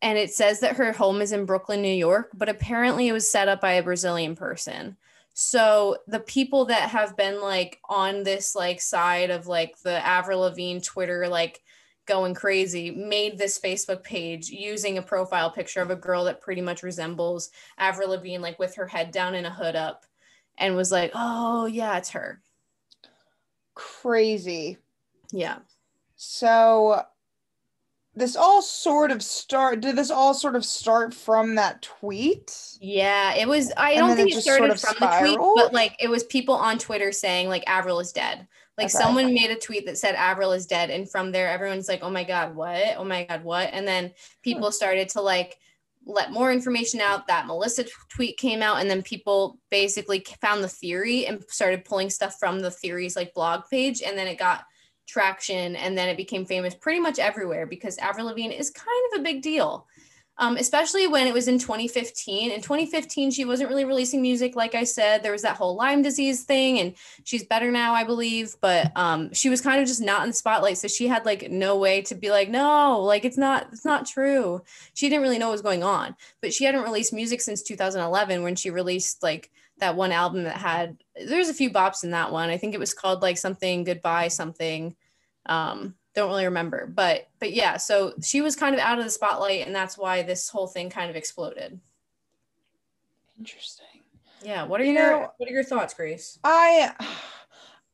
and 0.01 0.19
it 0.19 0.33
says 0.33 0.61
that 0.61 0.77
her 0.77 0.93
home 0.93 1.21
is 1.21 1.33
in 1.33 1.45
Brooklyn, 1.47 1.83
New 1.83 1.95
York. 1.95 2.31
But 2.35 2.49
apparently, 2.49 3.09
it 3.09 3.13
was 3.13 3.31
set 3.31 3.49
up 3.49 3.61
by 3.61 3.73
a 3.73 3.83
Brazilian 3.83 4.37
person. 4.37 4.97
So 5.35 5.99
the 6.07 6.21
people 6.21 6.67
that 6.67 6.91
have 6.91 7.17
been 7.17 7.41
like 7.41 7.81
on 7.89 8.23
this 8.23 8.55
like 8.55 8.81
side 8.81 9.31
of 9.31 9.49
like 9.49 9.77
the 9.81 10.05
Avril 10.07 10.41
Lavigne 10.41 10.79
Twitter 10.79 11.27
like 11.27 11.61
going 12.07 12.35
crazy 12.35 12.91
made 12.93 13.37
this 13.37 13.59
Facebook 13.59 14.05
page 14.05 14.49
using 14.49 14.99
a 14.99 15.03
profile 15.03 15.51
picture 15.51 15.81
of 15.81 15.91
a 15.91 15.97
girl 15.97 16.25
that 16.25 16.41
pretty 16.41 16.61
much 16.61 16.83
resembles 16.83 17.51
Avril 17.79 18.11
Lavigne, 18.11 18.39
like 18.43 18.59
with 18.59 18.77
her 18.77 18.87
head 18.87 19.11
down 19.11 19.35
and 19.35 19.47
a 19.47 19.51
hood 19.51 19.75
up, 19.75 20.05
and 20.59 20.77
was 20.77 20.93
like, 20.93 21.11
"Oh 21.15 21.67
yeah, 21.67 21.97
it's 21.99 22.11
her." 22.11 22.41
Crazy. 24.05 24.77
Yeah, 25.33 25.61
So 26.17 27.05
this 28.15 28.37
all 28.37 28.61
sort 28.61 29.11
of 29.11 29.23
start 29.23 29.81
did 29.81 29.97
this 29.97 30.11
all 30.11 30.35
sort 30.35 30.57
of 30.57 30.65
start 30.65 31.15
from 31.15 31.55
that 31.55 31.81
tweet? 31.81 32.77
yeah. 32.83 33.35
It 33.35 33.49
was. 33.49 33.73
I 33.79 33.95
don't 33.97 34.15
think 34.15 34.31
it 34.33 34.37
it 34.37 34.43
started 34.43 34.65
sort 34.65 34.71
of 34.73 34.81
from 34.81 34.97
the 35.01 35.07
tweet, 35.19 35.39
but 35.55 35.73
like 35.73 35.97
it 35.99 36.11
was 36.11 36.23
people 36.25 36.55
on 36.55 36.79
Twitter 36.79 37.13
saying 37.13 37.49
like 37.49 37.65
Avril 37.67 37.99
is 37.99 38.13
dead. 38.13 38.47
Like 38.77 38.91
Okay. 38.91 38.99
someone 38.99 39.33
made 39.33 39.51
a 39.51 39.57
tweet 39.57 39.87
that 39.87 39.97
said 39.97 40.15
Avril 40.17 40.53
is 40.53 40.67
dead, 40.67 40.91
and 40.91 41.11
from 41.11 41.33
there 41.33 41.49
everyone's 41.49 41.89
like, 41.89 42.01
"Oh 42.03 42.11
my 42.11 42.25
god, 42.25 42.55
what? 42.55 42.97
Oh 42.99 43.05
my 43.05 43.25
god, 43.25 43.43
what?" 43.43 43.71
And 43.73 43.89
then 43.89 44.09
hmm. 44.09 44.13
people 44.43 44.71
started 44.71 45.09
to 45.11 45.23
like 45.23 45.59
let 46.07 46.33
more 46.33 46.53
information 46.53 47.01
out. 47.01 47.27
That 47.27 47.47
Melissa 47.47 47.85
tweet 48.09 48.37
came 48.37 48.63
out, 48.63 48.81
and 48.81 48.91
then 48.91 49.03
people 49.03 49.59
basically 49.71 50.25
found 50.41 50.63
the 50.63 50.69
theory 50.69 51.27
and 51.27 51.43
started 51.49 51.85
pulling 51.85 52.11
stuff 52.11 52.39
from 52.39 52.61
the 52.61 52.71
theories 52.71 53.17
like 53.17 53.35
blog 53.35 53.63
page, 53.71 54.03
and 54.03 54.17
then 54.17 54.27
it 54.27 54.39
got 54.39 54.65
traction, 55.07 55.77
and 55.77 55.97
then 55.97 56.09
it 56.09 56.17
became 56.17 56.47
famous 56.47 56.75
pretty 56.75 57.01
much 57.01 57.19
everywhere 57.19 57.67
because 57.67 57.99
Avril 57.99 58.27
Lavigne 58.27 58.55
is 58.55 58.71
kind 58.71 58.89
of 59.13 59.21
a 59.21 59.23
big 59.23 59.43
deal. 59.43 59.87
Um, 60.37 60.57
especially 60.57 61.07
when 61.07 61.29
it 61.29 61.33
was 61.33 61.47
in 61.47 61.61
2015. 61.61 62.51
In 62.51 62.61
2015, 62.61 63.31
she 63.31 63.45
wasn't 63.45 63.69
really 63.69 63.85
releasing 63.85 64.21
music. 64.21 64.57
Like 64.57 64.75
I 64.75 64.83
said, 64.83 65.23
there 65.23 65.31
was 65.31 65.43
that 65.43 65.57
whole 65.57 65.77
Lyme 65.77 66.03
disease 66.03 66.43
thing, 66.43 66.81
and 66.81 66.95
she's 67.23 67.45
better 67.45 67.71
now, 67.71 67.95
I 67.95 68.03
believe. 68.03 68.57
But 68.61 68.91
um, 68.97 69.33
she 69.33 69.49
was 69.49 69.61
kind 69.61 69.81
of 69.81 69.87
just 69.87 70.01
not 70.01 70.23
in 70.23 70.31
the 70.31 70.35
spotlight, 70.35 70.79
so 70.79 70.89
she 70.89 71.07
had 71.07 71.25
like 71.25 71.51
no 71.51 71.79
way 71.79 72.03
to 72.03 72.17
be 72.17 72.31
like, 72.31 72.51
no, 72.51 73.01
like 73.01 73.25
it's 73.25 73.39
not, 73.39 73.69
it's 73.71 73.85
not 73.85 74.07
true. 74.07 74.63
She 74.95 75.09
didn't 75.09 75.23
really 75.23 75.39
know 75.39 75.47
what 75.47 75.53
was 75.53 75.63
going 75.63 75.85
on, 75.85 76.17
but 76.41 76.53
she 76.53 76.65
hadn't 76.65 76.83
released 76.83 77.13
music 77.13 77.41
since 77.41 77.63
2011 77.63 78.43
when 78.43 78.57
she 78.57 78.71
released 78.71 79.23
like 79.23 79.53
that 79.79 79.97
one 79.97 80.13
album 80.13 80.45
that 80.45 80.57
had. 80.57 80.97
There's 81.15 81.49
a 81.49 81.55
few 81.55 81.71
bops 81.71 82.03
in 82.03 82.11
that 82.11 82.33
one. 82.33 82.51
I 82.51 82.57
think 82.57 82.75
it 82.75 82.81
was 82.81 82.95
called 82.95 83.23
like 83.23 83.39
something 83.39 83.85
goodbye 83.85 84.29
something. 84.29 84.97
Um, 85.47 85.95
don't 86.15 86.29
really 86.29 86.45
remember, 86.45 86.87
but 86.87 87.29
but 87.41 87.53
yeah. 87.53 87.77
So 87.77 88.15
she 88.23 88.41
was 88.41 88.57
kind 88.57 88.75
of 88.75 88.81
out 88.81 88.99
of 88.99 89.05
the 89.05 89.11
spotlight, 89.11 89.67
and 89.67 89.75
that's 89.75 89.99
why 89.99 90.23
this 90.23 90.49
whole 90.49 90.67
thing 90.67 90.91
kind 90.91 91.11
of 91.11 91.17
exploded. 91.17 91.81
Interesting. 93.39 93.87
Yeah. 94.43 94.65
What 94.65 94.81
are 94.81 94.85
You 94.85 94.93
your 94.93 95.11
know- 95.11 95.31
What 95.37 95.49
are 95.49 95.53
your 95.53 95.65
thoughts, 95.65 95.95
Grace? 95.95 96.39
I 96.45 96.93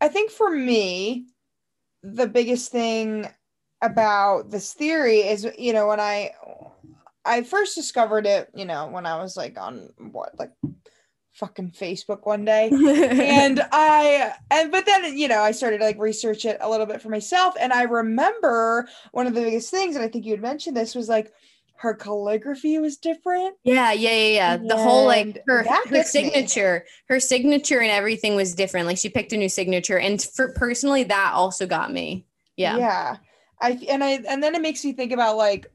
I 0.00 0.08
think 0.08 0.30
for 0.30 0.50
me 0.50 1.26
the 2.02 2.26
biggest 2.26 2.72
thing 2.72 3.26
about 3.82 4.50
this 4.50 4.72
theory 4.74 5.20
is 5.20 5.46
you 5.58 5.72
know 5.72 5.86
when 5.86 6.00
I 6.00 6.32
I 7.24 7.42
first 7.42 7.74
discovered 7.74 8.26
it, 8.26 8.50
you 8.54 8.64
know, 8.64 8.88
when 8.88 9.04
I 9.06 9.20
was 9.22 9.36
like 9.36 9.58
on 9.58 9.90
what 9.98 10.38
like 10.38 10.52
fucking 11.40 11.72
Facebook 11.72 12.26
one 12.26 12.44
day. 12.44 12.68
and 12.70 13.60
I 13.72 14.34
and 14.50 14.70
but 14.70 14.86
then 14.86 15.16
you 15.16 15.26
know 15.26 15.40
I 15.40 15.50
started 15.50 15.78
to, 15.78 15.84
like 15.84 15.98
research 15.98 16.44
it 16.44 16.58
a 16.60 16.70
little 16.70 16.86
bit 16.86 17.02
for 17.02 17.08
myself 17.08 17.54
and 17.58 17.72
I 17.72 17.82
remember 17.82 18.88
one 19.12 19.26
of 19.26 19.34
the 19.34 19.40
biggest 19.40 19.70
things 19.70 19.96
and 19.96 20.04
I 20.04 20.08
think 20.08 20.26
you 20.26 20.32
had 20.32 20.42
mentioned 20.42 20.76
this 20.76 20.94
was 20.94 21.08
like 21.08 21.32
her 21.76 21.94
calligraphy 21.94 22.78
was 22.78 22.98
different. 22.98 23.56
Yeah, 23.64 23.92
yeah, 23.92 24.10
yeah, 24.10 24.28
yeah. 24.28 24.56
The 24.58 24.76
whole 24.76 25.06
like 25.06 25.42
her, 25.46 25.62
her 25.62 25.90
gets 25.90 26.14
me. 26.14 26.24
signature, 26.24 26.84
her 27.08 27.18
signature 27.18 27.80
and 27.80 27.90
everything 27.90 28.36
was 28.36 28.54
different. 28.54 28.86
Like 28.86 28.98
she 28.98 29.08
picked 29.08 29.32
a 29.32 29.38
new 29.38 29.48
signature, 29.48 29.98
and 29.98 30.20
for 30.20 30.52
personally, 30.52 31.04
that 31.04 31.32
also 31.32 31.66
got 31.66 31.90
me. 31.90 32.26
Yeah, 32.56 32.76
Yeah. 32.76 33.16
I 33.62 33.78
and 33.88 34.04
I 34.04 34.20
and 34.28 34.42
then 34.42 34.54
it 34.54 34.60
makes 34.60 34.84
me 34.84 34.92
think 34.92 35.12
about 35.12 35.38
like 35.38 35.72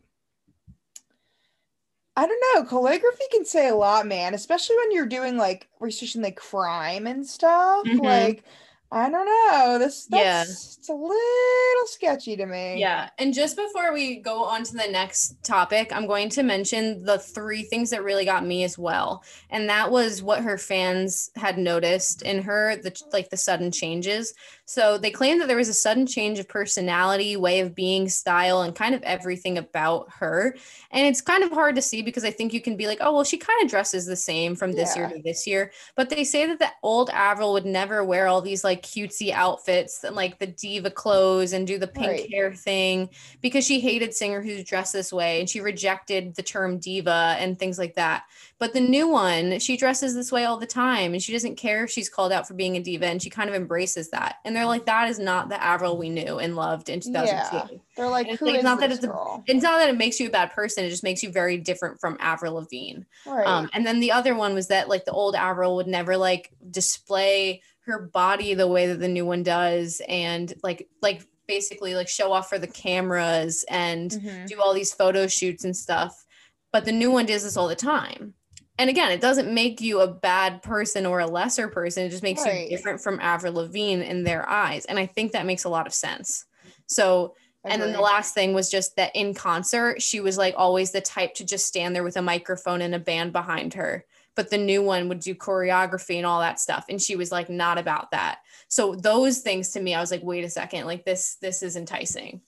I 2.18 2.26
don't 2.28 2.44
know, 2.56 2.64
calligraphy 2.66 3.26
can 3.32 3.46
say 3.46 3.68
a 3.70 3.76
lot, 3.76 4.08
man, 4.08 4.34
especially 4.34 4.78
when 4.78 4.92
you're 4.92 5.06
doing 5.06 5.38
like 5.38 5.68
researching 5.80 6.22
like 6.22 6.38
crime 6.38 7.08
and 7.08 7.26
stuff. 7.26 7.86
Mhm. 7.86 8.02
Like 8.04 8.44
I 8.92 9.10
don't 9.10 9.26
know. 9.26 9.78
This 9.80 10.08
Yeah. 10.10 10.44
it's 10.44 10.88
a 10.88 10.94
little 10.94 11.88
sketchy 11.88 12.38
to 12.38 12.46
me. 12.46 12.80
Yeah. 12.80 13.10
And 13.18 13.34
just 13.34 13.58
before 13.58 13.92
we 13.92 14.18
go 14.18 14.46
on 14.46 14.64
to 14.64 14.72
the 14.74 14.88
next 14.90 15.44
topic, 15.44 15.92
I'm 15.94 16.08
going 16.08 16.30
to 16.30 16.44
mention 16.44 17.04
the 17.04 17.18
three 17.20 17.64
things 17.64 17.90
that 17.90 18.04
really 18.04 18.24
got 18.26 18.46
me 18.46 18.64
as 18.64 18.78
well. 18.78 19.24
And 19.50 19.68
that 19.70 19.92
was 19.92 20.22
what 20.24 20.44
her 20.44 20.58
fans 20.58 21.32
had 21.36 21.58
noticed 21.58 22.22
in 22.22 22.44
her, 22.44 22.78
the 22.78 22.96
like 23.12 23.30
the 23.32 23.38
sudden 23.38 23.72
changes. 23.72 24.34
So 24.68 24.98
they 24.98 25.12
claimed 25.12 25.42
that 25.42 25.48
there 25.48 25.58
was 25.58 25.70
a 25.70 25.74
sudden 25.74 26.08
change 26.08 26.40
of 26.40 26.48
personality, 26.48 27.38
way 27.38 27.60
of 27.60 27.76
being, 27.76 28.10
style, 28.10 28.62
and 28.64 28.74
kind 28.76 28.96
of 28.96 29.04
everything 29.04 29.58
about 29.60 30.12
her. 30.14 30.56
And 30.92 31.06
it's 31.06 31.22
kind 31.22 31.44
of 31.44 31.52
hard 31.52 31.76
to 31.76 31.84
see 31.84 32.02
because 32.02 32.24
I 32.24 32.32
think 32.32 32.52
you 32.52 32.62
can 32.62 32.76
be 32.76 32.88
like, 32.88 32.98
oh, 33.00 33.14
well, 33.14 33.24
she 33.24 33.38
kind 33.38 33.62
of 33.64 33.70
dresses 33.70 34.06
the 34.08 34.16
same 34.16 34.56
from 34.56 34.74
this 34.74 34.96
year 34.96 35.08
to 35.08 35.22
this 35.24 35.46
year. 35.46 35.72
But 35.96 36.10
they 36.10 36.24
say 36.24 36.48
that 36.48 36.58
the 36.58 36.70
old 36.82 37.12
Avril 37.12 37.54
would 37.54 37.66
never 37.66 38.04
wear 38.04 38.28
all 38.28 38.42
these 38.42 38.64
like 38.64 38.82
cutesy 38.82 39.32
outfits 39.32 40.04
and 40.04 40.16
like 40.16 40.40
the 40.40 40.48
diva 40.48 40.90
clothes 40.90 41.54
and 41.54 41.68
do 41.68 41.78
the 41.78 41.88
pink 41.88 42.06
Right. 42.08 42.32
hair 42.32 42.54
thing 42.54 43.10
because 43.42 43.66
she 43.66 43.80
hated 43.80 44.14
singer 44.14 44.42
who 44.42 44.64
dress 44.64 44.92
this 44.92 45.14
way 45.14 45.40
and 45.40 45.50
she 45.50 45.62
rejected 45.62 46.36
the 46.36 46.44
term 46.44 46.80
diva 46.80 47.36
and 47.40 47.58
things 47.60 47.78
like 47.78 47.96
that. 47.96 48.24
But 48.58 48.72
the 48.74 48.80
new 48.80 49.08
one, 49.10 49.60
she 49.60 49.76
dresses 49.76 50.16
this 50.16 50.32
way 50.32 50.46
all 50.46 50.56
the 50.58 50.66
time 50.66 51.12
and 51.14 51.22
she 51.22 51.34
doesn't 51.34 51.58
care 51.58 51.84
if 51.84 51.92
she's 51.92 52.08
called 52.10 52.32
out 52.32 52.48
for 52.48 52.54
being 52.54 52.78
a 52.78 52.80
diva 52.82 53.06
and 53.06 53.22
she 53.22 53.30
kind 53.30 53.50
of 53.50 53.56
embraces 53.56 54.10
that. 54.12 54.38
And 54.46 54.56
they're 54.56 54.66
like, 54.66 54.86
that 54.86 55.10
is 55.10 55.20
not 55.20 55.50
the 55.50 55.62
Avril 55.62 55.98
we 55.98 56.10
knew 56.10 56.40
and 56.40 56.56
loved 56.56 56.88
in 56.88 57.02
2002. 57.02 57.28
Yeah. 57.74 57.80
They're 57.98 58.08
like, 58.08 58.28
it's 58.30 58.40
who 58.40 58.46
like, 58.46 58.56
is 58.60 58.64
not 58.64 58.80
that 58.80 58.94
it's 58.94 59.04
a- 59.04 59.42
It's 59.46 59.62
not 59.62 59.80
that 59.80 59.90
it 59.90 59.98
makes 59.98 60.22
you 60.22 60.28
a 60.28 60.32
bad 60.32 60.54
person, 60.54 60.86
it 60.86 60.90
just 60.90 61.04
makes 61.04 61.22
you 61.22 61.32
very 61.32 61.58
different 61.58 62.00
from 62.00 62.16
Avril 62.22 62.54
Lavigne. 62.54 63.02
right. 63.26 63.46
Um, 63.46 63.70
and 63.74 63.86
then 63.86 64.00
the 64.00 64.14
other 64.14 64.36
one 64.36 64.54
was 64.54 64.68
that 64.68 64.88
like 64.88 65.04
the 65.04 65.12
old 65.12 65.36
Avril 65.36 65.76
would 65.76 65.88
never 65.88 66.16
like 66.16 66.52
display 66.72 67.62
her 67.82 68.00
body 68.00 68.54
the 68.54 68.68
way 68.68 68.88
that 68.88 69.00
the 69.00 69.08
new 69.08 69.26
one 69.26 69.44
does, 69.44 70.02
and 70.08 70.54
like 70.64 70.88
like 71.02 71.28
basically 71.48 71.94
like 71.94 72.08
show 72.08 72.32
off 72.32 72.50
for 72.50 72.58
the 72.58 72.66
cameras 72.68 73.64
and 73.70 74.12
Mhm. 74.12 74.48
do 74.48 74.60
all 74.62 74.74
these 74.74 74.94
photo 74.94 75.28
shoots 75.28 75.64
and 75.66 75.76
stuff. 75.78 76.26
But 76.72 76.86
the 76.86 76.92
new 76.92 77.12
one 77.12 77.26
does 77.28 77.44
this 77.44 77.56
all 77.58 77.68
the 77.68 77.76
time. 77.76 78.34
And 78.78 78.90
again, 78.90 79.12
it 79.12 79.22
doesn't 79.22 79.54
make 79.54 79.80
you 79.80 80.02
a 80.02 80.08
bad 80.08 80.62
person 80.62 81.06
or 81.06 81.20
a 81.20 81.28
lesser 81.28 81.68
person. 81.68 82.04
It 82.04 82.10
just 82.10 82.24
makes 82.24 82.44
Right. 82.44 82.70
you 82.70 82.76
different 82.76 83.02
from 83.02 83.20
Avril 83.22 83.54
Lavigne 83.54 84.04
in 84.04 84.24
their 84.24 84.48
eyes. 84.50 84.86
And 84.86 85.00
I 85.00 85.06
think 85.06 85.32
that 85.32 85.46
makes 85.46 85.64
a 85.64 85.70
lot 85.70 85.88
of 85.88 85.94
sense. 85.94 86.46
So 86.88 87.36
and 87.68 87.82
then 87.82 87.94
the 87.94 88.02
last 88.02 88.34
thing 88.34 88.54
was 88.54 88.70
just 88.70 88.96
that 88.96 89.16
in 89.16 89.34
concert, 89.34 90.02
she 90.02 90.20
was 90.20 90.38
like 90.38 90.54
always 90.56 90.92
the 90.92 91.02
type 91.02 91.34
to 91.36 91.46
just 91.46 91.66
stand 91.66 91.96
there 91.96 92.04
with 92.04 92.16
a 92.16 92.22
microphone 92.22 92.82
and 92.82 92.94
a 92.94 93.00
band 93.00 93.34
behind 93.34 93.74
her. 93.74 94.06
But 94.36 94.52
the 94.52 94.58
new 94.58 94.84
one 94.84 95.10
would 95.10 95.20
do 95.20 95.34
choreography 95.34 96.18
and 96.18 96.26
all 96.26 96.42
that 96.42 96.60
stuff. 96.60 96.86
And 96.90 97.02
she 97.02 97.16
was 97.16 97.32
like 97.32 97.50
not 97.50 97.78
about 97.78 98.12
that. 98.12 98.40
So 98.68 98.94
those 98.94 99.40
things 99.40 99.72
to 99.72 99.82
me, 99.82 99.96
I 99.96 100.02
was 100.02 100.12
like, 100.12 100.24
wait 100.24 100.46
a 100.46 100.50
second, 100.50 100.86
like 100.86 101.06
this, 101.06 101.38
this 101.42 101.64
is 101.64 101.76
enticing. 101.76 102.42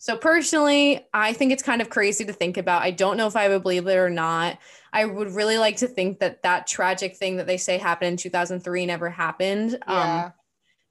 So 0.00 0.16
personally, 0.16 1.06
I 1.12 1.34
think 1.34 1.52
it's 1.52 1.62
kind 1.62 1.82
of 1.82 1.90
crazy 1.90 2.24
to 2.24 2.32
think 2.32 2.56
about. 2.56 2.80
I 2.80 2.90
don't 2.90 3.18
know 3.18 3.26
if 3.26 3.36
I 3.36 3.48
would 3.50 3.60
believe 3.60 3.86
it 3.86 3.96
or 3.96 4.08
not. 4.08 4.56
I 4.94 5.04
would 5.04 5.34
really 5.34 5.58
like 5.58 5.76
to 5.76 5.86
think 5.86 6.20
that 6.20 6.42
that 6.42 6.66
tragic 6.66 7.16
thing 7.16 7.36
that 7.36 7.46
they 7.46 7.58
say 7.58 7.76
happened 7.76 8.12
in 8.12 8.16
2003 8.16 8.86
never 8.86 9.10
happened. 9.10 9.74
Um, 9.86 9.96
yeah. 9.96 10.30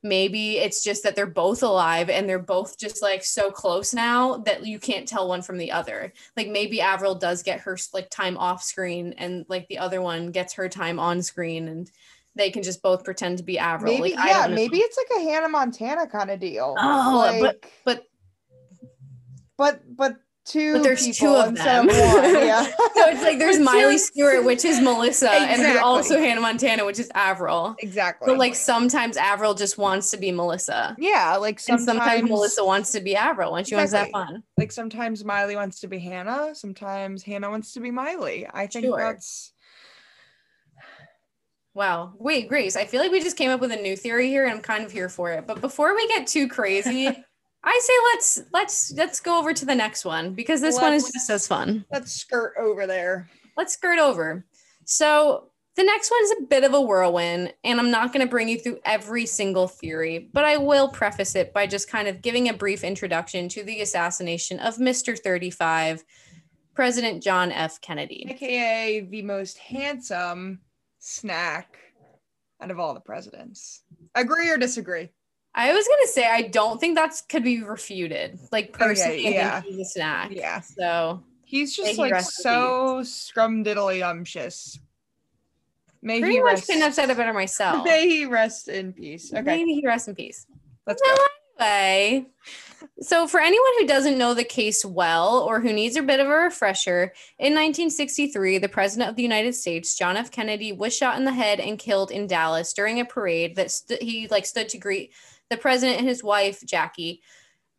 maybe 0.04 0.60
it's 0.60 0.84
just 0.84 1.02
that 1.04 1.16
they're 1.16 1.26
both 1.26 1.64
alive 1.64 2.12
and 2.12 2.30
they're 2.30 2.38
both 2.38 2.78
just 2.78 3.02
like 3.02 3.24
so 3.24 3.50
close 3.50 3.96
now 3.96 4.38
that 4.46 4.68
you 4.68 4.78
can't 4.78 5.08
tell 5.08 5.28
one 5.28 5.42
from 5.42 5.58
the 5.58 5.72
other 5.72 6.14
like 6.38 6.48
maybe 6.48 6.80
avril 6.80 7.16
does 7.16 7.44
get 7.44 7.60
her 7.62 7.78
like 7.94 8.10
time 8.12 8.38
off 8.38 8.64
screen 8.64 9.14
and 9.18 9.46
like 9.50 9.68
the 9.68 9.80
other 9.80 10.02
one 10.02 10.32
gets 10.32 10.54
her 10.54 10.70
time 10.70 11.00
on 11.00 11.22
screen 11.22 11.68
and 11.68 11.92
they 12.36 12.52
can 12.52 12.64
just 12.64 12.82
both 12.82 13.04
pretend 13.04 13.40
to 13.40 13.44
be 13.44 13.60
avril 13.60 13.92
maybe 13.92 14.16
like, 14.16 14.26
yeah, 14.26 14.48
maybe 14.48 14.78
it's 14.78 14.98
like 14.98 15.20
a 15.20 15.24
Hannah 15.24 15.50
Montana 15.50 16.08
kind 16.08 16.30
of 16.30 16.40
deal. 16.40 16.76
Oh, 16.80 17.24
like, 17.26 17.42
but 17.42 17.72
but 17.84 18.09
but 19.60 19.82
but 19.96 20.16
two 20.46 20.74
But 20.74 20.84
there's 20.84 21.06
two 21.16 21.28
of 21.28 21.54
them. 21.54 21.88
Yeah. 21.90 22.64
So 22.64 23.08
it's 23.10 23.22
like 23.22 23.38
there's 23.38 23.60
Miley 23.60 23.98
Stewart, 24.00 24.44
which 24.44 24.66
is 24.66 24.82
Melissa, 24.82 25.30
and 25.32 25.62
there's 25.62 25.80
also 25.80 26.18
Hannah 26.18 26.42
Montana, 26.42 26.86
which 26.86 26.98
is 26.98 27.12
Avril. 27.14 27.76
exactly. 27.80 28.26
But 28.26 28.40
like 28.40 28.56
sometimes 28.56 29.16
Avril 29.18 29.54
just 29.54 29.78
wants 29.78 30.10
to 30.12 30.18
be 30.18 30.32
Melissa. 30.32 30.96
yeah, 30.98 31.36
like 31.36 31.56
And 31.70 31.80
sometimes, 31.80 31.86
sometimes 31.86 32.30
Melissa 32.30 32.66
wants 32.66 32.92
to 32.94 33.00
be 33.02 33.16
Avril 33.16 33.52
when 33.52 33.64
she 33.66 33.76
wants 33.76 33.92
that 33.92 34.10
fun. 34.12 34.42
like 34.58 34.72
sometimes 34.72 35.24
Miley 35.24 35.56
wants 35.56 35.82
to 35.82 35.88
be 35.88 36.00
Hannah, 36.00 36.56
sometimes 36.56 37.22
Hannah 37.22 37.50
wants 37.52 37.74
to 37.74 37.80
be 37.82 37.92
Miley. 37.92 38.48
I 38.52 38.66
think 38.66 38.86
Sure. 38.86 38.98
that's 38.98 39.54
Wow. 41.76 42.14
Wait, 42.18 42.50
Grace, 42.50 42.76
I 42.76 42.86
feel 42.86 43.00
like 43.02 43.12
we 43.12 43.22
just 43.22 43.38
came 43.38 43.52
up 43.52 43.62
with 43.62 43.72
a 43.72 43.76
new 43.76 43.96
theory 43.96 44.28
here 44.28 44.44
and 44.46 44.54
I'm 44.54 44.62
kind 44.62 44.84
of 44.84 44.92
here 44.92 45.08
for 45.08 45.32
it. 45.32 45.46
But 45.46 45.62
before 45.62 45.96
we 45.96 46.08
get 46.08 46.26
too 46.28 46.48
crazy, 46.48 47.06
I 47.64 47.80
say 47.84 47.94
let's 48.14 48.42
let's 48.54 48.92
let's 48.94 49.20
go 49.20 49.38
over 49.38 49.54
to 49.54 49.66
the 49.66 49.76
next 49.76 50.06
one 50.06 50.34
because 50.34 50.62
this 50.62 50.80
one 50.80 50.94
is 50.94 51.12
just 51.12 51.30
as 51.30 51.48
fun. 51.48 51.86
let's 51.92 52.12
skirt 52.12 52.54
over 52.58 52.88
there. 52.88 53.30
Let's 53.58 53.74
skirt 53.74 54.00
over. 54.00 54.46
So 54.86 55.50
the 55.76 55.84
next 55.84 56.12
one 56.12 56.24
is 56.24 56.32
a 56.32 56.48
bit 56.48 56.64
of 56.64 56.74
a 56.74 56.82
whirlwind, 56.82 57.54
and 57.64 57.80
I'm 57.80 57.92
not 57.92 58.12
going 58.12 58.26
to 58.26 58.30
bring 58.30 58.50
you 58.50 58.60
through 58.60 58.80
every 58.84 59.26
single 59.26 59.68
theory, 59.68 60.30
but 60.34 60.44
I 60.44 60.58
will 60.58 60.90
preface 60.90 61.36
it 61.36 61.54
by 61.54 61.68
just 61.68 61.90
kind 61.90 62.08
of 62.08 62.22
giving 62.22 62.50
a 62.50 62.54
brief 62.54 62.84
introduction 62.84 63.48
to 63.50 63.64
the 63.64 63.82
assassination 63.82 64.60
of 64.60 64.76
Mr. 64.76 65.18
35, 65.18 66.04
President 66.74 67.24
John 67.24 67.52
F. 67.52 67.80
Kennedy. 67.82 68.26
AKA 68.30 69.02
the 69.10 69.22
most 69.22 69.58
handsome 69.58 70.60
snack 70.98 71.78
out 72.62 72.72
of 72.72 72.80
all 72.80 72.94
the 72.94 73.00
presidents. 73.00 73.84
Agree 74.16 74.50
or 74.50 74.58
disagree? 74.58 75.10
I 75.60 75.74
was 75.74 75.86
gonna 75.88 76.08
say 76.08 76.26
I 76.26 76.44
don't 76.44 76.80
think 76.80 76.96
that's 76.96 77.22
could 77.22 77.44
be 77.44 77.62
refuted. 77.64 78.40
Like 78.52 78.68
oh, 78.80 78.86
Okay, 78.86 78.86
personally, 78.86 79.28
I 79.28 79.32
yeah. 79.32 79.62
he's 79.62 79.80
a 79.80 79.86
snack. 79.86 80.32
Yeah. 80.32 80.62
So 80.62 81.22
He's 81.44 81.76
just 81.76 81.98
like 81.98 82.14
in 82.14 82.22
so 82.22 83.00
scrumdiddlyumptious. 83.02 84.78
May 86.02 86.20
pretty 86.20 86.36
he 86.36 86.42
much 86.42 86.54
rest. 86.54 86.68
couldn't 86.68 86.84
have 86.84 86.94
said 86.94 87.10
it 87.10 87.18
better 87.18 87.34
myself. 87.34 87.84
May 87.84 88.08
he 88.08 88.26
rest 88.26 88.68
in 88.70 88.94
peace. 88.94 89.34
Okay, 89.34 89.42
Maybe 89.42 89.74
he 89.74 89.86
rest 89.86 90.08
in 90.08 90.16
peace. 90.16 90.46
let's 90.88 91.02
go. 91.02 91.16
Anyway, 91.60 92.28
so 93.02 93.28
for 93.28 93.42
anyone 93.42 93.72
who 93.80 93.88
doesn't 93.88 94.18
know 94.18 94.34
the 94.34 94.46
case 94.46 94.86
well 94.86 95.40
or 95.40 95.60
who 95.60 95.74
needs 95.74 95.98
a 95.98 96.02
bit 96.04 96.22
of 96.22 96.28
a 96.28 96.30
refresher, 96.30 97.12
in 97.38 97.54
1963, 97.54 98.60
the 98.60 98.70
president 98.70 99.10
of 99.10 99.18
the 99.18 99.24
United 99.24 99.54
States, 99.56 99.98
John 99.98 100.16
F. 100.16 100.32
Kennedy, 100.32 100.72
was 100.72 100.96
shot 100.96 101.18
in 101.18 101.26
the 101.26 101.34
head 101.34 101.60
and 101.60 101.78
killed 101.78 102.12
in 102.12 102.28
Dallas 102.28 102.72
during 102.72 103.00
a 103.00 103.06
parade 103.06 103.56
that 103.58 103.72
st- 103.72 104.02
he 104.02 104.28
like 104.30 104.46
stood 104.46 104.70
to 104.70 104.78
greet 104.78 105.12
the 105.50 105.58
president 105.58 106.00
and 106.00 106.08
his 106.08 106.24
wife 106.24 106.66
Jackie. 106.66 107.22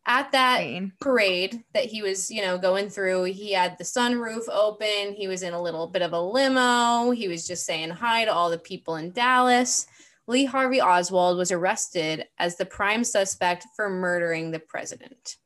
At 0.07 0.31
that 0.31 0.61
Pain. 0.61 0.93
parade 0.99 1.63
that 1.75 1.85
he 1.85 2.01
was, 2.01 2.31
you 2.31 2.41
know, 2.41 2.57
going 2.57 2.89
through. 2.89 3.25
He 3.25 3.53
had 3.53 3.77
the 3.77 3.83
sunroof 3.83 4.49
open. 4.51 5.13
He 5.13 5.27
was 5.27 5.43
in 5.43 5.53
a 5.53 5.61
little 5.61 5.85
bit 5.85 6.01
of 6.01 6.13
a 6.13 6.19
limo. 6.19 7.11
He 7.11 7.27
was 7.27 7.45
just 7.45 7.67
saying 7.67 7.91
hi 7.91 8.25
to 8.25 8.33
all 8.33 8.49
the 8.49 8.57
people 8.57 8.95
in 8.95 9.11
Dallas. 9.11 9.85
Lee 10.27 10.45
Harvey 10.45 10.81
Oswald 10.81 11.37
was 11.37 11.51
arrested 11.51 12.25
as 12.39 12.55
the 12.55 12.65
prime 12.65 13.03
suspect 13.03 13.67
for 13.75 13.89
murdering 13.89 14.49
the 14.49 14.59
president. 14.59 15.37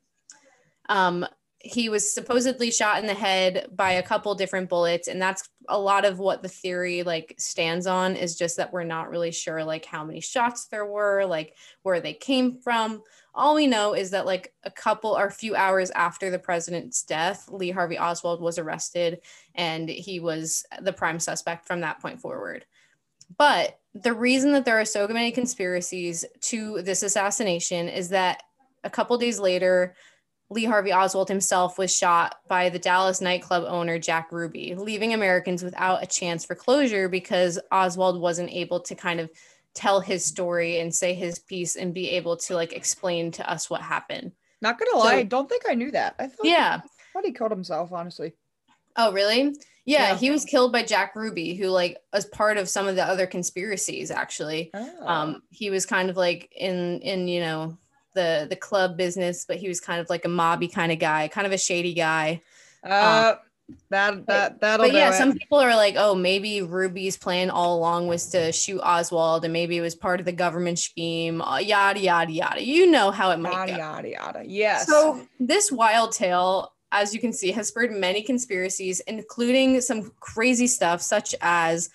Um, 0.88 1.26
he 1.65 1.89
was 1.89 2.13
supposedly 2.13 2.69
shot 2.69 2.99
in 2.99 3.08
the 3.08 3.13
head 3.15 3.67
by 3.75 3.93
a 3.93 4.04
couple 4.04 4.36
different 4.36 4.69
bullets, 4.69 5.08
and 5.08 5.19
that's 5.19 5.49
a 5.67 5.80
lot 5.80 6.06
of 6.06 6.19
what 6.19 6.43
the 6.43 6.47
theory 6.47 7.01
like 7.01 7.34
stands 7.39 7.88
on 7.88 8.15
is 8.15 8.38
just 8.38 8.58
that 8.58 8.71
we're 8.71 8.84
not 8.84 9.10
really 9.10 9.32
sure 9.32 9.63
like 9.63 9.84
how 9.84 10.04
many 10.04 10.21
shots 10.21 10.67
there 10.67 10.86
were, 10.86 11.25
like 11.25 11.56
where 11.82 11.99
they 11.99 12.13
came 12.13 12.60
from. 12.60 13.01
All 13.34 13.56
we 13.56 13.65
know 13.65 13.95
is 13.95 14.12
that 14.12 14.28
like 14.28 14.54
a 14.63 14.69
couple 14.69 15.17
or 15.17 15.25
a 15.25 15.32
few 15.32 15.56
hours 15.56 15.89
after 15.89 16.30
the 16.30 16.38
president's 16.38 17.01
death 17.01 17.49
lee 17.49 17.71
harvey 17.71 17.97
oswald 17.97 18.41
was 18.41 18.60
arrested 18.60 19.21
and 19.56 19.89
he 19.89 20.19
was 20.19 20.63
the 20.82 20.93
prime 20.93 21.19
suspect 21.19 21.67
from 21.67 21.82
that 21.82 21.99
point 21.99 22.21
forward. 22.21 22.63
But 23.38 23.80
the 23.95 24.13
reason 24.13 24.51
that 24.51 24.65
there 24.65 24.80
are 24.80 24.86
so 24.86 25.08
many 25.08 25.32
conspiracies 25.32 26.25
to 26.41 26.84
this 26.84 27.01
assassination 27.01 27.89
is 27.89 28.10
that 28.10 28.43
a 28.84 28.89
couple 28.89 29.17
days 29.17 29.39
later 29.39 29.95
lee 30.50 30.66
harvey 30.66 30.94
oswald 30.94 31.28
himself 31.28 31.78
was 31.78 31.96
shot 31.96 32.36
by 32.48 32.70
the 32.70 32.80
dallas 32.80 33.20
nightclub 33.22 33.64
owner 33.68 33.98
jack 33.98 34.32
ruby 34.32 34.76
leaving 34.76 35.14
americans 35.14 35.64
without 35.64 36.04
a 36.04 36.08
chance 36.08 36.46
for 36.46 36.54
closure 36.56 37.10
because 37.10 37.58
oswald 37.72 38.22
wasn't 38.22 38.50
able 38.52 38.80
to 38.80 38.94
kind 38.96 39.20
of 39.20 39.30
tell 39.74 40.00
his 40.00 40.24
story 40.24 40.80
and 40.80 40.94
say 40.96 41.14
his 41.14 41.38
piece 41.40 41.76
and 41.76 41.94
be 41.94 42.12
able 42.12 42.38
to 42.38 42.56
like 42.56 42.72
explain 42.72 43.30
to 43.30 43.50
us 43.50 43.70
what 43.70 43.82
happened. 43.82 44.32
Not 44.62 44.80
gonna 44.80 44.98
lie, 44.98 45.12
So- 45.12 45.18
I 45.18 45.24
don't 45.24 45.50
think 45.50 45.64
I 45.68 45.74
knew 45.74 45.92
that. 45.92 46.16
I 46.18 46.28
thought, 46.28 46.46
Yeah. 46.46 46.80
I 46.82 46.88
thought 47.12 47.26
he 47.26 47.34
killed 47.34 47.52
himself. 47.52 47.92
Honestly. 47.92 48.32
Oh, 48.96 49.12
really? 49.12 49.54
Yeah, 49.84 50.12
Yeah. 50.12 50.16
he 50.18 50.32
was 50.32 50.46
killed 50.46 50.72
by 50.72 50.84
Jack 50.84 51.14
Ruby, 51.14 51.56
who 51.56 51.68
like 51.68 51.98
was 52.14 52.24
part 52.24 52.56
of 52.58 52.70
some 52.70 52.88
of 52.88 52.96
the 52.96 53.04
other 53.04 53.28
conspiracies 53.28 54.12
actually. 54.12 54.72
Oh. 54.74 55.06
Um 55.06 55.44
he 55.50 55.70
was 55.70 55.86
kind 55.86 56.10
of 56.10 56.16
like 56.16 56.50
in 56.56 57.02
in 57.02 57.28
you 57.28 57.42
know 57.42 57.78
the 58.15 58.47
the 58.49 58.56
club 58.56 58.97
business, 58.97 59.45
but 59.47 59.58
he 59.58 59.67
was 59.67 59.80
kind 59.80 60.01
of 60.01 60.10
like 60.10 60.25
a 60.25 60.30
mobby 60.30 60.71
kind 60.71 60.91
of 60.91 60.97
guy, 60.99 61.28
kind 61.28 61.45
of 61.45 61.54
a 61.54 61.58
shady 61.58 61.93
guy. 61.93 62.41
uh, 62.84 63.36
that 63.89 64.25
that 64.28 64.60
that'll 64.62 64.86
But 64.86 64.93
yeah, 64.93 65.10
it. 65.10 65.13
some 65.15 65.34
people 65.34 65.58
are 65.58 65.75
like, 65.75 65.95
oh, 65.97 66.13
maybe 66.13 66.62
Ruby's 66.62 67.17
plan 67.17 67.49
all 67.49 67.75
along 67.78 68.08
was 68.08 68.28
to 68.28 68.51
shoot 68.51 68.80
Oswald, 68.82 69.43
and 69.43 69.51
maybe 69.54 69.78
it 69.78 69.82
was 69.82 69.95
part 69.95 70.19
of 70.19 70.25
the 70.25 70.32
government 70.32 70.78
scheme. 70.80 71.41
uh, 71.41 71.58
Yada 71.58 71.99
yada 71.99 72.32
yada. 72.32 72.63
You 72.63 72.89
know 72.91 73.10
how 73.12 73.32
it 73.32 73.38
might 73.39 73.51
yada 73.51 73.71
go. 73.71 73.78
yada 73.78 74.10
yada. 74.10 74.43
Yes. 74.45 74.86
So 74.86 75.25
this 75.39 75.71
wild 75.71 76.12
tale, 76.12 76.73
as 76.91 77.13
you 77.13 77.19
can 77.19 77.34
see, 77.34 77.51
has 77.54 77.67
spurred 77.69 77.91
many 77.91 78.21
conspiracies, 78.21 78.99
including 79.08 79.82
some 79.82 80.12
crazy 80.19 80.67
stuff 80.67 81.01
such 81.01 81.34
as 81.41 81.89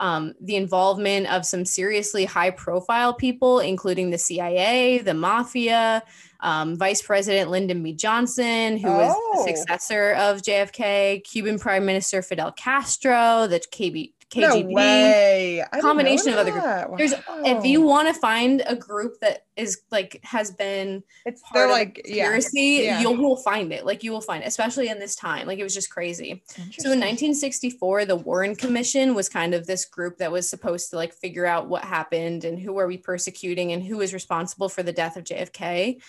um, 0.00 0.34
the 0.40 0.56
involvement 0.56 1.26
of 1.28 1.46
some 1.46 1.64
seriously 1.64 2.24
high-profile 2.24 3.14
people, 3.14 3.60
including 3.60 4.10
the 4.10 4.18
CIA, 4.18 4.98
the 4.98 5.14
mafia, 5.14 6.02
um, 6.40 6.76
Vice 6.76 7.02
President 7.02 7.50
Lyndon 7.50 7.82
B. 7.82 7.92
Johnson, 7.92 8.78
who 8.78 8.88
was 8.88 9.14
Oh. 9.14 9.44
the 9.46 9.56
successor 9.56 10.12
of 10.14 10.42
JFK, 10.42 11.22
Cuban 11.24 11.58
Prime 11.58 11.84
Minister 11.84 12.22
Fidel 12.22 12.50
Castro, 12.52 13.46
the 13.46 13.60
KB, 13.60 14.12
KGB. 14.30 14.72
way. 14.72 15.64
Combination 15.80 16.32
of 16.32 16.38
other 16.38 16.52
groups. 16.52 16.64
There's- 16.96 17.22
If 17.44 17.64
you 17.64 17.82
want 17.82 18.08
to 18.08 18.14
find 18.14 18.62
a 18.66 18.76
group 18.76 19.18
that 19.20 19.46
is 19.56 19.82
like 19.90 20.20
has 20.22 20.50
been 20.50 21.02
it's 21.26 21.42
part 21.42 21.54
they're 21.54 21.64
of 21.66 21.70
like 21.72 22.00
the 22.04 22.14
yeah. 22.14 22.38
yeah. 22.40 23.00
you 23.00 23.10
will 23.10 23.36
find 23.36 23.72
it. 23.72 23.84
Like 23.84 24.02
you 24.02 24.12
will 24.12 24.20
find 24.20 24.42
it, 24.42 24.46
especially 24.46 24.88
in 24.88 24.98
this 24.98 25.16
time. 25.16 25.46
Like 25.46 25.58
it 25.58 25.64
was 25.64 25.74
just 25.74 25.90
crazy. 25.90 26.42
So 26.78 26.92
in 26.92 27.00
1964, 27.00 28.04
the 28.06 28.16
Warren 28.16 28.54
Commission 28.54 29.14
was 29.14 29.28
kind 29.28 29.52
of 29.54 29.66
this 29.66 29.84
group 29.84 30.18
that 30.18 30.30
was 30.32 30.48
supposed 30.48 30.90
to 30.90 30.96
like 30.96 31.12
figure 31.12 31.46
out 31.46 31.68
what 31.68 31.84
happened 31.84 32.44
and 32.44 32.58
who 32.58 32.78
are 32.78 32.86
we 32.86 32.96
persecuting 32.96 33.72
and 33.72 33.82
who 33.82 33.98
was 33.98 34.14
responsible 34.14 34.68
for 34.68 34.82
the 34.82 34.92
death 34.92 35.16
of 35.16 35.24
JFK. 35.24 36.00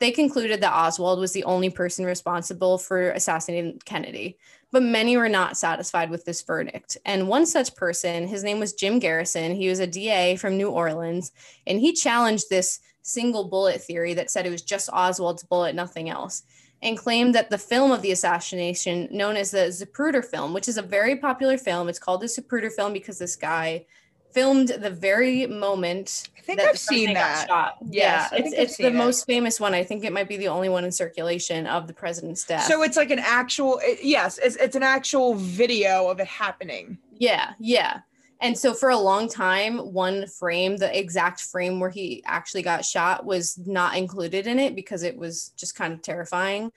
They 0.00 0.12
concluded 0.12 0.60
that 0.60 0.72
Oswald 0.72 1.18
was 1.18 1.32
the 1.32 1.44
only 1.44 1.70
person 1.70 2.04
responsible 2.04 2.78
for 2.78 3.10
assassinating 3.10 3.80
Kennedy, 3.84 4.38
but 4.70 4.82
many 4.82 5.16
were 5.16 5.28
not 5.28 5.56
satisfied 5.56 6.10
with 6.10 6.24
this 6.24 6.42
verdict. 6.42 6.96
And 7.04 7.28
one 7.28 7.46
such 7.46 7.74
person, 7.74 8.26
his 8.28 8.44
name 8.44 8.58
was 8.58 8.74
Jim 8.74 8.98
Garrison. 8.98 9.54
He 9.54 9.68
was 9.68 9.80
a 9.80 9.86
DA 9.86 10.36
from 10.36 10.56
New 10.56 10.68
Orleans, 10.70 11.32
and 11.66 11.80
he 11.80 11.92
challenged 11.92 12.50
this 12.50 12.80
single 13.02 13.48
bullet 13.48 13.82
theory 13.82 14.14
that 14.14 14.30
said 14.30 14.46
it 14.46 14.50
was 14.50 14.62
just 14.62 14.90
Oswald's 14.90 15.44
bullet, 15.44 15.74
nothing 15.74 16.10
else 16.10 16.42
and 16.82 16.96
claimed 16.96 17.34
that 17.34 17.50
the 17.50 17.58
film 17.58 17.90
of 17.90 18.02
the 18.02 18.12
assassination, 18.12 19.08
known 19.10 19.36
as 19.36 19.50
the 19.50 19.68
Zapruder 19.68 20.24
film, 20.24 20.52
which 20.52 20.68
is 20.68 20.78
a 20.78 20.82
very 20.82 21.16
popular 21.16 21.58
film, 21.58 21.88
it's 21.88 21.98
called 21.98 22.20
the 22.20 22.26
Zapruder 22.26 22.72
film 22.72 22.92
because 22.92 23.18
this 23.18 23.36
guy 23.36 23.84
filmed 24.32 24.68
the 24.68 24.90
very 24.90 25.46
moment 25.46 26.28
I 26.36 26.40
think 26.42 26.60
I've 26.60 26.78
seen 26.78 27.12
that. 27.14 27.46
shot. 27.46 27.76
Yeah, 27.90 28.28
it's 28.32 28.54
it's 28.54 28.76
the 28.78 28.86
it. 28.86 28.94
most 28.94 29.26
famous 29.26 29.60
one. 29.60 29.74
I 29.74 29.84
think 29.84 30.04
it 30.04 30.12
might 30.12 30.28
be 30.28 30.38
the 30.38 30.48
only 30.48 30.70
one 30.70 30.84
in 30.84 30.90
circulation 30.92 31.66
of 31.66 31.86
the 31.86 31.92
president's 31.92 32.44
death. 32.44 32.64
So 32.64 32.82
it's 32.82 32.96
like 32.96 33.10
an 33.10 33.18
actual 33.18 33.80
it- 33.82 34.02
yes, 34.02 34.38
it's 34.42 34.56
it's 34.56 34.74
an 34.76 34.82
actual 34.82 35.34
video 35.34 36.08
of 36.08 36.20
it 36.20 36.26
happening. 36.26 36.96
Yeah, 37.18 37.52
yeah. 37.58 38.00
And 38.40 38.56
so 38.56 38.72
for 38.72 38.90
a 38.90 38.96
long 38.96 39.28
time, 39.28 39.78
one 39.78 40.26
frame, 40.26 40.76
the 40.76 40.96
exact 40.96 41.40
frame 41.40 41.80
where 41.80 41.90
he 41.90 42.22
actually 42.24 42.62
got 42.62 42.84
shot, 42.84 43.26
was 43.26 43.58
not 43.66 43.96
included 43.96 44.46
in 44.46 44.58
it 44.58 44.76
because 44.76 45.02
it 45.02 45.18
was 45.18 45.52
just 45.56 45.74
kind 45.74 45.92
of 45.92 46.02
terrifying. 46.02 46.70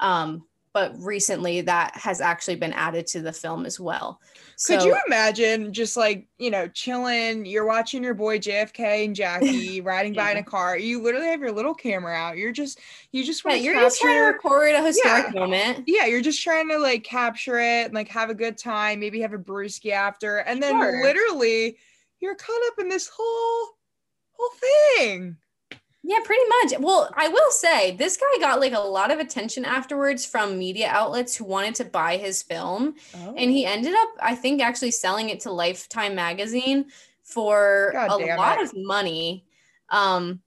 Um, 0.00 0.44
but 0.72 0.94
recently, 0.98 1.60
that 1.62 1.96
has 1.96 2.20
actually 2.20 2.56
been 2.56 2.72
added 2.72 3.06
to 3.08 3.20
the 3.20 3.32
film 3.32 3.66
as 3.66 3.78
well. 3.80 4.20
Could 4.64 4.82
you 4.82 4.96
imagine 5.06 5.72
just 5.72 5.96
like, 5.96 6.26
you 6.38 6.50
know, 6.50 6.66
chilling, 6.68 7.46
you're 7.46 7.64
watching 7.66 8.02
your 8.02 8.14
boy 8.14 8.38
JFK 8.38 9.04
and 9.04 9.14
Jackie 9.14 9.80
riding 9.84 10.14
by 10.14 10.32
in 10.32 10.36
a 10.38 10.42
car. 10.42 10.76
You 10.76 11.00
literally 11.00 11.28
have 11.28 11.40
your 11.40 11.52
little 11.52 11.74
camera 11.74 12.14
out. 12.14 12.36
You're 12.36 12.52
just 12.52 12.80
you 13.12 13.24
just 13.24 13.44
yeah, 13.44 13.52
want 13.52 13.60
to 13.60 13.64
you're 13.64 13.74
just 13.74 14.00
trying 14.00 14.16
to 14.16 14.22
record 14.22 14.74
a 14.74 14.82
historic 14.82 15.26
Yeah. 15.26 15.40
moment. 15.40 15.84
yeah, 15.86 16.06
you're 16.06 16.20
just 16.20 16.42
trying 16.42 16.68
to 16.70 16.78
like 16.78 17.04
capture 17.04 17.58
it 17.58 17.86
and 17.86 17.94
like 17.94 18.08
have 18.08 18.30
a 18.30 18.34
good 18.34 18.58
time, 18.58 19.00
maybe 19.00 19.20
have 19.20 19.32
a 19.32 19.38
brewski 19.38 19.92
after, 19.92 20.38
and 20.38 20.62
then 20.62 20.78
Sure. 20.78 21.02
literally 21.02 21.78
you're 22.20 22.34
caught 22.34 22.60
up 22.66 22.78
in 22.80 22.88
this 22.88 23.08
whole 23.08 23.76
whole 24.32 24.50
thing. 24.96 25.36
Yeah, 26.08 26.20
pretty 26.24 26.42
much. 26.62 26.80
Well, 26.80 27.12
I 27.18 27.28
will 27.28 27.50
say 27.50 27.94
this 27.94 28.16
guy 28.16 28.40
got 28.40 28.60
like 28.60 28.72
a 28.72 28.78
lot 28.78 29.10
of 29.10 29.18
attention 29.18 29.66
afterwards 29.66 30.24
from 30.24 30.58
media 30.58 30.88
outlets 30.88 31.36
who 31.36 31.44
wanted 31.44 31.74
to 31.74 31.84
buy 31.84 32.16
his 32.16 32.42
film. 32.42 32.94
Oh. 33.14 33.34
And 33.36 33.50
he 33.50 33.66
ended 33.66 33.92
up, 33.94 34.08
I 34.22 34.34
think, 34.34 34.62
actually 34.62 34.92
selling 34.92 35.28
it 35.28 35.40
to 35.40 35.52
Lifetime 35.52 36.14
magazine 36.14 36.86
for 37.24 37.90
God 37.92 38.22
a 38.22 38.36
lot 38.36 38.56
it. 38.58 38.64
of 38.64 38.72
money. 38.74 39.44
Um, 39.90 40.40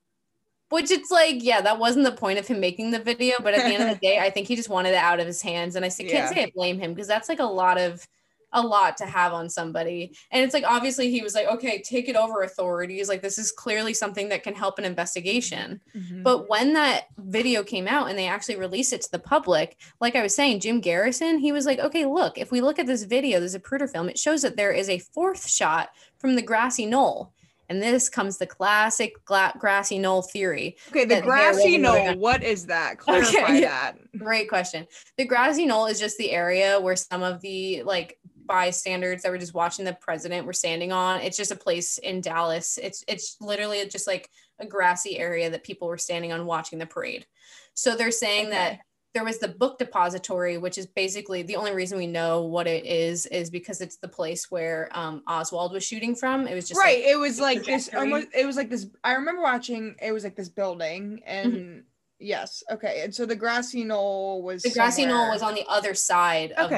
which 0.69 0.89
it's 0.89 1.11
like, 1.11 1.43
yeah, 1.43 1.61
that 1.61 1.77
wasn't 1.77 2.05
the 2.05 2.11
point 2.13 2.39
of 2.39 2.47
him 2.47 2.59
making 2.59 2.89
the 2.89 2.99
video, 2.99 3.35
but 3.43 3.53
at 3.53 3.63
the 3.63 3.75
end 3.75 3.83
of 3.83 3.89
the 3.89 3.99
day, 4.07 4.17
I 4.17 4.31
think 4.31 4.47
he 4.47 4.55
just 4.55 4.69
wanted 4.69 4.93
it 4.93 4.95
out 4.95 5.19
of 5.19 5.27
his 5.27 5.43
hands. 5.43 5.75
And 5.75 5.85
I 5.85 5.89
can't 5.89 6.09
Yeah. 6.09 6.25
say 6.33 6.43
I 6.45 6.51
blame 6.55 6.79
him 6.79 6.95
because 6.95 7.07
that's 7.07 7.29
like 7.29 7.39
a 7.39 7.43
lot 7.43 7.77
of 7.77 8.07
a 8.53 8.61
lot 8.61 8.97
to 8.97 9.05
have 9.05 9.33
on 9.33 9.49
somebody. 9.49 10.15
And 10.31 10.43
it's 10.43 10.53
like 10.53 10.63
obviously 10.67 11.09
he 11.09 11.21
was 11.21 11.33
like, 11.35 11.47
okay, 11.47 11.81
take 11.81 12.09
it 12.09 12.15
over 12.15 12.41
authorities. 12.43 13.07
Like 13.09 13.21
this 13.21 13.37
is 13.37 13.51
clearly 13.51 13.93
something 13.93 14.29
that 14.29 14.43
can 14.43 14.53
help 14.55 14.77
an 14.79 14.85
investigation. 14.85 15.81
Mhm. 15.95 16.23
But 16.23 16.49
when 16.49 16.73
that 16.73 17.05
video 17.17 17.63
came 17.63 17.87
out 17.87 18.09
and 18.09 18.17
they 18.19 18.27
actually 18.27 18.57
released 18.57 18.93
it 18.93 19.01
to 19.01 19.11
the 19.11 19.19
public, 19.19 19.77
like 19.99 20.15
I 20.15 20.21
was 20.23 20.35
saying, 20.35 20.59
Jim 20.59 20.81
Garrison, 20.81 21.37
he 21.39 21.51
was 21.51 21.65
like, 21.65 21.79
okay, 21.79 22.05
look, 22.05 22.37
if 22.37 22.51
we 22.51 22.61
look 22.61 22.79
at 22.79 22.87
this 22.87 23.03
video, 23.03 23.39
there's 23.39 23.55
a 23.55 23.59
Zapruder 23.59 23.89
film, 23.89 24.09
it 24.09 24.17
shows 24.19 24.41
that 24.41 24.57
there 24.57 24.71
is 24.71 24.89
a 24.89 24.99
fourth 24.99 25.47
shot 25.49 25.89
from 26.17 26.35
the 26.35 26.41
grassy 26.41 26.85
knoll. 26.85 27.33
And 27.69 27.81
this 27.81 28.09
comes 28.09 28.37
the 28.37 28.45
classic 28.47 29.13
gla- 29.23 29.53
grassy 29.57 29.97
knoll 29.97 30.23
theory. 30.23 30.75
okay, 30.89 31.05
the 31.05 31.21
grassy 31.21 31.77
knoll. 31.77 32.15
What 32.17 32.43
is 32.43 32.65
that? 32.65 32.97
Clarify 32.97 33.43
Okay. 33.43 33.61
that. 33.61 33.93
Great 34.17 34.49
question. 34.49 34.85
The 35.17 35.23
grassy 35.23 35.65
knoll 35.65 35.85
is 35.85 35.97
just 35.97 36.17
the 36.17 36.31
area 36.31 36.81
where 36.81 36.97
some 36.97 37.23
of 37.23 37.39
the 37.39 37.81
like 37.83 38.19
bystanders 38.51 39.21
that 39.21 39.31
were 39.31 39.37
just 39.37 39.53
watching 39.53 39.85
the 39.85 39.93
president 39.93 40.45
were 40.45 40.51
standing 40.53 40.91
on. 40.91 41.21
It's 41.21 41.37
just 41.37 41.51
a 41.51 41.55
place 41.55 41.97
in 41.99 42.19
Dallas. 42.19 42.77
It's 42.81 43.01
it's 43.07 43.37
literally 43.39 43.87
just 43.87 44.07
like 44.07 44.29
a 44.59 44.65
grassy 44.65 45.17
area 45.17 45.49
that 45.49 45.63
people 45.63 45.87
were 45.87 45.97
standing 45.97 46.33
on 46.33 46.45
watching 46.45 46.77
the 46.77 46.85
parade. 46.85 47.25
So 47.73 47.95
they're 47.95 48.11
saying 48.11 48.49
that 48.49 48.79
there 49.13 49.23
was 49.23 49.39
the 49.39 49.47
book 49.47 49.77
depository, 49.77 50.57
which 50.57 50.77
is 50.77 50.85
basically 50.85 51.43
the 51.43 51.55
only 51.55 51.73
reason 51.73 51.97
we 51.97 52.07
know 52.07 52.43
what 52.43 52.67
it 52.67 52.85
is, 52.85 53.25
is 53.25 53.49
because 53.49 53.79
it's 53.81 53.97
the 53.97 54.07
place 54.07 54.51
where 54.51 54.89
um, 54.91 55.21
Oswald 55.27 55.71
was 55.71 55.85
shooting 55.85 56.13
from. 56.15 56.45
It 56.47 56.55
was 56.55 56.67
just 56.67 56.79
right. 56.79 56.97
like- 56.97 57.07
it 57.13 57.17
was 57.17 57.39
like 57.39 57.63
this 57.63 57.89
almost 57.95 58.27
it 58.33 58.45
was 58.45 58.57
like 58.57 58.69
this 58.69 58.85
I 59.03 59.13
remember 59.13 59.41
watching 59.41 59.95
it 60.01 60.11
was 60.11 60.23
like 60.25 60.35
this 60.35 60.49
building 60.49 61.21
and 61.25 61.53
Mm-hmm. 61.53 61.79
yes, 62.19 62.63
okay. 62.69 63.01
And 63.03 63.15
so 63.15 63.25
the 63.25 63.35
grassy 63.35 63.83
knoll 63.85 64.43
was 64.43 64.63
the 64.63 64.71
grassy 64.71 65.05
knoll 65.05 65.29
was 65.31 65.41
on 65.41 65.55
the 65.55 65.65
other 65.69 65.93
side 65.93 66.51
of 66.51 66.69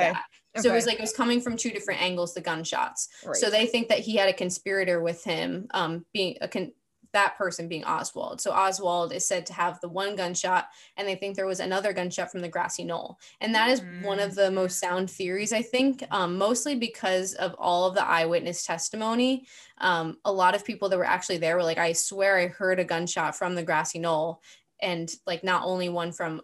Okay. 0.55 0.63
So 0.63 0.71
it 0.71 0.75
was 0.75 0.85
like 0.85 0.99
it 0.99 1.01
was 1.01 1.13
coming 1.13 1.41
from 1.41 1.57
two 1.57 1.71
different 1.71 2.01
angles, 2.01 2.33
the 2.33 2.41
gunshots. 2.41 3.09
Right. 3.25 3.35
So 3.35 3.49
they 3.49 3.65
think 3.65 3.87
that 3.89 3.99
he 3.99 4.15
had 4.15 4.29
a 4.29 4.33
conspirator 4.33 5.01
with 5.01 5.23
him, 5.23 5.67
um, 5.71 6.05
being 6.13 6.37
a 6.41 6.47
con- 6.47 6.73
that 7.13 7.37
person 7.37 7.67
being 7.67 7.83
Oswald. 7.85 8.41
So 8.41 8.51
Oswald 8.51 9.13
is 9.13 9.25
said 9.25 9.45
to 9.45 9.53
have 9.53 9.79
the 9.79 9.87
one 9.87 10.15
gunshot, 10.15 10.67
and 10.97 11.07
they 11.07 11.15
think 11.15 11.35
there 11.35 11.45
was 11.45 11.59
another 11.59 11.93
gunshot 11.93 12.31
from 12.31 12.41
the 12.41 12.49
grassy 12.49 12.83
knoll, 12.83 13.19
and 13.39 13.53
that 13.55 13.69
is 13.69 13.83
one 14.01 14.19
of 14.19 14.35
the 14.35 14.51
most 14.51 14.79
sound 14.79 15.09
theories, 15.09 15.53
I 15.53 15.61
think, 15.61 16.03
um, 16.11 16.37
mostly 16.37 16.75
because 16.75 17.35
of 17.35 17.55
all 17.57 17.87
of 17.87 17.95
the 17.95 18.05
eyewitness 18.05 18.65
testimony. 18.65 19.45
Um, 19.77 20.17
a 20.25 20.31
lot 20.31 20.55
of 20.55 20.65
people 20.65 20.89
that 20.89 20.97
were 20.97 21.05
actually 21.05 21.37
there 21.37 21.55
were 21.55 21.63
like, 21.63 21.77
"I 21.77 21.93
swear 21.93 22.37
I 22.37 22.47
heard 22.47 22.79
a 22.79 22.83
gunshot 22.83 23.35
from 23.35 23.55
the 23.55 23.63
grassy 23.63 23.99
knoll." 23.99 24.41
And 24.83 25.11
like 25.25 25.43
not 25.43 25.63
only 25.65 25.89
one 25.89 26.11
from 26.11 26.41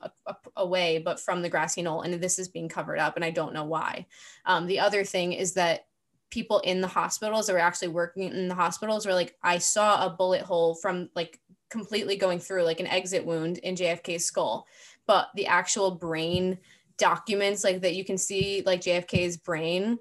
away, 0.55 0.97
but 0.97 1.19
from 1.19 1.41
the 1.41 1.49
grassy 1.49 1.81
knoll, 1.81 2.01
and 2.01 2.13
this 2.15 2.39
is 2.39 2.47
being 2.47 2.69
covered 2.69 2.97
up, 2.97 3.15
and 3.15 3.25
I 3.25 3.31
don't 3.31 3.53
know 3.53 3.65
why. 3.65 4.07
Um, 4.45 4.65
the 4.65 4.79
other 4.79 5.03
thing 5.03 5.33
is 5.33 5.53
that 5.53 5.85
people 6.29 6.59
in 6.59 6.81
the 6.81 6.87
hospitals 6.87 7.47
that 7.47 7.53
were 7.53 7.59
actually 7.59 7.89
working 7.89 8.23
in 8.23 8.47
the 8.47 8.55
hospitals 8.55 9.05
were 9.05 9.13
like, 9.13 9.35
I 9.43 9.57
saw 9.57 10.05
a 10.05 10.09
bullet 10.09 10.41
hole 10.41 10.75
from 10.75 11.09
like 11.15 11.39
completely 11.69 12.15
going 12.15 12.39
through 12.39 12.63
like 12.63 12.79
an 12.79 12.87
exit 12.87 13.25
wound 13.25 13.57
in 13.59 13.75
JFK's 13.75 14.25
skull, 14.25 14.67
but 15.05 15.29
the 15.35 15.47
actual 15.47 15.91
brain 15.91 16.57
documents 16.97 17.63
like 17.63 17.81
that 17.81 17.95
you 17.95 18.03
can 18.03 18.17
see 18.17 18.61
like 18.65 18.81
JFK's 18.81 19.37
brain 19.37 19.97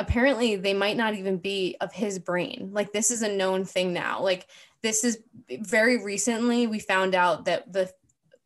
apparently 0.00 0.56
they 0.56 0.74
might 0.74 0.96
not 0.96 1.14
even 1.14 1.36
be 1.36 1.76
of 1.80 1.92
his 1.92 2.18
brain 2.18 2.70
like 2.72 2.92
this 2.92 3.10
is 3.10 3.22
a 3.22 3.28
known 3.28 3.64
thing 3.64 3.92
now 3.92 4.22
like 4.22 4.46
this 4.82 5.04
is 5.04 5.18
very 5.60 6.02
recently 6.02 6.66
we 6.66 6.78
found 6.78 7.14
out 7.14 7.44
that 7.44 7.70
the 7.72 7.90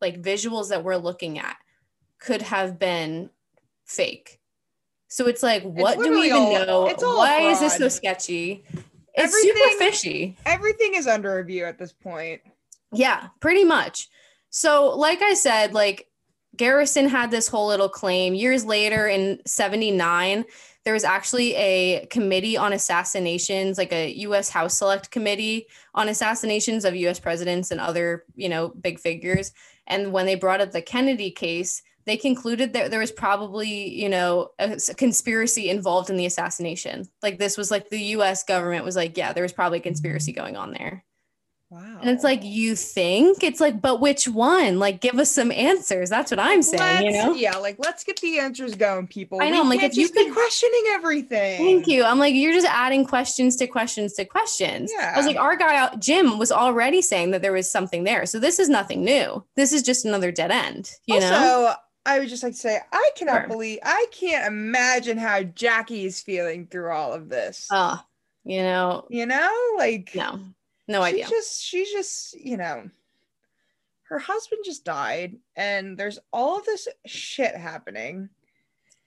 like 0.01 0.21
visuals 0.21 0.69
that 0.69 0.83
we're 0.83 0.95
looking 0.97 1.39
at 1.39 1.55
could 2.19 2.41
have 2.41 2.77
been 2.77 3.29
fake 3.85 4.39
so 5.07 5.27
it's 5.27 5.41
like 5.41 5.63
what 5.63 5.97
do 5.97 6.11
we 6.11 6.25
even 6.27 6.33
all- 6.37 6.65
know 6.65 6.87
it's 6.87 7.03
all 7.03 7.17
why 7.17 7.39
is 7.41 7.59
this 7.59 7.77
so 7.77 7.87
sketchy 7.87 8.63
it's 9.17 9.33
super 9.41 9.77
fishy 9.77 10.35
Everything 10.45 10.95
is 10.95 11.07
under 11.07 11.37
review 11.37 11.63
at 11.63 11.77
this 11.79 11.93
point. 11.93 12.41
yeah, 12.91 13.27
pretty 13.39 13.63
much. 13.63 14.09
So, 14.49 14.89
like 14.89 15.21
I 15.21 15.35
said, 15.35 15.73
like 15.73 16.07
Garrison 16.57 17.07
had 17.07 17.31
this 17.31 17.47
whole 17.47 17.67
little 17.67 17.87
claim. 17.87 18.33
Years 18.33 18.65
later 18.65 19.07
in 19.07 19.39
79, 19.45 20.43
there 20.85 20.93
was 20.93 21.03
actually 21.03 21.55
a 21.55 22.05
committee 22.11 22.55
on 22.55 22.71
assassinations, 22.71 23.77
like 23.77 23.91
a 23.91 24.13
US 24.19 24.49
House 24.49 24.77
Select 24.77 25.09
Committee 25.09 25.67
on 25.95 26.09
assassinations 26.09 26.85
of 26.85 26.95
US 26.95 27.19
presidents 27.19 27.71
and 27.71 27.81
other, 27.81 28.23
you 28.35 28.47
know, 28.47 28.69
big 28.69 28.99
figures. 28.99 29.51
And 29.87 30.13
when 30.13 30.27
they 30.27 30.35
brought 30.35 30.61
up 30.61 30.71
the 30.71 30.83
Kennedy 30.83 31.31
case, 31.31 31.81
they 32.05 32.17
concluded 32.17 32.73
that 32.73 32.91
there 32.91 32.99
was 32.99 33.11
probably, 33.11 33.89
you 33.89 34.09
know, 34.09 34.49
a 34.59 34.77
conspiracy 34.95 35.71
involved 35.71 36.11
in 36.11 36.17
the 36.17 36.27
assassination. 36.27 37.09
Like 37.23 37.39
this 37.39 37.57
was 37.57 37.71
like 37.71 37.89
the 37.89 38.01
US 38.17 38.43
government 38.43 38.85
was 38.85 38.95
like, 38.95 39.17
yeah, 39.17 39.33
there 39.33 39.43
was 39.43 39.53
probably 39.53 39.79
a 39.79 39.81
conspiracy 39.81 40.33
going 40.33 40.55
on 40.55 40.71
there. 40.71 41.03
Wow. 41.71 41.97
And 41.99 42.09
it's 42.11 42.23
like, 42.23 42.43
you 42.43 42.75
think? 42.75 43.43
It's 43.43 43.59
like, 43.59 43.81
but 43.81 43.99
which 43.99 44.27
one? 44.27 44.77
Like, 44.77 45.01
give 45.01 45.15
us 45.17 45.31
some 45.31 45.51
answers. 45.51 46.09
That's 46.11 46.29
what 46.31 46.39
I'm 46.39 46.61
saying, 46.61 47.05
you 47.07 47.11
Let's- 47.11 47.25
know? 47.25 47.33
Yeah, 47.33 47.57
like 47.57 47.77
let's 47.79 48.03
get 48.03 48.19
the 48.21 48.37
answers 48.39 48.75
going, 48.75 49.07
people. 49.07 49.41
I 49.41 49.49
know, 49.49 49.57
We 49.57 49.61
I'm 49.61 49.69
like, 49.69 49.83
if 49.83 49.97
you 49.97 50.03
just 50.03 50.13
be 50.13 50.29
questioning 50.31 50.83
everything. 50.91 51.57
Thank 51.57 51.87
you. 51.87 52.03
I'm 52.03 52.19
like, 52.19 52.35
you're 52.35 52.53
just 52.53 52.67
adding 52.67 53.03
questions 53.05 53.55
to 53.57 53.67
questions 53.67 54.13
to 54.13 54.25
questions. 54.25 54.91
Yeah. 54.95 55.13
I 55.15 55.17
was 55.17 55.25
like, 55.25 55.37
our 55.37 55.55
guy, 55.55 55.75
out- 55.75 55.99
Jim, 55.99 56.37
was 56.37 56.51
already 56.51 57.01
saying 57.01 57.31
that 57.31 57.41
there 57.41 57.51
was 57.53 57.69
something 57.69 58.03
there. 58.03 58.25
So 58.27 58.39
this 58.39 58.59
is 58.59 58.69
nothing 58.69 59.03
new. 59.03 59.43
This 59.55 59.73
is 59.73 59.81
just 59.81 60.05
another 60.05 60.31
dead 60.31 60.51
end, 60.51 60.91
you 61.07 61.15
also, 61.15 61.29
know? 61.29 61.73
I 62.05 62.19
would 62.19 62.29
just 62.29 62.43
like 62.43 62.53
to 62.53 62.59
say, 62.59 62.79
I 62.93 63.09
cannot 63.17 63.41
Sure. 63.41 63.47
believe, 63.47 63.79
I 63.83 64.05
can't 64.11 64.45
imagine 64.45 65.17
how 65.17 65.41
Jackie 65.41 66.05
is 66.05 66.21
feeling 66.21 66.67
through 66.67 66.91
all 66.91 67.11
of 67.13 67.29
this. 67.29 67.67
Oh, 67.71 67.99
you 68.43 68.61
know, 68.61 69.07
you 69.09 69.25
know, 69.25 69.51
like 69.77 70.11
no, 70.13 70.39
no 70.87 71.03
she's 71.03 71.13
idea. 71.13 71.27
just, 71.27 71.63
she's 71.63 71.91
just, 71.91 72.33
you 72.39 72.57
know, 72.57 72.89
her 74.09 74.19
husband 74.19 74.61
just 74.65 74.85
died, 74.85 75.35
and 75.55 75.97
there's 75.97 76.19
all 76.31 76.59
of 76.59 76.65
this 76.65 76.87
shit 77.05 77.55
happening. 77.55 78.29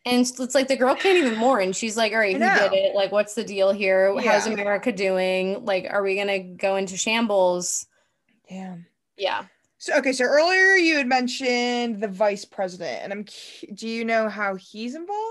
And 0.06 0.20
it's 0.20 0.54
like 0.54 0.68
the 0.68 0.76
girl 0.76 0.94
can't 0.94 1.18
even 1.18 1.38
mourn. 1.38 1.72
She's 1.72 1.96
like, 1.96 2.12
all 2.12 2.18
right, 2.18 2.32
who 2.32 2.38
did 2.38 2.72
it? 2.72 2.94
Like, 2.94 3.12
what's 3.12 3.34
the 3.34 3.44
deal 3.44 3.72
here? 3.72 4.18
How's 4.20 4.46
America 4.46 4.90
doing? 4.90 5.64
Like, 5.64 5.86
are 5.90 6.02
we 6.02 6.14
going 6.14 6.28
to 6.28 6.38
go 6.38 6.76
into 6.76 6.96
shambles? 6.96 7.86
Damn. 8.48 8.86
Yeah. 9.16 9.44
So 9.80 9.96
okay, 9.98 10.12
so 10.12 10.24
earlier 10.24 10.74
you 10.74 10.96
had 10.96 11.06
mentioned 11.06 12.00
the 12.00 12.08
vice 12.08 12.44
president, 12.44 13.04
and 13.04 13.12
I'm. 13.12 13.24
Do 13.74 13.88
you 13.88 14.04
know 14.04 14.28
how 14.28 14.56
he's 14.56 14.96
involved? 14.96 15.22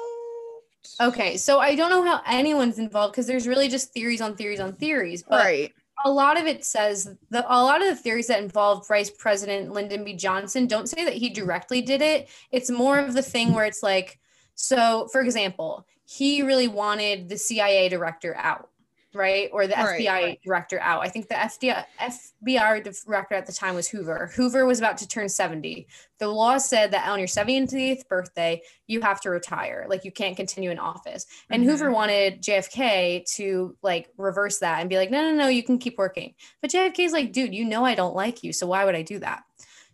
Okay, 1.02 1.36
so 1.36 1.60
I 1.60 1.76
don't 1.76 1.90
know 1.90 2.04
how 2.04 2.22
anyone's 2.26 2.80
involved 2.80 3.12
because 3.14 3.28
there's 3.28 3.48
really 3.48 3.68
just 3.68 3.92
theories 3.94 4.22
on 4.22 4.36
theories 4.38 4.62
on 4.62 4.74
theories, 4.74 5.24
but 5.28 5.44
right. 5.44 5.74
A 6.06 6.12
lot 6.12 6.40
of 6.40 6.46
it 6.46 6.64
says 6.64 7.16
the 7.30 7.46
a 7.48 7.64
lot 7.64 7.82
of 7.82 7.88
the 7.88 7.96
theories 7.96 8.28
that 8.28 8.42
involve 8.42 8.88
Vice 8.88 9.10
President 9.10 9.72
Lyndon 9.72 10.04
B. 10.04 10.14
Johnson 10.14 10.68
don't 10.68 10.88
say 10.88 11.04
that 11.04 11.14
he 11.14 11.30
directly 11.30 11.82
did 11.82 12.02
it. 12.02 12.30
It's 12.52 12.70
more 12.70 13.00
of 13.00 13.14
the 13.14 13.24
thing 13.24 13.54
where 13.54 13.66
it's 13.66 13.84
like, 13.84 14.20
so 14.56 15.08
for 15.12 15.22
example, 15.22 15.86
he 16.06 16.42
really 16.42 16.68
wanted 16.68 17.30
the 17.30 17.38
CIA 17.38 17.90
director 17.90 18.36
out, 18.36 18.70
right? 19.18 19.50
Or 19.52 19.68
the 19.68 19.74
Right, 19.74 20.00
FBI 20.02 20.08
right. 20.12 20.40
director 20.46 20.80
out. 20.80 21.02
I 21.04 21.10
think 21.10 21.28
the 21.28 21.36
FBI 21.36 21.84
FBI 22.00 23.06
director 23.06 23.36
at 23.36 23.46
the 23.46 23.52
time 23.54 23.76
was 23.76 23.88
Hoover. 23.90 24.32
Hoover 24.36 24.66
was 24.66 24.80
about 24.80 24.98
to 25.00 25.08
turn 25.08 25.28
70. 25.28 25.88
The 26.20 26.28
law 26.28 26.58
said 26.58 26.92
that 26.92 27.08
on 27.10 27.20
your 27.20 27.28
70th 27.28 28.08
birthday, 28.08 28.62
you 28.88 29.02
have 29.02 29.20
to 29.22 29.30
retire. 29.30 29.86
Like 29.90 30.06
you 30.06 30.12
can't 30.12 30.36
continue 30.38 30.72
in 30.72 30.80
office. 30.80 31.26
And 31.50 31.64
Mhm. 31.64 31.68
Hoover 31.68 31.92
wanted 31.92 32.42
JFK 32.42 33.24
to 33.36 33.76
like 33.82 34.10
reverse 34.18 34.60
that 34.60 34.80
and 34.80 34.90
be 34.90 34.98
like, 34.98 35.12
no, 35.12 35.22
no, 35.22 35.34
no, 35.36 35.48
you 35.48 35.64
can 35.64 35.78
keep 35.78 35.98
working. 35.98 36.34
But 36.62 36.72
JFK 36.72 37.04
is 37.06 37.12
like, 37.12 37.32
dude, 37.34 37.54
you 37.54 37.66
know 37.66 37.86
I 37.86 37.96
don't 37.96 38.16
like 38.16 38.44
you, 38.44 38.54
so 38.54 38.68
why 38.68 38.86
would 38.86 38.96
I 38.96 39.02
do 39.02 39.20
that? 39.20 39.44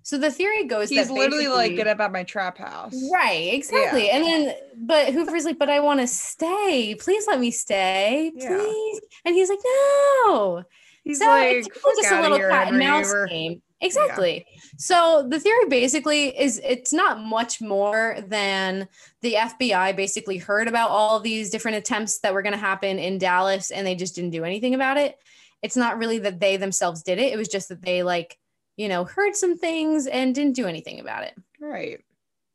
So 0.04 0.18
the 0.18 0.30
theory 0.30 0.66
goes 0.66 0.90
He's 0.90 1.10
literally 1.10 1.48
like, 1.48 1.76
get 1.76 1.88
up 1.88 2.00
at 2.02 2.12
my 2.12 2.24
trap 2.24 2.58
house. 2.58 2.94
Right, 3.12 3.54
exactly. 3.54 4.10
And 4.10 4.24
then, 4.24 4.56
but 4.78 5.14
Hoover's 5.14 5.46
like, 5.46 5.58
but 5.58 5.70
I 5.70 5.80
want 5.80 6.02
to 6.02 6.08
stay. 6.08 6.96
Please 7.00 7.26
let 7.26 7.40
me 7.40 7.52
stay, 7.52 8.32
Yeah. 8.36 8.50
please. 8.50 9.02
And 9.26 9.34
he's 9.34 9.50
like, 9.50 9.60
no. 9.64 10.64
He's 11.04 11.20
so 11.20 11.26
like, 11.26 11.58
it's 11.58 11.68
"Fuck 11.68 11.94
just 11.98 12.12
a 12.12 12.22
little 12.22 12.38
cat 12.38 12.70
and 12.70 12.80
mouse 12.80 13.08
Hoover." 13.08 13.28
game. 13.28 13.62
Exactly. 13.82 14.46
So 14.78 15.28
the 15.30 15.40
theory 15.40 15.66
basically 15.68 16.38
is 16.40 16.62
it's 16.64 16.94
not 16.94 17.22
much 17.22 17.62
more 17.62 18.18
than 18.28 18.88
the 19.22 19.34
FBI 19.34 19.96
basically 19.96 20.38
heard 20.38 20.70
about 20.70 20.90
all 20.90 21.20
these 21.20 21.50
different 21.50 21.78
attempts 21.78 22.20
that 22.20 22.34
were 22.34 22.42
going 22.42 22.54
to 22.54 22.60
happen 22.60 22.98
in 22.98 23.18
Dallas 23.18 23.72
and 23.72 23.86
they 23.86 23.96
just 23.96 24.16
didn't 24.16 24.30
do 24.30 24.46
anything 24.46 24.74
about 24.74 24.96
it. 24.98 25.18
It's 25.62 25.76
not 25.76 25.98
really 25.98 26.20
that 26.20 26.40
they 26.40 26.56
themselves 26.56 27.04
did 27.04 27.20
it. 27.20 27.34
It 27.34 27.38
was 27.38 27.50
just 27.50 27.70
that 27.70 27.82
they 27.82 28.04
like 28.04 28.38
you 28.76 28.88
know, 28.88 29.04
heard 29.04 29.36
some 29.36 29.58
things 29.58 30.08
and 30.08 30.34
didn't 30.34 30.56
do 30.56 30.68
anything 30.68 31.00
about 31.00 31.24
it. 31.24 31.36
Right. 31.60 32.04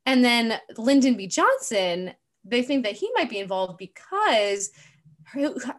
And 0.07 0.25
then 0.25 0.59
Lyndon 0.77 1.17
B. 1.17 1.27
Johnson, 1.27 2.13
they 2.45 2.63
think 2.63 2.85
that 2.85 2.97
he 2.97 3.11
might 3.15 3.31
be 3.31 3.39
involved 3.39 3.79
because 3.79 4.71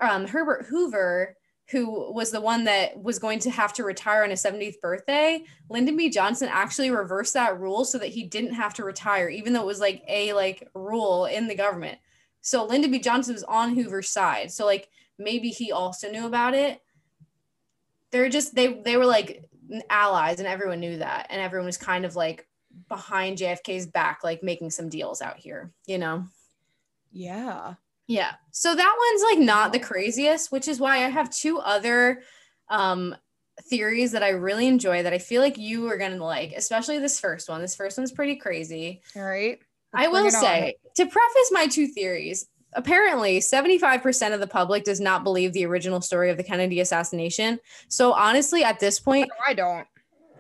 um, 0.02 0.28
Herbert 0.28 0.68
Hoover, 0.68 1.36
who 1.72 2.12
was 2.14 2.32
the 2.32 2.42
one 2.42 2.64
that 2.66 3.02
was 3.02 3.20
going 3.20 3.40
to 3.40 3.52
have 3.52 3.74
to 3.74 3.84
retire 3.84 4.24
on 4.24 4.30
his 4.30 4.44
70th 4.44 4.80
birthday, 4.82 5.44
Lyndon 5.70 5.98
B. 5.98 6.10
Johnson 6.10 6.50
actually 6.52 6.92
reversed 6.92 7.34
that 7.34 7.60
rule 7.60 7.86
so 7.86 7.98
that 7.98 8.10
he 8.10 8.24
didn't 8.24 8.54
have 8.54 8.74
to 8.76 8.84
retire, 8.84 9.30
even 9.30 9.54
though 9.54 9.62
it 9.62 9.68
was 9.68 9.80
like 9.80 10.04
a 10.08 10.34
like 10.34 10.68
rule 10.74 11.26
in 11.26 11.48
the 11.48 11.56
government. 11.56 11.98
So 12.42 12.66
Lyndon 12.66 12.92
B. 12.92 13.00
Johnson 13.00 13.34
was 13.34 13.44
on 13.44 13.76
Hoover's 13.76 14.10
side. 14.10 14.52
So 14.52 14.66
like 14.66 14.90
maybe 15.18 15.50
he 15.50 15.72
also 15.72 16.10
knew 16.10 16.26
about 16.26 16.54
it. 16.54 16.82
They're 18.12 18.30
just 18.30 18.56
they 18.56 18.82
they 18.82 18.98
were 18.98 19.06
like 19.06 19.49
allies 19.90 20.40
and 20.40 20.48
everyone 20.48 20.80
knew 20.80 20.98
that 20.98 21.28
and 21.30 21.42
everyone 21.42 21.66
was 21.66 21.78
kind 21.78 22.06
of 22.06 22.16
like 22.16 22.48
behind 22.88 23.38
JFK's 23.38 23.88
back 23.88 24.20
like 24.24 24.44
making 24.44 24.72
some 24.72 24.90
deals 24.90 25.22
out 25.22 25.38
here, 25.38 25.72
you 25.86 25.98
know. 25.98 26.26
Yeah. 27.12 27.76
Yeah. 28.08 28.34
So 28.52 28.76
that 28.76 28.96
one's 28.98 29.24
like 29.24 29.40
not 29.40 29.72
the 29.72 29.80
craziest, 29.80 30.52
which 30.52 30.68
is 30.68 30.80
why 30.80 30.98
I 31.06 31.10
have 31.10 31.30
two 31.30 31.60
other 31.60 32.22
um 32.70 33.16
theories 33.64 34.14
that 34.14 34.24
I 34.24 34.30
really 34.30 34.68
enjoy 34.68 35.04
that 35.04 35.14
I 35.14 35.18
feel 35.18 35.42
like 35.42 35.58
you 35.58 35.88
are 35.90 35.98
going 35.98 36.18
to 36.18 36.24
like, 36.24 36.54
especially 36.54 37.00
this 37.00 37.20
first 37.20 37.50
one. 37.50 37.62
This 37.62 37.76
first 37.76 37.98
one's 37.98 38.12
pretty 38.12 38.36
crazy. 38.36 39.02
All 39.16 39.24
right. 39.24 39.60
I 39.94 40.08
will 40.08 40.30
say, 40.30 40.76
to 40.96 41.06
preface 41.06 41.52
my 41.52 41.68
two 41.68 41.88
theories, 41.88 42.48
apparently 42.74 43.40
75% 43.40 44.34
of 44.34 44.40
the 44.40 44.48
public 44.48 44.84
does 44.84 45.00
not 45.00 45.24
believe 45.24 45.54
the 45.54 45.66
original 45.66 46.02
story 46.02 46.30
of 46.30 46.38
the 46.38 46.44
Kennedy 46.44 46.80
assassination. 46.80 47.60
So 47.88 48.14
honestly, 48.14 48.64
at 48.64 48.80
this 48.80 49.00
point, 49.00 49.30
I 49.48 49.54
don't. 49.54 49.88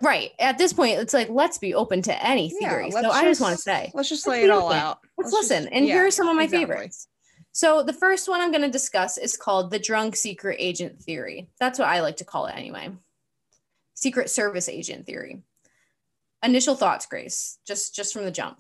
Right. 0.02 0.32
At 0.40 0.58
this 0.58 0.72
point, 0.72 1.00
it's 1.00 1.14
like 1.14 1.30
let's 1.30 1.58
be 1.58 1.74
open 1.74 2.02
to 2.04 2.26
any 2.26 2.50
theory. 2.50 2.90
Yeah, 2.94 3.02
so 3.02 3.12
I 3.12 3.24
just 3.26 3.42
want 3.42 3.56
to 3.56 3.62
say, 3.62 3.92
let's 3.94 4.10
just 4.10 4.28
lay 4.28 4.44
it 4.44 4.50
all 4.50 4.72
out. 4.72 5.00
Let's, 5.18 5.34
let's 5.34 5.50
listen. 5.50 5.64
Just, 5.64 5.74
and 5.76 5.86
yeah, 5.86 5.96
here 5.96 6.08
are 6.08 6.12
some 6.12 6.30
of 6.30 6.36
my 6.36 6.44
exactly. 6.44 6.66
favorites. 6.66 7.08
So 7.52 7.84
the 7.84 7.94
first 7.94 8.30
one 8.30 8.40
I'm 8.40 8.52
going 8.52 8.62
to 8.62 8.70
discuss 8.70 9.18
is 9.18 9.36
called 9.36 9.72
the 9.72 9.80
drunk 9.80 10.16
secret 10.16 10.56
agent 10.60 11.02
theory. 11.02 11.50
That's 11.60 11.80
what 11.80 11.90
I 11.90 12.02
like 12.02 12.18
to 12.18 12.26
call 12.26 12.46
it 12.46 12.56
anyway. 12.56 12.92
Secret 13.96 14.30
service 14.30 14.70
agent 14.70 15.06
theory. 15.06 15.42
Initial 16.42 16.76
thoughts, 16.76 17.06
Grace, 17.06 17.58
just 17.68 17.94
just 17.94 18.14
from 18.14 18.24
the 18.24 18.32
jump 18.32 18.60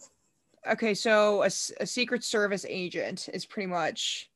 okay, 0.72 0.94
so 0.94 1.44
a, 1.44 1.48
a 1.80 1.86
Secret 1.86 2.24
Service 2.24 2.66
agent 2.68 3.30
is 3.34 3.46
pretty 3.46 3.68
much. 3.68 4.30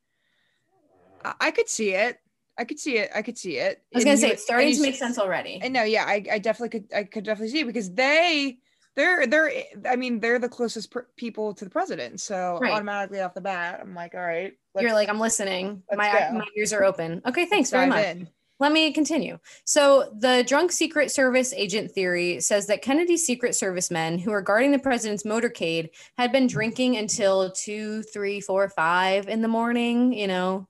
I, 1.23 1.34
I 1.39 1.51
could 1.51 1.69
see 1.69 1.93
it. 1.93 2.17
I 2.57 2.65
could 2.65 2.79
see 2.79 2.97
it. 2.97 3.09
I 3.15 3.21
could 3.21 3.38
see 3.38 3.57
it. 3.57 3.84
I 3.93 3.97
was 3.97 4.05
gonna 4.05 4.17
say 4.17 4.29
it's 4.29 4.43
starting 4.43 4.75
to 4.75 4.81
make 4.81 4.95
sense 4.95 5.17
already. 5.17 5.59
And 5.61 5.73
no, 5.73 5.84
yeah, 5.84 6.05
I, 6.05 6.23
I 6.31 6.39
definitely 6.39 6.79
could. 6.79 6.93
I 6.95 7.03
could 7.03 7.23
definitely 7.23 7.49
see 7.49 7.61
it 7.61 7.67
because 7.67 7.91
they, 7.91 8.59
they're, 8.95 9.25
they're. 9.25 9.51
I 9.89 9.95
mean, 9.95 10.19
they're 10.19 10.39
the 10.39 10.49
closest 10.49 10.91
pr- 10.91 10.99
people 11.15 11.53
to 11.55 11.65
the 11.65 11.71
president. 11.71 12.21
So 12.21 12.59
right. 12.61 12.71
automatically 12.71 13.21
off 13.21 13.34
the 13.34 13.41
bat, 13.41 13.79
I'm 13.81 13.95
like, 13.95 14.13
all 14.13 14.21
right. 14.21 14.53
You're 14.79 14.93
like, 14.93 15.09
I'm 15.09 15.19
listening. 15.19 15.84
My 15.91 16.29
my 16.34 16.45
ears 16.57 16.73
are 16.73 16.84
open. 16.84 17.21
Okay, 17.27 17.45
thanks 17.45 17.69
very 17.69 17.88
much. 17.88 18.05
In. 18.05 18.27
Let 18.64 18.72
me 18.72 18.93
continue. 18.93 19.39
So, 19.66 20.09
the 20.20 20.41
drunk 20.47 20.72
Secret 20.72 21.11
Service 21.11 21.51
agent 21.51 21.91
theory 21.91 22.39
says 22.39 22.66
that 22.68 22.82
Kennedy's 22.82 23.26
Secret 23.26 23.55
Service 23.55 23.91
men 23.91 24.18
who 24.18 24.32
were 24.32 24.41
guarding 24.41 24.72
the 24.72 24.80
president's 24.80 25.24
motorcade 25.24 25.89
had 26.18 26.32
been 26.32 26.47
drinking 26.47 26.95
until 26.95 27.51
two, 27.51 28.03
three, 28.03 28.39
four, 28.39 28.70
five 28.70 29.28
in 29.28 29.41
the 29.41 29.49
morning, 29.49 30.14
you 30.14 30.28
know, 30.28 30.70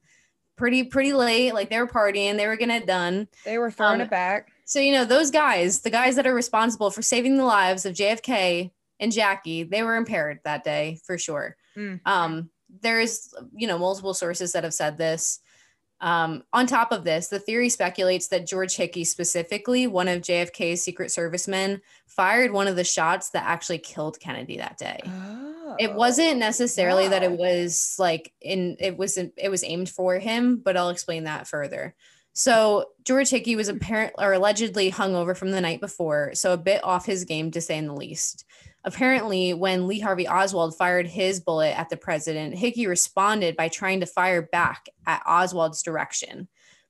pretty, 0.58 0.86
pretty 0.86 1.14
late. 1.14 1.54
Like 1.54 1.70
they 1.70 1.78
were 1.78 1.88
partying, 1.88 2.36
they 2.36 2.48
were 2.48 2.56
getting 2.56 2.76
it 2.76 2.88
done. 2.88 3.28
They 3.46 3.60
were 3.60 3.70
throwing 3.70 4.02
um, 4.02 4.08
it 4.08 4.10
back. 4.10 4.52
So, 4.66 4.80
you 4.80 4.94
know, 4.94 5.06
those 5.06 5.30
guys, 5.30 5.82
the 5.82 5.92
guys 5.92 6.16
that 6.16 6.26
are 6.26 6.34
responsible 6.34 6.90
for 6.90 7.04
saving 7.04 7.38
the 7.38 7.46
lives 7.46 7.86
of 7.86 7.94
JFK 7.94 8.72
and 9.00 9.12
Jackie, 9.12 9.66
they 9.66 9.84
were 9.84 9.98
impaired 9.98 10.40
that 10.46 10.64
day 10.64 11.00
for 11.06 11.20
sure. 11.20 11.58
Mm. 11.78 12.00
Um, 12.08 12.50
there's, 12.82 13.36
you 13.56 13.68
know, 13.68 13.78
multiple 13.78 14.16
sources 14.16 14.54
that 14.54 14.64
have 14.64 14.74
said 14.74 14.98
this. 14.98 15.42
Um, 16.04 16.44
on 16.52 16.68
top 16.68 16.92
of 16.92 17.06
this, 17.06 17.30
the 17.30 17.40
theory 17.40 17.70
speculates 17.70 18.28
that 18.28 18.46
George 18.46 18.76
Hickey, 18.76 19.06
specifically 19.06 19.88
one 19.88 20.10
of 20.10 20.20
JFK's 20.20 20.84
Secret 20.84 21.12
Service 21.14 21.48
men, 21.48 21.80
fired 22.08 22.52
one 22.52 22.68
of 22.68 22.76
the 22.76 22.84
shots 22.84 23.30
that 23.30 23.46
actually 23.46 23.78
killed 23.78 24.20
Kennedy 24.20 24.58
that 24.58 24.78
day. 24.78 25.00
Oh, 25.08 25.78
it 25.80 25.94
wasn't 25.94 26.40
necessarily 26.40 27.06
wow. 27.06 27.12
that 27.12 27.24
it 27.24 27.32
was 27.32 27.96
like 27.98 28.34
in 28.42 28.76
it 28.82 28.98
was 28.98 29.18
it 29.18 29.50
was 29.50 29.64
aimed 29.64 29.90
for 29.90 30.20
him, 30.20 30.58
but 30.58 30.76
I'll 30.76 30.90
explain 30.90 31.24
that 31.24 31.48
further. 31.48 31.96
So 32.34 32.88
George 33.06 33.30
Hickey 33.30 33.56
was 33.56 33.70
apparent 33.70 34.12
or 34.18 34.34
allegedly 34.34 34.92
hungover 34.92 35.38
from 35.38 35.52
the 35.52 35.62
night 35.62 35.80
before, 35.80 36.32
so 36.34 36.52
a 36.52 36.58
bit 36.58 36.84
off 36.84 37.06
his 37.06 37.24
game 37.24 37.50
to 37.52 37.62
say 37.62 37.78
in 37.78 37.88
the 37.88 37.96
least. 37.96 38.44
Apparently, 38.86 39.54
when 39.54 39.88
Lee 39.88 40.00
Harvey 40.00 40.28
Oswald 40.28 40.76
fired 40.76 41.08
his 41.08 41.40
bullet 41.40 41.78
at 41.78 41.90
the 41.90 41.98
president, 41.98 42.58
Hickey 42.58 42.86
responded 42.86 43.56
by 43.56 43.70
trying 43.70 44.02
to 44.02 44.06
fire 44.06 44.42
back 44.42 44.88
at 45.08 45.24
Oswald's 45.26 45.82
direction, 45.82 46.50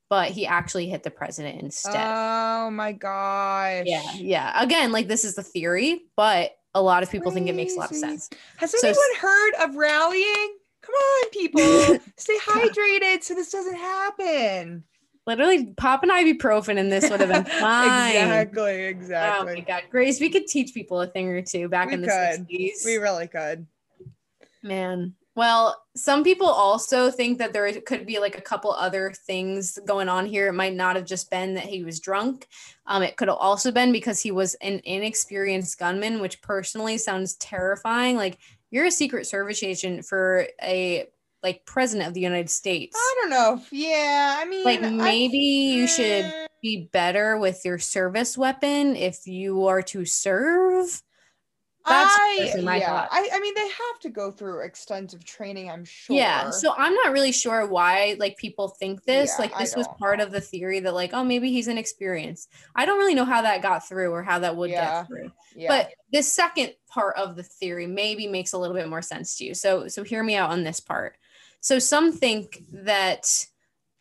but 0.10 0.32
he 0.32 0.48
actually 0.48 0.90
hit 0.90 1.04
the 1.04 1.12
president 1.12 1.62
instead. 1.62 1.96
Oh 1.96 2.72
my 2.72 2.94
gosh. 2.94 3.84
Yeah. 3.86 4.12
Yeah. 4.16 4.64
Again, 4.64 4.92
like 4.92 5.08
this 5.08 5.24
is 5.24 5.36
the 5.36 5.44
theory, 5.44 6.02
but 6.16 6.52
a 6.74 6.82
lot 6.82 7.04
of 7.04 7.12
people 7.12 7.32
Crazy. 7.32 7.46
think 7.46 7.50
it 7.50 7.56
makes 7.56 7.76
a 7.76 7.80
lot 7.80 7.92
of 7.92 7.98
sense. 7.98 8.30
Has 8.58 8.72
so, 8.72 8.88
anyone 8.88 9.16
heard 9.20 9.54
of 9.62 9.76
rallying? 9.76 10.58
Come 10.82 10.96
on, 10.96 11.30
people. 11.30 11.62
Stay 12.18 12.38
hydrated 12.44 13.24
so 13.24 13.36
this 13.36 13.52
doesn't 13.52 13.76
happen. 13.76 14.84
Literally, 15.26 15.68
pop 15.78 16.04
an 16.04 16.10
ibuprofen 16.10 16.78
and 16.78 16.92
this 16.92 17.10
would 17.10 17.22
have 17.22 17.30
been 17.30 17.46
fine. 17.60 18.10
exactly, 18.12 18.84
exactly. 18.84 19.52
Oh 19.52 19.56
my 19.56 19.62
god, 19.62 19.84
Grace, 19.90 20.20
we 20.20 20.30
could 20.30 20.48
teach 20.48 20.74
people 20.74 21.00
a 21.02 21.08
thing 21.08 21.30
or 21.30 21.42
two 21.42 21.70
back 21.70 21.88
we 21.88 21.94
in 21.94 22.02
the 22.02 22.08
could. 22.08 22.48
60s. 22.48 22.86
We 22.86 22.98
really 22.98 23.28
could. 23.28 23.66
Man. 24.62 25.16
Well, 25.36 25.82
some 25.96 26.24
people 26.24 26.48
also 26.48 27.10
think 27.10 27.40
that 27.40 27.54
there 27.54 27.72
could 27.82 28.06
be 28.06 28.20
like 28.20 28.38
a 28.38 28.42
couple 28.42 28.72
other 28.72 29.12
things 29.26 29.80
going 29.84 30.08
on 30.08 30.28
here. 30.28 30.50
It 30.50 30.54
might 30.54 30.76
not 30.76 30.96
have 30.96 31.06
just 31.06 31.32
been 31.32 31.56
that 31.56 31.64
he 31.66 31.84
was 31.84 32.00
drunk. 32.00 32.48
Um, 32.86 33.02
it 33.02 33.18
could 33.18 33.30
have 33.30 33.38
also 33.38 33.72
been 33.72 33.92
because 33.92 34.22
he 34.22 34.30
was 34.30 34.54
an 34.56 34.80
inexperienced 34.84 35.80
gunman, 35.80 36.22
which 36.22 36.42
personally 36.44 37.00
sounds 37.00 37.34
terrifying. 37.36 38.16
Like 38.16 38.38
you're 38.70 38.86
a 38.86 38.92
secret 38.92 39.26
service 39.26 39.64
agent 39.64 40.06
for 40.06 40.48
a 40.62 41.08
like 41.44 41.66
president 41.66 42.08
of 42.08 42.14
the 42.14 42.22
United 42.22 42.50
States. 42.50 42.96
I 42.98 43.16
don't 43.22 43.30
know. 43.30 43.62
yeah, 43.72 44.38
I 44.40 44.46
mean, 44.46 44.64
like 44.64 44.82
maybe 44.82 45.72
I, 45.72 45.76
you 45.76 45.88
should 45.88 46.26
eh. 46.26 46.48
be 46.62 46.90
better 46.92 47.38
with 47.38 47.62
your 47.66 47.78
service 47.78 48.38
weapon 48.38 48.96
if 48.96 49.28
you 49.28 49.68
are 49.68 49.82
to 49.84 50.06
serve. 50.06 51.04
That's 51.86 52.16
I, 52.18 52.54
yeah, 52.56 53.08
I, 53.12 53.30
I 53.34 53.40
mean, 53.42 53.54
they 53.56 53.68
have 53.68 54.00
to 54.04 54.10
go 54.10 54.32
through 54.32 54.62
extensive 54.62 55.26
training, 55.26 55.70
I'm 55.70 55.84
sure. 55.84 56.16
Yeah. 56.16 56.50
So 56.50 56.74
I'm 56.78 56.94
not 56.94 57.12
really 57.12 57.34
sure 57.34 57.68
why 57.68 58.16
like 58.20 58.38
people 58.38 58.70
think 58.70 59.04
this. 59.04 59.34
Yeah, 59.34 59.42
like 59.42 59.58
this 59.58 59.76
was 59.76 59.86
part 60.00 60.22
of 60.22 60.32
the 60.32 60.40
theory 60.40 60.80
that 60.80 60.94
like, 60.94 61.14
oh, 61.14 61.26
maybe 61.26 61.52
he's 61.52 61.68
inexperienced. 61.68 62.50
I 62.74 62.86
don't 62.86 63.00
really 63.00 63.16
know 63.16 63.26
how 63.26 63.42
that 63.42 63.62
got 63.62 63.86
through 63.86 64.12
or 64.12 64.24
how 64.24 64.40
that 64.40 64.56
would 64.56 64.70
yeah. 64.70 65.00
get 65.02 65.08
through. 65.08 65.32
Yeah. 65.58 65.68
But 65.68 65.92
this 66.14 66.32
second 66.32 66.74
part 66.88 67.18
of 67.18 67.36
the 67.36 67.44
theory 67.44 67.86
maybe 67.86 68.28
makes 68.28 68.54
a 68.54 68.58
little 68.58 68.78
bit 68.78 68.88
more 68.88 69.02
sense 69.02 69.36
to 69.38 69.46
you. 69.46 69.54
So 69.54 69.90
so 69.90 70.04
hear 70.04 70.24
me 70.24 70.36
out 70.38 70.52
on 70.52 70.64
this 70.64 70.80
part. 70.80 71.18
So 71.64 71.80
some 71.80 72.12
think 72.12 72.62
that 72.74 73.48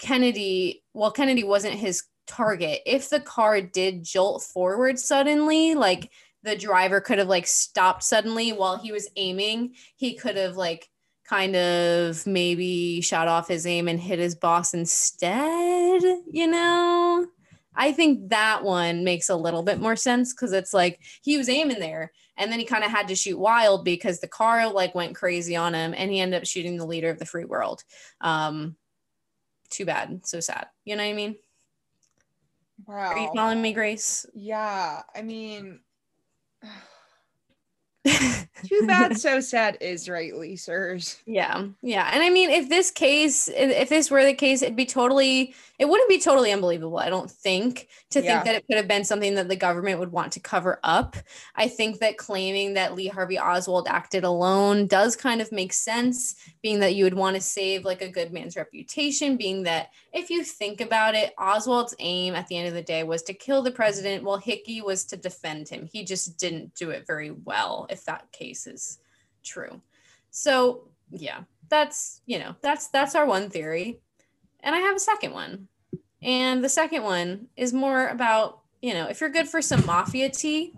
Kennedy, 0.01 0.83
well, 0.95 1.13
Kennedy 1.13 1.45
wasn't 1.45 1.75
his 1.75 2.03
target. 2.27 2.81
If 2.85 3.09
the 3.09 3.21
car 3.21 3.61
did 3.61 4.03
jolt 4.03 4.43
forward 4.43 4.99
suddenly, 4.99 5.77
like 5.77 6.11
the 6.43 6.57
driver 6.57 7.01
could 7.01 7.19
have 7.19 7.29
like 7.29 7.47
stopped 7.47 8.03
suddenly 8.03 8.53
while 8.53 8.79
he 8.79 8.91
was 8.91 9.09
aiming, 9.15 9.77
he 9.95 10.15
could 10.15 10.37
have 10.37 10.57
like 10.57 10.89
kind 11.25 11.55
of 11.55 12.27
maybe 12.27 13.01
shot 13.01 13.29
off 13.29 13.47
his 13.47 13.65
aim 13.65 13.87
and 13.87 14.01
hit 14.01 14.19
his 14.19 14.35
boss 14.35 14.75
instead, 14.75 16.03
you 16.33 16.49
know? 16.49 17.29
I 17.77 17.93
think 17.93 18.31
that 18.31 18.65
one 18.65 19.05
makes 19.05 19.29
a 19.29 19.37
little 19.37 19.63
bit 19.63 19.81
more 19.81 19.95
sense 19.95 20.35
because 20.35 20.53
it's 20.53 20.75
like 20.75 20.99
he 21.23 21.39
was 21.39 21.49
aiming 21.49 21.79
there 21.79 22.11
and 22.43 22.51
then 22.51 22.59
he 22.59 22.65
kind 22.65 22.83
of 22.83 22.91
had 22.91 23.07
to 23.09 23.15
shoot 23.15 23.39
wild 23.39 23.85
because 23.85 24.19
the 24.19 24.27
car 24.27 24.69
like 24.73 24.97
went 24.97 25.15
crazy 25.15 25.55
on 25.55 25.75
him 25.75 25.95
and 25.97 26.11
he 26.11 26.19
ended 26.19 26.41
up 26.41 26.47
shooting 26.47 26.77
the 26.77 26.85
leader 26.85 27.09
of 27.09 27.21
the 27.21 27.25
free 27.25 27.45
world. 27.45 27.85
Um, 28.21 28.75
too 29.71 29.85
bad. 29.85 30.27
So 30.27 30.41
sad. 30.41 30.67
You 30.85 30.97
know 30.97 31.05
what 31.05 31.11
I 31.11 31.15
mean? 31.15 31.37
Wow. 32.85 33.13
Are 33.13 33.19
you 33.19 33.31
following 33.33 33.63
me, 33.63 33.73
Grace? 33.73 34.27
Yeah. 34.35 35.03
I 35.15 35.23
mean, 35.23 35.81
Too 38.05 38.85
bad, 38.87 39.17
so 39.21 39.41
sad 39.41 39.79
is 39.81 40.09
rightly, 40.09 40.57
sirs. 40.57 41.21
Yeah. 41.27 41.67
Yeah. 41.83 42.11
And 42.13 42.23
I 42.23 42.31
mean, 42.31 42.51
if 42.51 42.69
this 42.69 42.91
case, 42.91 43.49
if 43.49 43.71
if 43.71 43.89
this 43.89 44.11
were 44.11 44.25
the 44.25 44.35
case, 44.35 44.63
it'd 44.63 44.77
be 44.77 44.87
totally, 44.87 45.55
it 45.79 45.89
wouldn't 45.89 46.09
be 46.09 46.19
totally 46.19 46.53
unbelievable, 46.53 46.99
I 46.99 47.09
don't 47.11 47.31
think, 47.31 47.89
to 48.11 48.23
Yeah. 48.23 48.35
think 48.35 48.45
that 48.47 48.55
it 48.57 48.65
could 48.67 48.77
have 48.77 48.89
been 48.89 49.05
something 49.05 49.35
that 49.37 49.49
the 49.49 49.57
government 49.57 49.99
would 50.01 50.13
want 50.13 50.33
to 50.33 50.41
cover 50.41 50.79
up. 50.85 51.17
I 51.57 51.69
think 51.69 51.99
that 52.01 52.17
claiming 52.19 52.75
that 52.75 52.95
Lee 52.95 53.09
Harvey 53.09 53.39
Oswald 53.39 53.87
acted 53.89 54.25
alone 54.25 54.87
does 54.87 55.17
kind 55.17 55.41
of 55.41 55.51
make 55.53 55.73
sense, 55.73 56.37
being 56.63 56.81
that 56.81 56.95
you 56.95 57.05
would 57.05 57.15
want 57.15 57.37
to 57.37 57.43
save 57.43 57.85
like 57.85 58.03
a 58.03 58.09
good 58.09 58.33
man's 58.33 58.57
reputation, 58.57 59.37
being 59.37 59.63
that 59.65 59.89
if 60.13 60.29
you 60.31 60.45
think 60.45 60.81
about 60.81 61.15
it, 61.15 61.33
Oswald's 61.39 61.95
aim 61.99 62.35
at 62.35 62.47
the 62.49 62.57
end 62.57 62.69
of 62.69 62.75
the 62.75 62.83
day 62.83 63.03
was 63.03 63.23
to 63.25 63.35
kill 63.35 63.63
the 63.63 63.71
president, 63.71 64.23
while 64.25 64.37
Hickey 64.39 64.83
was 64.83 65.05
to 65.07 65.17
defend 65.17 65.69
him. 65.69 65.89
He 65.91 66.05
just 66.05 66.37
didn't 66.39 66.75
do 66.75 66.91
it 66.91 67.07
very 67.07 67.31
well, 67.31 67.87
if 67.93 68.05
that 68.07 68.33
case 68.33 68.67
is 68.67 68.99
true. 69.45 69.81
So 70.31 70.89
yeah, 71.11 71.43
that's 71.69 72.23
you 72.27 72.39
know, 72.39 72.57
that's 72.63 72.89
that's 72.89 73.15
our 73.15 73.27
one 73.27 73.51
theory. 73.51 74.01
And 74.61 74.75
I 74.75 74.79
have 74.79 74.97
a 74.97 75.01
second 75.01 75.33
one. 75.33 75.69
And 76.23 76.63
the 76.63 76.69
second 76.69 77.03
one 77.03 77.49
is 77.57 77.73
more 77.73 78.07
about, 78.07 78.61
you 78.81 78.95
know, 78.95 79.07
if 79.07 79.21
you're 79.21 79.31
good 79.31 79.49
for 79.49 79.61
some 79.61 79.85
mafia 79.85 80.31
tea, 80.31 80.73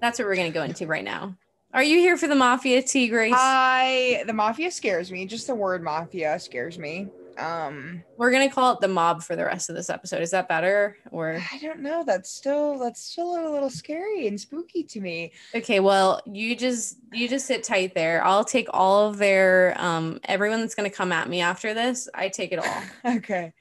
that's 0.00 0.18
what 0.18 0.26
we're 0.26 0.36
gonna 0.36 0.50
go 0.50 0.62
into 0.62 0.86
right 0.86 1.04
now. 1.04 1.36
Are 1.74 1.82
you 1.82 1.98
here 1.98 2.16
for 2.16 2.28
the 2.28 2.34
mafia 2.34 2.82
tea, 2.82 3.08
Grace? 3.08 3.34
I 3.36 4.24
the 4.26 4.32
mafia 4.32 4.70
scares 4.70 5.12
me. 5.12 5.26
Just 5.26 5.46
the 5.46 5.54
word 5.54 5.82
mafia 5.82 6.38
scares 6.38 6.78
me. 6.78 7.08
Um, 7.38 8.02
we're 8.16 8.30
gonna 8.32 8.50
call 8.50 8.72
it 8.74 8.80
the 8.80 8.88
mob 8.88 9.22
for 9.22 9.36
the 9.36 9.44
rest 9.44 9.70
of 9.70 9.76
this 9.76 9.88
episode. 9.90 10.22
Is 10.22 10.30
that 10.32 10.48
better? 10.48 10.96
Or 11.10 11.40
I 11.52 11.58
don't 11.58 11.80
know. 11.80 12.02
That's 12.04 12.30
still 12.30 12.78
that's 12.78 13.00
still 13.00 13.34
a 13.34 13.50
little 13.52 13.70
scary 13.70 14.26
and 14.26 14.40
spooky 14.40 14.82
to 14.84 15.00
me. 15.00 15.32
okay, 15.54 15.80
well, 15.80 16.20
you 16.26 16.56
just 16.56 16.96
you 17.12 17.28
just 17.28 17.46
sit 17.46 17.62
tight 17.64 17.94
there. 17.94 18.24
I'll 18.24 18.44
take 18.44 18.68
all 18.70 19.08
of 19.08 19.18
their 19.18 19.74
um 19.78 20.20
everyone 20.24 20.60
that's 20.60 20.74
gonna 20.74 20.90
come 20.90 21.12
at 21.12 21.28
me 21.28 21.40
after 21.40 21.74
this, 21.74 22.08
I 22.14 22.28
take 22.28 22.52
it 22.52 22.58
all. 22.58 22.82
Okay. 23.16 23.52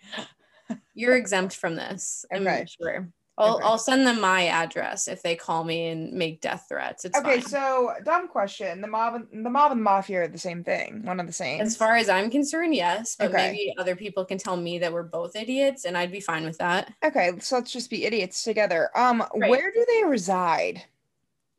You're 0.93 1.15
exempt 1.15 1.55
from 1.55 1.75
this. 1.75 2.25
I'm 2.33 2.45
Okay. 2.45 2.65
sure. 2.81 3.09
I'll, 3.39 3.55
Okay. 3.57 3.65
I'll 3.65 3.77
send 3.77 4.07
them 4.07 4.19
my 4.19 4.47
address 4.47 5.07
if 5.07 5.21
they 5.21 5.35
call 5.35 5.63
me 5.63 5.89
and 5.89 6.11
make 6.13 6.41
death 6.41 6.65
threats. 6.69 7.05
It's 7.05 7.17
Okay, 7.17 7.39
fine. 7.39 7.41
so 7.43 7.93
dumb 8.03 8.27
question. 8.27 8.81
The 8.81 8.87
mob 8.87 9.13
and 9.31 9.45
the 9.45 9.49
mob 9.49 9.71
and 9.71 9.79
the 9.79 9.83
mafia 9.83 10.23
are 10.23 10.27
the 10.27 10.39
same 10.39 10.63
thing. 10.63 11.03
One 11.05 11.19
of 11.19 11.27
the 11.27 11.33
same. 11.33 11.61
as 11.61 11.77
far 11.77 11.95
as 11.97 12.09
I'm 12.09 12.31
concerned, 12.31 12.73
yes, 12.73 13.15
but 13.17 13.27
Okay. 13.29 13.51
maybe 13.51 13.73
other 13.77 13.95
people 13.95 14.25
can 14.25 14.39
tell 14.39 14.57
me 14.57 14.79
that 14.79 14.91
we're 14.91 15.03
both 15.03 15.35
idiots, 15.35 15.85
and 15.85 15.95
I'd 15.95 16.11
be 16.11 16.19
fine 16.19 16.45
with 16.45 16.57
that. 16.57 16.91
Okay, 17.05 17.31
so 17.39 17.57
let's 17.57 17.71
just 17.71 17.89
be 17.91 18.05
idiots 18.05 18.43
together. 18.43 18.89
Um, 18.95 19.23
Right. 19.35 19.49
where 19.51 19.71
do 19.71 19.85
they 19.87 20.03
reside? 20.05 20.83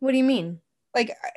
What 0.01 0.11
do 0.13 0.19
you 0.19 0.25
mean? 0.25 0.61
Like, 0.95 1.11
I, 1.23 1.31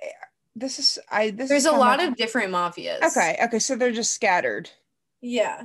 this 0.56 0.80
is 0.80 0.98
I. 1.12 1.30
This 1.32 1.50
There's 1.50 1.66
a 1.66 1.72
lot 1.72 2.02
of 2.04 2.16
different 2.16 2.52
mafias. 2.52 3.02
Okay, 3.04 3.38
okay, 3.44 3.60
so 3.60 3.76
they're 3.76 3.92
just 3.92 4.12
scattered. 4.12 4.70
Yeah. 5.22 5.64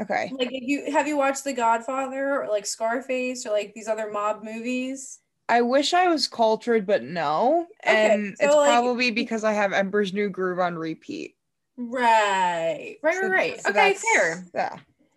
Okay. 0.00 0.30
Like 0.32 0.50
if 0.52 0.62
you 0.62 0.92
have 0.92 1.08
you 1.08 1.16
watched 1.16 1.44
The 1.44 1.52
Godfather 1.52 2.42
or 2.42 2.48
like 2.48 2.66
Scarface 2.66 3.44
or 3.46 3.50
like 3.50 3.72
these 3.74 3.88
other 3.88 4.10
mob 4.12 4.44
movies? 4.44 5.18
I 5.48 5.62
wish 5.62 5.94
I 5.94 6.08
was 6.08 6.28
cultured, 6.28 6.86
but 6.86 7.02
no. 7.02 7.66
Okay, 7.86 8.12
And 8.14 8.36
so, 8.38 8.46
it's 8.46 8.54
like- 8.54 8.68
probably 8.68 9.10
because 9.10 9.44
I 9.44 9.52
have 9.54 9.72
Emperor's 9.72 10.12
New 10.12 10.28
Groove 10.28 10.58
on 10.60 10.76
repeat. 10.76 11.36
Right. 11.76 12.96
Right, 13.02 13.14
So- 13.14 13.22
right, 13.22 13.30
right. 13.30 13.60
so 13.62 13.70
okay, 13.70 13.94
fair. 13.94 14.44
Yeah. 14.54 14.76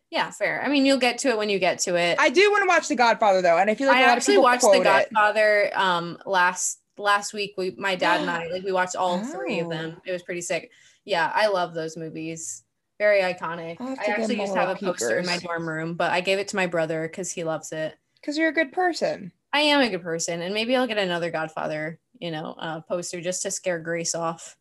Yeah, 0.10 0.30
fair. 0.30 0.62
I 0.62 0.68
mean, 0.68 0.86
you'll 0.86 0.98
get 0.98 1.18
to 1.20 1.30
it 1.30 1.38
when 1.38 1.50
you 1.50 1.58
get 1.58 1.80
to 1.80 1.96
it. 1.96 2.18
I 2.20 2.30
do 2.30 2.52
want 2.52 2.64
to 2.64 2.68
watch 2.68 2.88
The 2.90 2.96
Godfather 2.96 3.42
though, 3.42 3.58
and 3.58 3.70
I 3.70 3.76
feel 3.76 3.88
like 3.88 3.98
I 3.98 4.02
a 4.02 4.08
lot 4.08 4.18
actually 4.18 4.36
of 4.36 4.40
people 4.40 4.44
watched 4.44 4.62
The 4.62 4.68
quote 4.68 4.82
it. 4.82 4.84
Godfather 4.84 5.72
um 5.74 6.18
last 6.26 6.80
last 6.98 7.34
week. 7.34 7.54
We 7.58 7.72
my 7.78 7.96
dad 7.96 8.20
and 8.22 8.30
I 8.30 8.48
like 8.48 8.64
we 8.64 8.72
watched 8.74 8.96
all 8.98 9.20
three 9.24 9.60
of 9.60 9.68
Oh. 9.68 9.70
them. 9.70 10.02
It 10.06 10.12
was 10.12 10.22
pretty 10.24 10.42
sick. 10.42 10.70
Yeah, 11.06 11.32
I 11.34 11.48
love 11.48 11.74
those 11.74 11.96
movies. 11.98 12.64
Very 13.02 13.22
iconic. 13.22 13.82
I 13.82 13.96
to 13.96 14.10
actually 14.12 14.36
a 14.36 14.38
just 14.38 14.54
have 14.56 14.70
a 14.70 14.74
little 14.74 14.94
poster 14.94 15.18
in 15.18 15.26
my 15.26 15.40
dorm 15.40 15.68
room, 15.68 15.96
but 15.96 16.12
I 16.12 16.22
gave 16.22 16.38
it 16.38 16.50
to 16.50 16.56
my 16.56 16.68
brother 16.68 17.08
because 17.08 17.32
he 17.32 17.44
loves 17.44 17.72
it. 17.72 17.96
Because 18.22 18.38
you're 18.38 18.50
a 18.50 18.54
good 18.54 18.72
person. 18.72 19.32
I 19.52 19.62
am 19.62 19.82
a 19.82 19.90
good 19.90 20.04
person, 20.04 20.44
and 20.44 20.54
maybe 20.54 20.76
I'll 20.76 20.86
get 20.86 21.00
another 21.00 21.32
Godfather, 21.32 21.98
you 22.20 22.30
know, 22.30 22.54
uh, 22.60 22.82
poster 22.82 23.20
just 23.20 23.42
to 23.42 23.50
scare 23.50 23.80
Grace 23.80 24.14
off. 24.14 24.56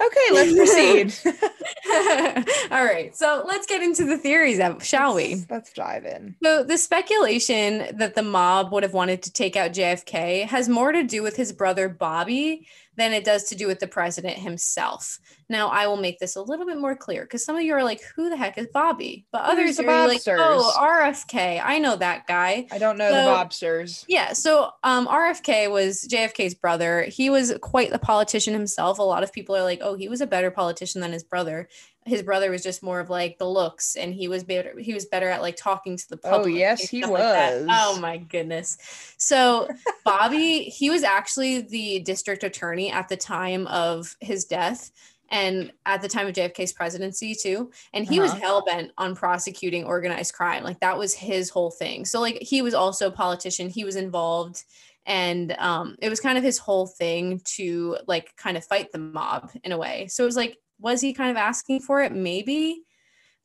Okay, 0.00 0.32
let's 0.32 0.54
proceed. 0.54 1.12
all 2.70 2.84
right, 2.84 3.16
so 3.16 3.44
let's 3.46 3.66
get 3.66 3.82
into 3.82 4.04
the 4.04 4.18
theories, 4.18 4.60
uh, 4.60 4.78
shall 4.78 5.14
we? 5.14 5.34
Let's, 5.34 5.50
let's 5.50 5.72
dive 5.72 6.04
in. 6.04 6.36
So 6.42 6.62
the 6.62 6.78
speculation 6.78 7.96
that 7.96 8.14
the 8.14 8.22
mob 8.22 8.72
would 8.72 8.82
have 8.82 8.92
wanted 8.92 9.22
to 9.22 9.32
take 9.32 9.56
out 9.56 9.72
JFK 9.72 10.46
has 10.46 10.68
more 10.68 10.92
to 10.92 11.02
do 11.02 11.22
with 11.22 11.34
his 11.34 11.52
brother 11.52 11.88
Bobby 11.88 12.68
than 12.96 13.12
it 13.12 13.24
does 13.24 13.44
to 13.44 13.54
do 13.54 13.66
with 13.66 13.80
the 13.80 13.86
president 13.86 14.38
himself. 14.38 15.18
Now 15.48 15.68
I 15.68 15.86
will 15.86 15.96
make 15.96 16.18
this 16.18 16.34
a 16.34 16.42
little 16.42 16.66
bit 16.66 16.78
more 16.78 16.96
clear 16.96 17.22
because 17.22 17.44
some 17.44 17.54
of 17.56 17.62
you 17.62 17.72
are 17.74 17.84
like, 17.84 18.00
"Who 18.16 18.28
the 18.28 18.36
heck 18.36 18.58
is 18.58 18.66
Bobby?" 18.72 19.26
But 19.30 19.44
Who's 19.44 19.78
others 19.78 19.78
are 19.80 20.08
like, 20.08 20.20
"Oh, 20.26 20.74
RFK. 20.76 21.60
I 21.62 21.78
know 21.78 21.94
that 21.96 22.26
guy." 22.26 22.66
I 22.72 22.78
don't 22.78 22.98
know 22.98 23.10
So- 23.10 23.24
the 23.24 23.30
Bobsters. 23.30 24.04
Yeah, 24.08 24.32
so 24.32 24.70
um, 24.82 25.06
RFK 25.06 25.70
was 25.70 26.06
JFK's 26.10 26.54
brother. 26.54 27.02
He 27.04 27.30
was 27.30 27.54
quite 27.60 27.90
the 27.90 27.98
politician 27.98 28.54
himself. 28.54 28.98
A 28.98 29.02
lot 29.02 29.22
of 29.22 29.32
people 29.32 29.54
are 29.54 29.62
like, 29.62 29.80
"Oh, 29.82 29.94
he 29.94 30.08
was 30.08 30.20
a 30.20 30.26
better 30.26 30.50
politician 30.50 31.00
than 31.00 31.12
his 31.12 31.22
brother." 31.22 31.68
His 32.04 32.22
brother 32.22 32.52
was 32.52 32.62
just 32.62 32.84
more 32.84 33.00
of 33.00 33.10
like 33.10 33.38
the 33.38 33.48
looks, 33.48 33.96
and 33.96 34.14
he 34.14 34.28
was 34.28 34.44
better. 34.44 34.74
He 34.78 34.94
was 34.94 35.06
better 35.06 35.28
at 35.28 35.42
like 35.42 35.56
talking 35.56 35.96
to 35.96 36.08
the 36.08 36.16
public. 36.16 36.54
Oh, 36.54 36.56
yes, 36.56 36.80
he 36.88 37.02
stuff 37.02 37.10
like 37.10 37.20
was. 37.20 37.66
oh 37.68 37.98
my 38.00 38.16
goodness! 38.18 38.78
So 39.16 39.68
Bobby, 40.04 40.64
he 40.64 40.88
was 40.90 41.02
actually 41.02 41.62
the 41.62 42.00
district 42.00 42.44
attorney 42.44 42.90
at 42.92 43.08
the 43.08 43.16
time 43.16 43.66
of 43.68 44.16
his 44.20 44.44
death. 44.44 44.90
And 45.30 45.72
at 45.84 46.02
the 46.02 46.08
time 46.08 46.26
of 46.26 46.34
JFK's 46.34 46.72
presidency, 46.72 47.34
too. 47.34 47.70
And 47.92 48.06
he 48.06 48.20
was 48.20 48.30
Uh-huh. 48.30 48.40
hell 48.40 48.64
bent 48.64 48.92
on 48.96 49.14
prosecuting 49.14 49.84
organized 49.84 50.34
crime. 50.34 50.62
Like 50.62 50.80
that 50.80 50.98
was 50.98 51.14
his 51.14 51.50
whole 51.50 51.70
thing. 51.70 52.04
So, 52.04 52.20
like, 52.20 52.38
he 52.40 52.62
was 52.62 52.74
also 52.74 53.08
a 53.08 53.10
politician, 53.12 53.68
he 53.68 53.84
was 53.84 53.96
involved. 53.96 54.62
And 55.04 55.52
um, 55.58 55.96
it 56.00 56.08
was 56.08 56.18
kind 56.18 56.36
of 56.36 56.42
his 56.42 56.58
whole 56.58 56.86
thing 56.88 57.40
to 57.56 57.96
like 58.08 58.34
kind 58.36 58.56
of 58.56 58.64
fight 58.64 58.90
the 58.90 58.98
mob 58.98 59.52
in 59.62 59.70
a 59.70 59.78
way. 59.78 60.08
So 60.08 60.24
it 60.24 60.26
was 60.26 60.36
like, 60.36 60.58
was 60.80 61.00
he 61.00 61.12
kind 61.12 61.30
of 61.30 61.36
asking 61.36 61.80
for 61.80 62.02
it? 62.02 62.12
Maybe. 62.12 62.82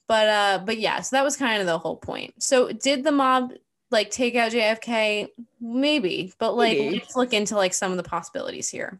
But 0.07 0.27
uh, 0.27 0.63
but 0.65 0.79
yeah, 0.79 1.01
so 1.01 1.15
that 1.15 1.23
was 1.23 1.37
kind 1.37 1.61
of 1.61 1.67
the 1.67 1.77
whole 1.77 1.97
point. 1.97 2.41
So 2.41 2.71
did 2.71 3.03
the 3.03 3.11
mob 3.11 3.53
like 3.91 4.09
take 4.09 4.35
out 4.35 4.51
JFK? 4.51 5.27
Maybe, 5.59 6.33
but 6.39 6.55
like 6.55 6.77
Maybe. 6.79 6.95
let's 6.97 7.15
look 7.15 7.31
into 7.33 7.55
like 7.55 7.73
some 7.73 7.91
of 7.91 7.97
the 7.97 8.03
possibilities 8.09 8.67
here. 8.69 8.99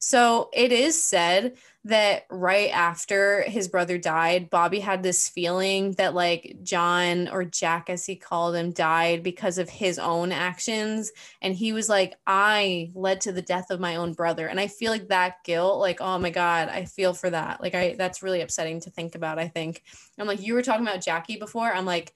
So 0.00 0.48
it 0.54 0.72
is 0.72 1.02
said 1.04 1.58
that 1.88 2.26
right 2.30 2.70
after 2.70 3.42
his 3.42 3.66
brother 3.66 3.96
died, 3.96 4.50
Bobby 4.50 4.78
had 4.78 5.02
this 5.02 5.26
feeling 5.28 5.92
that 5.92 6.14
like 6.14 6.58
John 6.62 7.28
or 7.28 7.44
Jack, 7.44 7.88
as 7.88 8.04
he 8.04 8.14
called 8.14 8.54
him, 8.54 8.72
died 8.72 9.22
because 9.22 9.56
of 9.56 9.70
his 9.70 9.98
own 9.98 10.30
actions. 10.30 11.10
And 11.40 11.54
he 11.54 11.72
was 11.72 11.88
like, 11.88 12.14
I 12.26 12.90
led 12.94 13.22
to 13.22 13.32
the 13.32 13.40
death 13.40 13.70
of 13.70 13.80
my 13.80 13.96
own 13.96 14.12
brother. 14.12 14.48
And 14.48 14.60
I 14.60 14.66
feel 14.66 14.92
like 14.92 15.08
that 15.08 15.42
guilt, 15.44 15.80
like, 15.80 16.02
oh 16.02 16.18
my 16.18 16.28
God, 16.28 16.68
I 16.68 16.84
feel 16.84 17.14
for 17.14 17.30
that. 17.30 17.62
Like, 17.62 17.74
I 17.74 17.94
that's 17.96 18.22
really 18.22 18.42
upsetting 18.42 18.80
to 18.82 18.90
think 18.90 19.14
about. 19.14 19.38
I 19.38 19.48
think 19.48 19.82
I'm 20.18 20.26
like, 20.26 20.42
you 20.42 20.52
were 20.52 20.62
talking 20.62 20.86
about 20.86 21.02
Jackie 21.02 21.38
before. 21.38 21.72
I'm 21.72 21.86
like, 21.86 22.12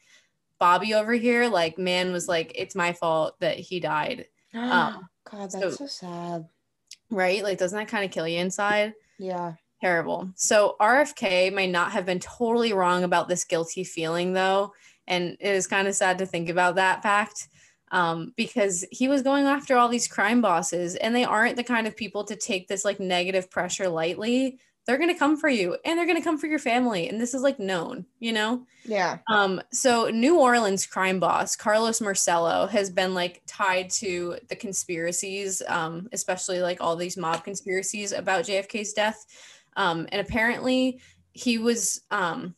Bobby 0.58 0.92
over 0.92 1.14
here, 1.14 1.48
like, 1.48 1.78
man 1.78 2.12
was 2.12 2.28
like, 2.28 2.52
it's 2.54 2.74
my 2.74 2.92
fault 2.92 3.40
that 3.40 3.58
he 3.58 3.80
died. 3.80 4.26
Um, 4.54 5.08
God, 5.30 5.50
so- 5.50 5.60
that's 5.60 5.78
so 5.78 5.86
sad. 5.86 6.48
Right? 7.08 7.42
Like, 7.42 7.56
doesn't 7.56 7.76
that 7.78 7.88
kind 7.88 8.04
of 8.04 8.10
kill 8.10 8.28
you 8.28 8.38
inside? 8.38 8.92
Yeah. 9.18 9.54
Terrible. 9.82 10.30
So 10.36 10.76
RFK 10.80 11.52
might 11.52 11.70
not 11.70 11.90
have 11.90 12.06
been 12.06 12.20
totally 12.20 12.72
wrong 12.72 13.02
about 13.02 13.26
this 13.26 13.44
guilty 13.44 13.82
feeling, 13.82 14.32
though. 14.32 14.74
And 15.08 15.36
it 15.40 15.54
is 15.56 15.66
kind 15.66 15.88
of 15.88 15.96
sad 15.96 16.18
to 16.18 16.26
think 16.26 16.48
about 16.48 16.76
that 16.76 17.02
fact 17.02 17.48
um, 17.90 18.32
because 18.36 18.84
he 18.92 19.08
was 19.08 19.22
going 19.22 19.44
after 19.44 19.76
all 19.76 19.88
these 19.88 20.06
crime 20.06 20.40
bosses, 20.40 20.94
and 20.94 21.16
they 21.16 21.24
aren't 21.24 21.56
the 21.56 21.64
kind 21.64 21.88
of 21.88 21.96
people 21.96 22.22
to 22.26 22.36
take 22.36 22.68
this 22.68 22.84
like 22.84 23.00
negative 23.00 23.50
pressure 23.50 23.88
lightly. 23.88 24.60
They're 24.86 24.98
going 24.98 25.12
to 25.12 25.18
come 25.18 25.36
for 25.36 25.48
you 25.48 25.76
and 25.84 25.96
they're 25.96 26.06
going 26.06 26.18
to 26.18 26.24
come 26.24 26.38
for 26.38 26.48
your 26.48 26.58
family. 26.58 27.08
And 27.08 27.20
this 27.20 27.34
is 27.34 27.42
like 27.42 27.60
known, 27.60 28.04
you 28.18 28.32
know? 28.32 28.66
Yeah. 28.84 29.18
Um, 29.28 29.62
so 29.70 30.10
New 30.10 30.40
Orleans 30.40 30.86
crime 30.86 31.20
boss 31.20 31.54
Carlos 31.54 32.00
Marcello 32.00 32.66
has 32.66 32.90
been 32.90 33.14
like 33.14 33.42
tied 33.46 33.90
to 33.90 34.38
the 34.48 34.56
conspiracies, 34.56 35.62
um, 35.68 36.08
especially 36.12 36.60
like 36.60 36.80
all 36.80 36.96
these 36.96 37.16
mob 37.16 37.44
conspiracies 37.44 38.10
about 38.10 38.44
JFK's 38.44 38.92
death. 38.92 39.24
Um, 39.76 40.06
and 40.10 40.20
apparently 40.20 41.00
he 41.32 41.58
was 41.58 42.02
um, 42.10 42.54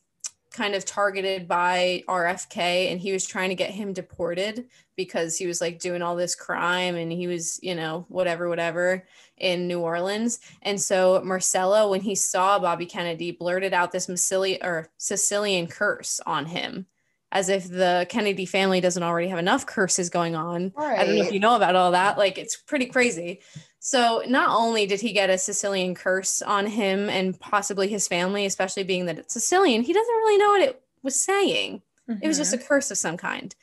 kind 0.55 0.73
of 0.73 0.85
targeted 0.85 1.47
by 1.47 2.03
RFK 2.07 2.91
and 2.91 2.99
he 2.99 3.11
was 3.11 3.25
trying 3.25 3.49
to 3.49 3.55
get 3.55 3.71
him 3.71 3.93
deported 3.93 4.65
because 4.95 5.37
he 5.37 5.45
was 5.45 5.59
like 5.59 5.79
doing 5.79 6.01
all 6.01 6.15
this 6.15 6.35
crime 6.35 6.95
and 6.95 7.11
he 7.11 7.27
was, 7.27 7.59
you 7.61 7.75
know, 7.75 8.05
whatever, 8.07 8.47
whatever 8.47 9.05
in 9.37 9.67
New 9.67 9.81
Orleans. 9.81 10.39
And 10.61 10.79
so 10.79 11.21
Marcello, 11.23 11.91
when 11.91 12.01
he 12.01 12.15
saw 12.15 12.57
Bobby 12.57 12.85
Kennedy, 12.85 13.31
blurted 13.31 13.73
out 13.73 13.91
this 13.91 14.05
Sicilian 14.05 14.59
or 14.63 14.89
Sicilian 14.97 15.67
curse 15.67 16.21
on 16.25 16.45
him, 16.45 16.85
as 17.33 17.49
if 17.49 17.67
the 17.67 18.05
Kennedy 18.09 18.45
family 18.45 18.79
doesn't 18.79 19.03
already 19.03 19.27
have 19.27 19.39
enough 19.39 19.65
curses 19.65 20.09
going 20.09 20.35
on. 20.35 20.71
I 20.97 21.03
don't 21.03 21.15
know 21.17 21.23
if 21.23 21.33
you 21.33 21.41
know 21.41 21.57
about 21.57 21.75
all 21.75 21.91
that. 21.91 22.17
Like 22.17 22.37
it's 22.37 22.55
pretty 22.55 22.85
crazy. 22.85 23.41
So 23.85 24.23
not 24.27 24.49
only 24.49 24.87
did 24.87 24.99
he 24.99 25.13
get 25.13 25.29
a 25.29 25.37
Sicilian 25.37 25.93
curse 25.93 26.41
on 26.41 26.65
him 26.65 27.07
and 27.07 27.39
possibly 27.39 27.87
his 27.87 28.07
family, 28.07 28.47
especially 28.47 28.81
being 28.81 29.05
that 29.05 29.19
it's 29.19 29.35
Sicilian, 29.35 29.83
he 29.83 29.93
doesn't 29.93 30.15
really 30.15 30.39
know 30.39 30.49
what 30.49 30.61
it 30.61 30.81
was 31.03 31.21
saying. 31.21 31.83
Mm-hmm. 32.09 32.23
It 32.23 32.27
was 32.27 32.39
just 32.39 32.51
a 32.51 32.57
Mm-hmm. 32.57 32.65
curse 32.65 32.89
of 32.89 32.97
some 32.97 33.15
kind. 33.15 33.53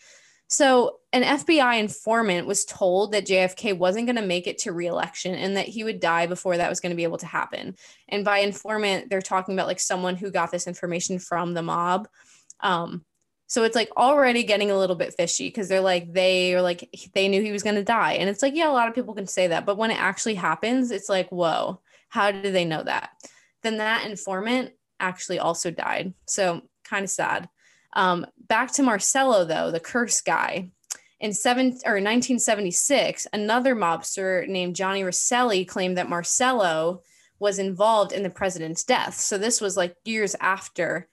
So 0.47 0.99
an 1.13 1.25
FBI 1.25 1.81
informant 1.81 2.47
was 2.47 2.65
told 2.65 3.11
that 3.13 3.27
JFK 3.27 3.77
wasn't 3.77 4.07
going 4.07 4.15
to 4.15 4.23
make 4.23 4.47
it 4.47 4.59
to 4.59 4.71
reelection 4.71 5.35
and 5.35 5.57
that 5.57 5.67
he 5.67 5.83
would 5.83 5.99
die 5.99 6.29
before 6.29 6.57
that 6.57 6.71
was 6.71 6.79
going 6.79 6.91
to 6.91 6.97
be 6.97 7.03
able 7.03 7.19
to 7.19 7.27
happen. 7.27 7.75
And 8.09 8.25
by 8.25 8.39
informant, 8.39 9.11
they're 9.11 9.23
talking 9.23 9.55
about 9.55 9.67
like 9.67 9.81
someone 9.81 10.15
who 10.15 10.31
got 10.31 10.53
this 10.53 10.69
information 10.69 11.19
from 11.19 11.53
the 11.53 11.63
mob. 11.63 12.07
Um, 12.61 13.05
so 13.53 13.65
it's 13.65 13.77
like 13.77 13.91
already 13.99 14.45
getting 14.45 14.71
a 14.71 14.79
little 14.79 14.97
bit 14.97 15.13
fishy 15.13 15.49
because 15.49 15.69
they're 15.69 15.83
like 15.83 16.11
they 16.11 16.55
are 16.55 16.63
like 16.63 16.89
they 17.13 17.29
knew 17.29 17.43
he 17.43 17.53
was 17.53 17.63
going 17.63 17.77
to 17.77 17.85
die, 17.85 18.15
and 18.15 18.31
it's 18.31 18.41
like 18.41 18.55
yeah, 18.55 18.71
a 18.71 18.73
lot 18.73 18.89
of 18.89 18.95
people 18.95 19.13
can 19.13 19.27
say 19.27 19.49
that, 19.49 19.67
but 19.67 19.77
when 19.77 19.91
it 19.91 20.01
actually 20.01 20.37
happens, 20.37 20.91
it's 20.91 21.11
like 21.11 21.29
whoa, 21.29 21.79
how 22.09 22.31
did 22.31 22.55
they 22.55 22.65
know 22.65 22.83
that? 22.83 23.11
Then 23.63 23.77
that 23.77 24.07
informant 24.07 24.71
actually 24.99 25.39
also 25.39 25.71
died, 25.71 26.15
so 26.25 26.63
kind 26.83 27.05
of 27.05 27.11
sad. 27.11 27.47
Um, 27.93 28.25
back 28.39 28.73
to 28.73 28.83
Marcello 28.83 29.45
though, 29.45 29.71
the 29.71 29.81
curse 29.81 30.23
guy. 30.23 30.71
In 31.21 31.35
seven 31.35 31.67
or 31.85 32.01
1976, 32.01 33.27
another 33.35 33.77
mobster 33.77 34.49
named 34.49 34.77
Johnny 34.77 35.03
Rosselli 35.03 35.69
claimed 35.69 35.99
that 35.99 36.09
Marcello 36.09 37.03
was 37.39 37.59
involved 37.59 38.13
in 38.13 38.23
the 38.23 38.31
president's 38.31 38.83
death. 38.83 39.17
So 39.17 39.37
this 39.37 39.61
was 39.61 39.77
like 39.77 39.95
years 40.07 40.35
after 40.41 41.07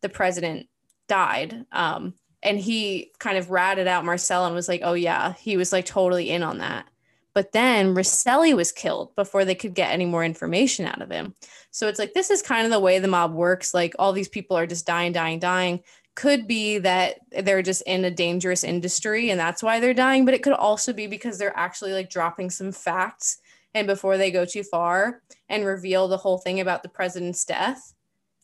the 0.00 0.08
president 0.08 0.68
died. 1.12 1.66
Um, 1.72 2.14
and 2.42 2.58
he 2.58 3.12
kind 3.18 3.36
of 3.36 3.50
ratted 3.50 3.86
out 3.86 4.06
Marcel 4.06 4.46
and 4.46 4.54
was 4.54 4.66
like, 4.66 4.80
oh, 4.82 4.94
yeah, 4.94 5.34
he 5.34 5.58
was 5.58 5.70
like 5.70 5.84
totally 5.84 6.30
in 6.30 6.42
on 6.42 6.58
that. 6.58 6.86
But 7.34 7.52
then 7.52 7.94
Rosselli 7.94 8.54
was 8.54 8.72
killed 8.72 9.14
before 9.14 9.44
they 9.44 9.54
could 9.54 9.74
get 9.74 9.90
any 9.90 10.06
more 10.06 10.24
information 10.24 10.86
out 10.86 11.02
of 11.02 11.10
him. 11.10 11.34
So 11.70 11.86
it's 11.86 11.98
like, 11.98 12.14
this 12.14 12.30
is 12.30 12.40
kind 12.40 12.64
of 12.64 12.72
the 12.72 12.80
way 12.80 12.98
the 12.98 13.08
mob 13.08 13.34
works. 13.34 13.74
Like, 13.74 13.94
all 13.98 14.14
these 14.14 14.30
people 14.30 14.56
are 14.56 14.66
just 14.66 14.86
dying, 14.86 15.12
dying, 15.12 15.38
dying. 15.38 15.80
Could 16.14 16.46
be 16.46 16.78
that 16.78 17.18
they're 17.42 17.62
just 17.62 17.82
in 17.82 18.06
a 18.06 18.10
dangerous 18.10 18.64
industry 18.64 19.28
and 19.28 19.38
that's 19.38 19.62
why 19.62 19.78
they're 19.78 19.92
dying. 19.92 20.24
But 20.24 20.34
it 20.34 20.42
could 20.42 20.54
also 20.54 20.94
be 20.94 21.06
because 21.06 21.36
they're 21.36 21.56
actually 21.56 21.92
like 21.92 22.08
dropping 22.08 22.48
some 22.48 22.72
facts. 22.72 23.36
And 23.74 23.86
before 23.86 24.16
they 24.16 24.30
go 24.30 24.46
too 24.46 24.62
far 24.62 25.20
and 25.50 25.66
reveal 25.66 26.08
the 26.08 26.16
whole 26.16 26.38
thing 26.38 26.60
about 26.60 26.82
the 26.82 26.88
president's 26.88 27.44
death, 27.44 27.92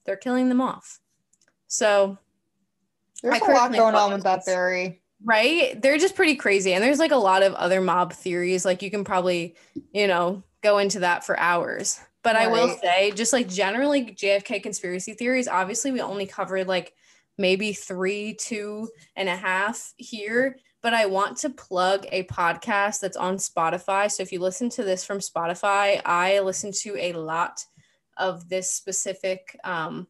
they're 0.05 0.16
killing 0.16 0.51
them 0.51 0.61
off. 0.61 1.01
So 1.66 2.19
There's 3.23 3.43
I 3.43 3.47
a 3.47 3.55
lot 3.55 3.73
going 3.73 3.95
on 3.95 4.12
with 4.12 4.23
that 4.25 4.45
theory. 4.45 5.03
right? 5.25 5.81
They're 5.81 5.99
just 5.99 6.14
pretty 6.14 6.37
crazy 6.37 6.73
and 6.73 6.83
there's 6.83 6.99
like 6.99 7.12
a 7.12 7.16
lot 7.16 7.43
of 7.43 7.55
other 7.55 7.81
mob 7.81 8.12
theories 8.12 8.64
like 8.64 8.83
you 8.83 8.91
can 8.91 9.05
probably 9.05 9.57
you 9.93 10.07
know 10.07 10.43
go 10.62 10.79
into 10.79 11.01
that 11.01 11.25
for 11.25 11.39
hours. 11.39 12.01
But 12.25 12.37
i 12.37 12.47
will 12.49 12.77
say 12.83 13.11
just 13.12 13.33
like 13.33 13.49
generally 13.49 14.05
jfk 14.05 14.62
conspiracy 14.62 15.14
theories 15.14 15.49
obviously 15.49 15.93
we 15.93 16.03
only 16.03 16.27
covered 16.27 16.66
like 16.66 16.93
maybe 17.39 17.73
three 17.73 18.35
two 18.35 18.89
and 19.16 19.31
a 19.31 19.37
half 19.37 19.95
here 19.97 20.57
but 20.83 20.93
i 20.93 21.07
want 21.07 21.39
to 21.39 21.49
plug 21.49 22.05
a 22.11 22.25
podcast 22.25 23.01
that's 23.01 23.16
on 23.16 23.37
spotify. 23.37 24.11
So 24.11 24.23
if 24.23 24.33
you 24.33 24.41
listen 24.41 24.69
to 24.71 24.85
this 24.85 25.07
from 25.07 25.21
spotify 25.21 26.03
i 26.05 26.41
listen 26.41 26.71
to 26.83 26.97
a 26.99 27.14
lot 27.14 27.64
of 28.19 28.49
this 28.49 28.73
specific 28.73 29.57
um, 29.64 30.07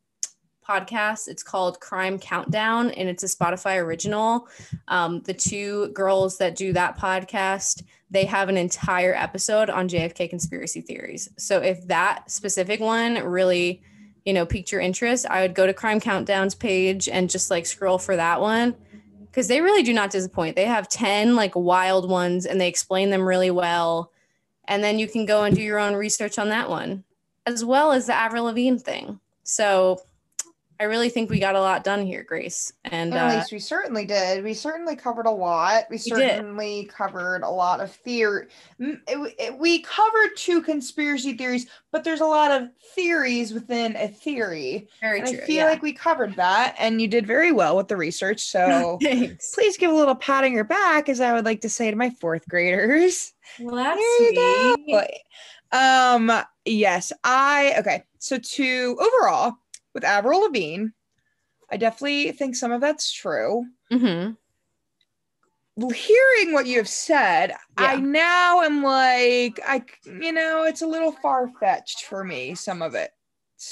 podcast. 0.69 1.29
It's 1.29 1.43
called 1.43 1.81
crime 1.81 2.19
countdown 2.19 2.91
and 2.91 3.09
it's 3.09 3.23
a 3.23 3.27
spotify 3.27 3.83
original. 3.83 4.49
Um, 4.89 5.21
the 5.23 5.35
two 5.35 5.89
girls 5.89 6.39
that 6.39 6.57
do 6.57 6.73
that 6.73 6.99
podcast 6.99 7.85
they 8.11 8.25
have 8.25 8.49
an 8.49 8.57
entire 8.57 9.14
episode 9.14 9.69
on 9.69 9.87
jfk 9.87 10.31
conspiracy 10.31 10.81
theories. 10.81 11.29
So 11.37 11.61
if 11.61 11.87
that 11.89 12.31
specific 12.31 12.81
one 12.81 13.23
really 13.23 13.83
you 14.25 14.33
know 14.33 14.45
piqued 14.45 14.73
your 14.73 14.81
interest 14.81 15.27
i 15.31 15.41
would 15.41 15.55
go 15.55 15.66
to 15.66 15.73
crime 15.73 16.01
countdown's 16.01 16.55
page 16.55 17.09
and 17.09 17.31
just 17.31 17.51
like 17.51 17.64
scroll 17.64 17.99
for 17.99 18.16
that 18.16 18.41
one 18.41 18.75
because 19.39 19.47
they 19.47 19.61
really 19.61 19.85
do 19.85 19.93
not 19.93 20.11
disappoint. 20.11 20.57
They 20.57 20.64
have 20.64 20.89
10 20.89 21.37
like 21.37 21.55
wild 21.55 22.11
ones 22.11 22.45
and 22.45 22.61
they 22.61 22.66
explain 22.66 23.11
them 23.11 23.23
really 23.23 23.53
well. 23.53 24.11
And 24.66 24.83
then 24.83 24.99
you 24.99 25.07
can 25.07 25.27
go 25.27 25.45
and 25.45 25.55
do 25.55 25.62
your 25.62 25.79
own 25.79 25.95
research 25.95 26.39
on 26.39 26.49
that 26.49 26.69
one 26.69 27.05
as 27.47 27.64
well 27.64 27.93
as 27.93 28.07
the 28.07 28.14
avril 28.14 28.45
lavigne 28.45 28.79
thing. 28.79 29.21
So 29.45 30.01
i 30.81 30.85
really 30.85 31.09
think 31.09 31.31
we 31.31 31.39
got 31.39 31.55
a 31.55 31.61
lot 31.61 31.85
done 31.85 32.05
here 32.05 32.22
grace 32.22 32.72
and 32.85 33.12
At 33.14 33.33
uh, 33.33 33.37
least 33.37 33.53
we 33.53 33.59
certainly 33.59 34.05
did. 34.05 34.43
We 34.45 34.55
certainly 34.55 34.97
covered 34.97 35.26
a 35.26 35.31
lot. 35.31 35.85
We 35.91 35.99
certainly 35.99 36.85
covered 36.93 37.43
a 37.43 37.51
lot 37.51 37.81
of 37.81 37.93
theory. 37.93 38.47
We 38.79 39.83
covered 39.83 40.37
two 40.37 40.62
conspiracy 40.62 41.35
theories, 41.35 41.66
but 41.93 42.05
there's 42.05 42.20
a 42.20 42.26
lot 42.26 42.51
of 42.51 42.68
theories 42.95 43.53
within 43.53 43.97
a 43.97 44.09
theory. 44.09 44.89
very 45.01 45.20
And 45.20 45.29
true 45.29 45.39
I 45.43 45.47
feel 45.47 45.57
yeah. 45.57 45.64
like 45.66 45.83
we 45.83 45.93
covered 45.93 46.37
that, 46.37 46.74
and 46.79 47.01
you 47.01 47.09
did 47.09 47.26
very 47.26 47.53
well 47.53 47.76
with 47.76 47.89
the 47.89 47.97
research. 47.97 48.39
So 48.59 48.99
please 49.55 49.76
give 49.76 49.91
a 49.91 49.95
little 49.95 50.14
pat 50.14 50.45
on 50.45 50.53
your 50.53 50.64
back, 50.64 51.09
as 51.09 51.20
I 51.20 51.33
would 51.33 51.45
like 51.45 51.61
to 51.62 51.68
say 51.68 51.91
to 51.91 51.97
my 51.97 52.11
fourth 52.11 52.49
graders. 52.49 53.33
Well, 53.61 53.76
that's 53.76 53.97
There 53.97 54.33
you 54.33 54.74
sweet. 54.85 54.93
go. 55.72 55.79
Um, 55.79 56.43
yes, 56.64 57.12
I 57.24 57.74
okay. 57.79 58.05
So 58.18 58.39
to 58.39 58.99
overall 59.01 59.55
with 59.99 60.05
Avril 60.05 60.42
Lavigne, 60.42 60.86
I 61.72 61.76
definitely 61.76 62.30
think 62.30 62.55
some 62.55 62.70
of 62.70 62.80
that's 62.80 63.12
true. 63.12 63.66
Mhm. 63.90 64.36
Hearing 65.76 66.53
what 66.53 66.66
you 66.66 66.76
have 66.76 66.88
said, 66.88 67.53
I 67.76 67.96
now 67.96 68.62
am 68.62 68.84
like, 68.84 69.59
I 69.66 69.84
you 70.05 70.30
know, 70.32 70.62
it's 70.62 70.82
a 70.82 70.86
little 70.86 71.11
far 71.11 71.49
fetched 71.59 72.05
for 72.05 72.22
me, 72.22 72.55
some 72.55 72.80
of 72.80 72.94
it. 72.94 73.11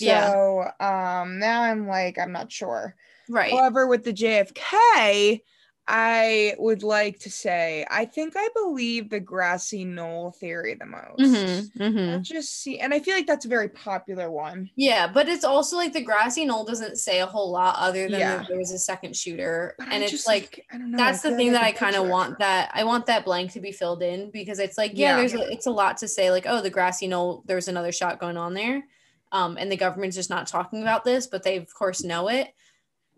Yeah. 0.01 0.33
So 0.33 0.73
um 0.81 1.39
now 1.39 1.63
I'm 1.63 1.87
like, 1.87 2.19
I'm 2.19 2.33
not 2.33 2.51
sure. 2.51 2.97
Right. 3.29 3.53
However, 3.53 3.87
with 3.87 4.03
the 4.03 4.13
JFK, 4.13 5.43
I 5.89 6.57
would 6.59 6.83
like 6.83 7.21
to 7.21 7.31
say 7.31 7.87
I 7.89 8.07
think 8.07 8.35
I 8.37 8.49
believe 8.55 9.09
the 9.09 9.21
grassy 9.21 9.85
knoll 9.85 10.33
theory 10.33 10.75
the 10.75 10.85
most. 10.87 11.19
Mhm, 11.21 11.71
I 11.81 11.85
mhm. 12.19 12.23
just 12.23 12.61
see, 12.61 12.81
and 12.81 12.93
I 12.93 12.99
feel 12.99 13.15
like 13.15 13.27
that's 13.29 13.45
a 13.45 13.49
very 13.49 13.69
popular 13.69 14.29
one. 14.29 14.69
Yeah, 14.75 15.07
but 15.07 15.29
it's 15.29 15.45
also 15.45 15.77
like 15.77 15.93
the 15.93 16.01
grassy 16.03 16.45
knoll 16.45 16.65
doesn't 16.65 16.97
say 16.97 17.21
a 17.21 17.27
whole 17.27 17.53
lot 17.53 17.77
other 17.79 18.09
than 18.09 18.19
Yeah. 18.19 18.45
there 18.49 18.59
was 18.59 18.73
a 18.73 18.79
second 18.81 19.15
shooter, 19.17 19.77
But 19.79 19.85
and 19.93 19.95
I 20.03 20.07
it's 20.07 20.11
just, 20.11 20.27
like 20.27 20.67
I 20.73 20.79
don't 20.79 20.91
know. 20.91 20.97
that's 20.99 21.23
the 21.23 21.37
thing 21.37 21.53
like 21.53 21.61
that 21.61 21.65
I 21.67 21.73
kind 21.73 21.95
of 21.97 22.09
want 22.09 22.39
that 22.41 22.71
I 22.75 22.83
want 22.83 23.07
that 23.07 23.25
blank 23.25 23.53
to 23.53 23.61
be 23.61 23.71
filled 23.71 24.03
in 24.03 24.31
because 24.33 24.59
it's 24.59 24.77
like 24.77 24.93
yeah, 24.95 25.11
Yeah. 25.11 25.17
there's 25.19 25.35
a, 25.35 25.53
it's 25.53 25.67
a 25.67 25.71
lot 25.71 25.99
to 25.99 26.09
say 26.09 26.33
like 26.33 26.47
oh 26.49 26.61
the 26.63 26.71
grassy 26.71 27.07
knoll 27.07 27.45
there's 27.47 27.69
another 27.69 27.93
shot 27.93 28.19
going 28.19 28.37
on 28.37 28.55
there, 28.55 28.83
um 29.31 29.57
and 29.57 29.71
the 29.71 29.77
government's 29.77 30.17
just 30.17 30.31
not 30.31 30.49
talking 30.49 30.83
about 30.83 31.05
this 31.05 31.29
but 31.29 31.45
they 31.45 31.57
of 31.59 31.73
course 31.73 32.03
know 32.03 32.29
it, 32.29 32.49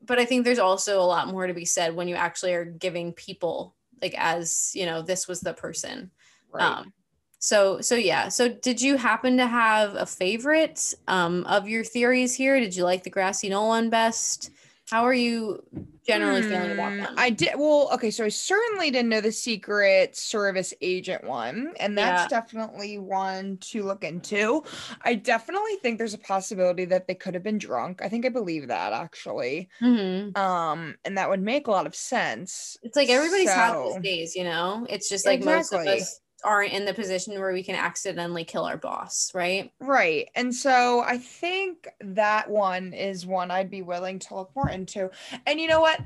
but 0.05 0.18
I 0.18 0.24
think 0.24 0.44
there's 0.44 0.59
also 0.59 1.01
a 1.01 1.03
lot 1.03 1.28
more 1.28 1.46
to 1.46 1.55
be 1.55 1.64
said 1.64 1.94
when 1.94 2.09
you 2.09 2.14
actually 2.14 2.55
are 2.55 2.64
giving 2.64 3.12
people 3.12 3.74
like 4.01 4.14
as 4.16 4.72
you 4.74 4.86
know 4.86 5.03
this 5.03 5.26
was 5.26 5.40
the 5.40 5.53
person 5.53 6.11
Right. 6.53 6.64
Um, 6.64 6.92
so 7.38 7.80
so 7.80 7.94
yeah. 7.94 8.28
So 8.28 8.49
did 8.49 8.80
you 8.80 8.96
happen 8.96 9.36
to 9.36 9.46
have 9.46 9.94
a 9.94 10.07
favorite 10.07 10.94
um, 11.07 11.44
of 11.44 11.68
your 11.68 11.84
theories 11.84 12.34
here? 12.34 12.59
Did 12.59 12.74
you 12.74 12.84
like 12.84 13.05
the 13.05 13.11
grassy 13.11 13.49
knoll 13.49 13.68
one 13.68 13.90
best? 13.90 14.51
How 14.91 15.05
are 15.05 15.12
you 15.12 15.62
generally 16.07 16.41
feeling 16.41 16.72
about 16.72 16.93
Hmm, 16.93 16.99
them? 17.01 17.14
I 17.18 17.28
did 17.28 17.51
well, 17.59 17.91
okay, 17.93 18.11
so 18.11 18.24
I 18.24 18.30
certainly 18.30 18.91
didn't 18.91 19.11
know 19.11 19.20
the 19.20 19.30
secret 19.32 20.16
service 20.16 20.72
agent 20.80 21.24
one, 21.24 21.74
and 21.78 21.97
that's 21.99 22.22
Yeah. 22.22 22.41
definitely 22.41 22.97
one 22.97 23.59
to 23.59 23.82
look 23.82 24.03
into. 24.03 24.64
I 25.03 25.14
definitely 25.14 25.76
think 25.82 25.99
there's 25.99 26.14
a 26.14 26.18
possibility 26.18 26.86
that 26.86 27.07
they 27.07 27.14
could 27.14 27.34
have 27.34 27.43
been 27.43 27.59
drunk. 27.59 28.01
I 28.01 28.09
think 28.09 28.24
I 28.24 28.30
believe 28.30 28.68
that 28.68 28.95
actually. 28.95 29.68
Mhm. 29.82 30.34
Um, 30.39 30.97
and 31.05 31.18
that 31.18 31.28
would 31.28 31.43
make 31.43 31.66
a 31.66 31.70
lot 31.70 31.86
of 31.86 31.95
sense. 31.95 32.78
It's 32.82 32.97
like 32.97 33.11
everybody's 33.11 33.51
had 33.51 33.72
So- 33.74 33.91
those 33.93 34.03
days, 34.03 34.34
you 34.34 34.45
know. 34.45 34.86
It's 34.89 35.11
just 35.11 35.26
like 35.26 35.45
most 35.45 35.72
of 35.74 35.86
us 35.86 36.20
aren't 36.45 36.72
in 36.72 36.84
the 36.84 36.95
position 36.95 37.39
where 37.39 37.53
we 37.53 37.62
can 37.62 37.74
accidentally 37.74 38.45
kill 38.45 38.64
our 38.64 38.76
boss, 38.76 39.32
right? 39.34 39.72
Right. 39.80 40.28
And 40.34 40.55
so 40.55 41.01
I 41.01 41.18
think 41.18 41.89
that 42.01 42.49
one 42.49 42.93
is 42.93 43.26
one 43.26 43.51
I'd 43.51 43.70
be 43.70 43.82
willing 43.82 44.18
to 44.20 44.34
look 44.36 44.51
more 44.55 44.70
into. 44.70 45.11
And 45.47 45.61
you 45.61 45.68
know 45.68 45.80
what? 45.80 46.01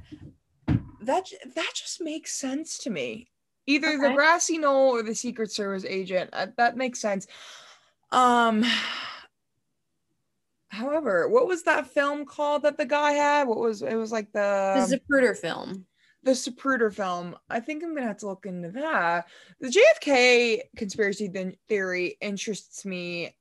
That 1.00 1.28
that 1.54 1.72
just 1.74 2.00
makes 2.00 2.32
sense 2.34 2.78
to 2.78 2.90
me. 2.90 3.28
Either 3.66 3.98
the 3.98 4.12
grassy 4.14 4.58
knoll 4.58 4.90
or 4.90 5.02
the 5.02 5.14
secret 5.14 5.52
service 5.52 5.84
agent. 5.84 6.30
Uh, 6.32 6.46
that 6.56 6.76
makes 6.76 7.00
sense. 7.00 7.26
Um 8.10 8.64
However, 10.68 11.28
what 11.28 11.46
was 11.46 11.64
that 11.64 11.86
film 11.86 12.24
called 12.24 12.62
that 12.62 12.78
the 12.78 12.86
guy 12.86 13.12
had? 13.12 13.46
What 13.46 13.58
was 13.58 13.82
it 13.82 13.94
was 13.94 14.10
like 14.10 14.32
the 14.32 14.86
the 14.88 14.96
Zapruder 14.96 15.36
film. 15.36 15.84
The 16.22 16.32
Zapruder 16.32 16.92
film. 16.92 17.36
I 17.50 17.60
think 17.60 17.82
I'm 17.82 17.94
gonna 17.94 18.06
have 18.06 18.18
to 18.18 18.26
look 18.28 18.46
into 18.46 18.70
that. 18.70 19.26
The 19.60 19.68
JFK 19.68 20.60
conspiracy 20.76 21.30
theory 21.68 22.16
interests 22.20 22.84
me. 22.84 23.34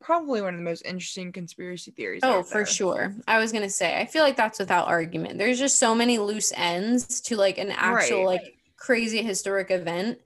Probably 0.00 0.40
one 0.42 0.54
of 0.54 0.58
the 0.60 0.64
most 0.64 0.84
interesting 0.84 1.32
conspiracy 1.32 1.90
theories. 1.90 2.20
Oh, 2.22 2.42
for 2.42 2.64
sure. 2.64 3.14
I 3.26 3.38
was 3.38 3.52
gonna 3.52 3.70
say, 3.70 3.98
I 4.00 4.06
feel 4.06 4.22
like 4.22 4.36
that's 4.36 4.58
without 4.58 4.88
argument. 4.88 5.38
There's 5.38 5.58
just 5.58 5.78
so 5.78 5.94
many 5.94 6.18
loose 6.18 6.52
ends 6.56 7.20
to 7.22 7.36
like 7.36 7.58
an 7.58 7.70
actual 7.70 8.24
Right. 8.24 8.40
like 8.42 8.58
crazy 8.76 9.22
historic 9.22 9.70
event 9.70 10.18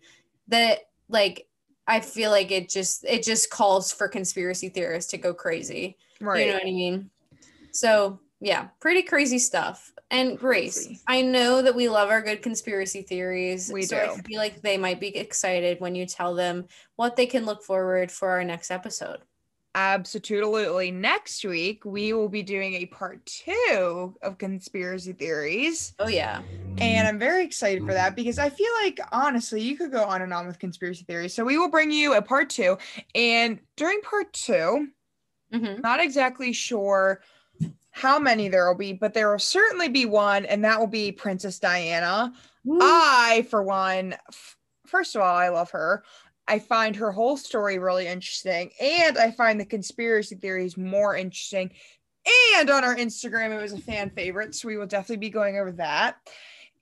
that 0.49 0.81
like 1.09 1.47
I 1.87 2.01
feel 2.01 2.31
like 2.31 2.51
it 2.51 2.69
just 2.69 3.05
it 3.05 3.23
just 3.23 3.51
calls 3.51 3.93
for 3.93 4.09
conspiracy 4.09 4.69
theorists 4.69 5.11
to 5.11 5.19
go 5.19 5.35
crazy. 5.35 5.97
Right. 6.21 6.47
You 6.47 6.53
know 6.53 6.55
what 6.55 6.63
I 6.63 6.67
mean? 6.67 7.11
So 7.73 8.21
yeah, 8.41 8.68
pretty 8.80 9.03
crazy 9.03 9.38
stuff. 9.38 9.93
And 10.11 10.38
Grace, 10.38 10.86
Crazy. 10.86 11.01
I 11.07 11.22
know 11.22 11.62
that 11.62 11.74
we 11.74 11.88
love 11.88 12.11
our 12.11 12.20
good 12.20 12.43
conspiracy 12.43 13.03
theories. 13.03 13.70
We 13.72 13.82
so 13.82 13.97
I 13.97 14.09
feel 14.22 14.38
like 14.38 14.61
they 14.62 14.76
might 14.76 14.99
be 14.99 15.16
excited 15.16 15.80
when 15.80 15.95
you 15.95 16.07
tell 16.07 16.34
them 16.34 16.66
what 16.97 17.16
they 17.16 17.26
can 17.26 17.45
look 17.45 17.62
forward 17.62 18.11
for 18.11 18.30
our 18.30 18.43
next 18.43 18.70
episode. 18.70 19.20
Absolutely. 19.74 20.91
Next 20.91 21.45
week, 21.45 21.84
we 21.84 22.12
will 22.12 22.28
be 22.28 22.43
doing 22.43 22.74
a 22.74 22.86
part 22.86 23.24
two 23.24 24.16
of 24.20 24.38
conspiracy 24.38 25.12
theories. 25.12 25.95
Oh 26.01 26.09
yeah. 26.09 26.43
And 26.80 27.07
I'm 27.07 27.18
very 27.18 27.45
excited 27.45 27.84
for 27.84 27.93
that 27.93 28.16
because 28.16 28.38
I 28.38 28.49
feel 28.49 28.70
like, 28.82 28.99
honestly, 29.12 29.61
you 29.61 29.76
could 29.76 29.93
go 29.93 30.03
on 30.03 30.22
and 30.22 30.32
on 30.32 30.47
with 30.47 30.59
conspiracy 30.59 31.05
theories. 31.05 31.34
So 31.34 31.45
we 31.45 31.59
will 31.59 31.70
bring 31.70 31.91
you 31.93 32.14
a 32.14 32.22
part 32.22 32.51
two. 32.51 32.78
And 33.14 33.61
during 33.76 34.01
part 34.01 34.32
two, 34.32 34.88
hmm 35.53 35.80
not 35.82 36.01
exactly 36.01 36.53
sure 36.53 37.22
how 38.01 38.19
many 38.19 38.49
there 38.49 38.67
will 38.67 38.79
be, 38.79 38.93
but 38.93 39.15
there 39.15 39.31
will 39.31 39.39
certainly 39.39 39.89
be 39.89 40.07
one, 40.07 40.47
and 40.47 40.65
that 40.65 40.81
will 40.81 40.87
be 40.87 41.13
Princess 41.13 41.59
Diana. 41.59 42.33
I, 42.81 43.47
for 43.51 43.63
one, 43.63 44.15
f- 44.29 44.57
first 44.87 45.15
of 45.15 45.23
all, 45.23 45.37
I 45.37 45.49
love 45.49 45.71
her. 45.73 46.03
I 46.49 46.59
find 46.59 46.97
her 46.97 47.13
whole 47.13 47.37
story 47.37 47.79
really 47.79 48.07
interesting, 48.07 48.71
and 48.81 49.19
I 49.19 49.31
find 49.31 49.61
the 49.61 49.65
conspiracy 49.65 50.35
theories 50.35 50.77
more 50.77 51.15
interesting. 51.15 51.71
And 52.57 52.71
on 52.71 52.85
our 52.85 52.97
Instagram, 52.97 53.57
it 53.57 53.63
was 53.63 53.73
a 53.73 53.79
fan 53.79 54.11
favorite, 54.11 54.55
so 54.55 54.69
we 54.69 54.77
will 54.77 54.87
definitely 54.87 55.19
be 55.19 55.31
going 55.31 55.59
over 55.59 55.73
that. 55.73 56.17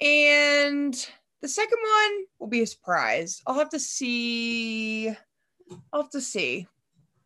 And 0.00 0.94
the 1.42 1.48
second 1.48 1.78
one 1.82 2.24
will 2.38 2.46
be 2.46 2.62
a 2.62 2.66
surprise. 2.66 3.42
I'll 3.46 3.58
have 3.58 3.70
to 3.70 3.80
see. 3.80 5.14
I'll 5.92 6.02
have 6.02 6.10
to 6.10 6.20
see 6.20 6.66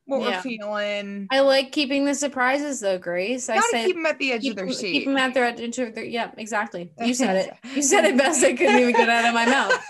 what 0.06 0.20
Yeah. 0.22 0.36
we're 0.36 0.42
feeling. 0.42 1.28
I 1.30 1.40
like 1.40 1.70
keeping 1.72 2.04
the 2.04 2.14
surprises 2.14 2.80
though, 2.80 2.98
Grace. 2.98 3.48
I 3.48 3.60
said 3.70 3.86
keep 3.86 3.96
them 3.96 4.06
at 4.06 4.18
the 4.18 4.32
edge 4.32 4.42
keep, 4.42 4.50
of 4.52 4.56
their 4.56 4.70
seat. 4.72 4.92
keep 4.92 5.04
them 5.06 5.16
at 5.16 5.32
their 5.34 5.44
edge 5.44 5.78
of 5.78 5.94
their 5.94 6.04
yeah, 6.04 6.30
exactly. 6.36 6.90
You 7.00 7.14
said 7.14 7.36
it. 7.36 7.54
You 7.74 7.82
said 7.82 8.04
it 8.04 8.16
best. 8.18 8.44
I 8.44 8.52
couldn't 8.54 8.78
even 8.78 8.92
get 8.92 9.08
out 9.08 9.24
of 9.26 9.34
my 9.34 9.46
mouth. 9.46 9.80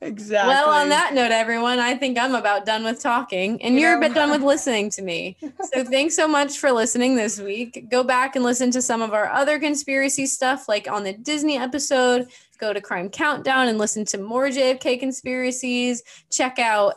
exactly. 0.00 0.48
Well, 0.54 0.68
on 0.70 0.88
that 0.90 1.14
note, 1.14 1.30
everyone, 1.32 1.78
I 1.78 1.94
think 1.96 2.18
I'm 2.18 2.34
about 2.34 2.66
done 2.66 2.84
with 2.84 3.00
talking, 3.00 3.62
and 3.62 3.74
You 3.74 3.80
you're 3.82 3.94
know- 3.94 4.08
bit 4.08 4.14
done 4.14 4.30
with 4.30 4.42
listening 4.54 4.90
to 4.90 5.02
me. 5.02 5.36
So 5.72 5.84
thanks 5.84 6.14
so 6.16 6.26
much 6.28 6.58
for 6.58 6.72
listening 6.72 7.16
this 7.16 7.40
week. 7.40 7.86
Go 7.90 8.02
back 8.04 8.36
and 8.36 8.44
listen 8.44 8.70
to 8.72 8.82
some 8.82 9.02
of 9.02 9.12
our 9.14 9.28
other 9.30 9.58
conspiracy 9.58 10.26
stuff, 10.26 10.68
like 10.68 10.90
on 10.90 11.04
the 11.04 11.12
Disney 11.12 11.56
episode. 11.58 12.28
Go 12.58 12.72
to 12.72 12.80
Crime 12.80 13.08
Countdown 13.08 13.68
and 13.68 13.78
listen 13.78 14.04
to 14.06 14.18
more 14.18 14.46
JFK 14.46 14.98
conspiracies. 15.00 16.02
Check 16.30 16.58
out 16.58 16.94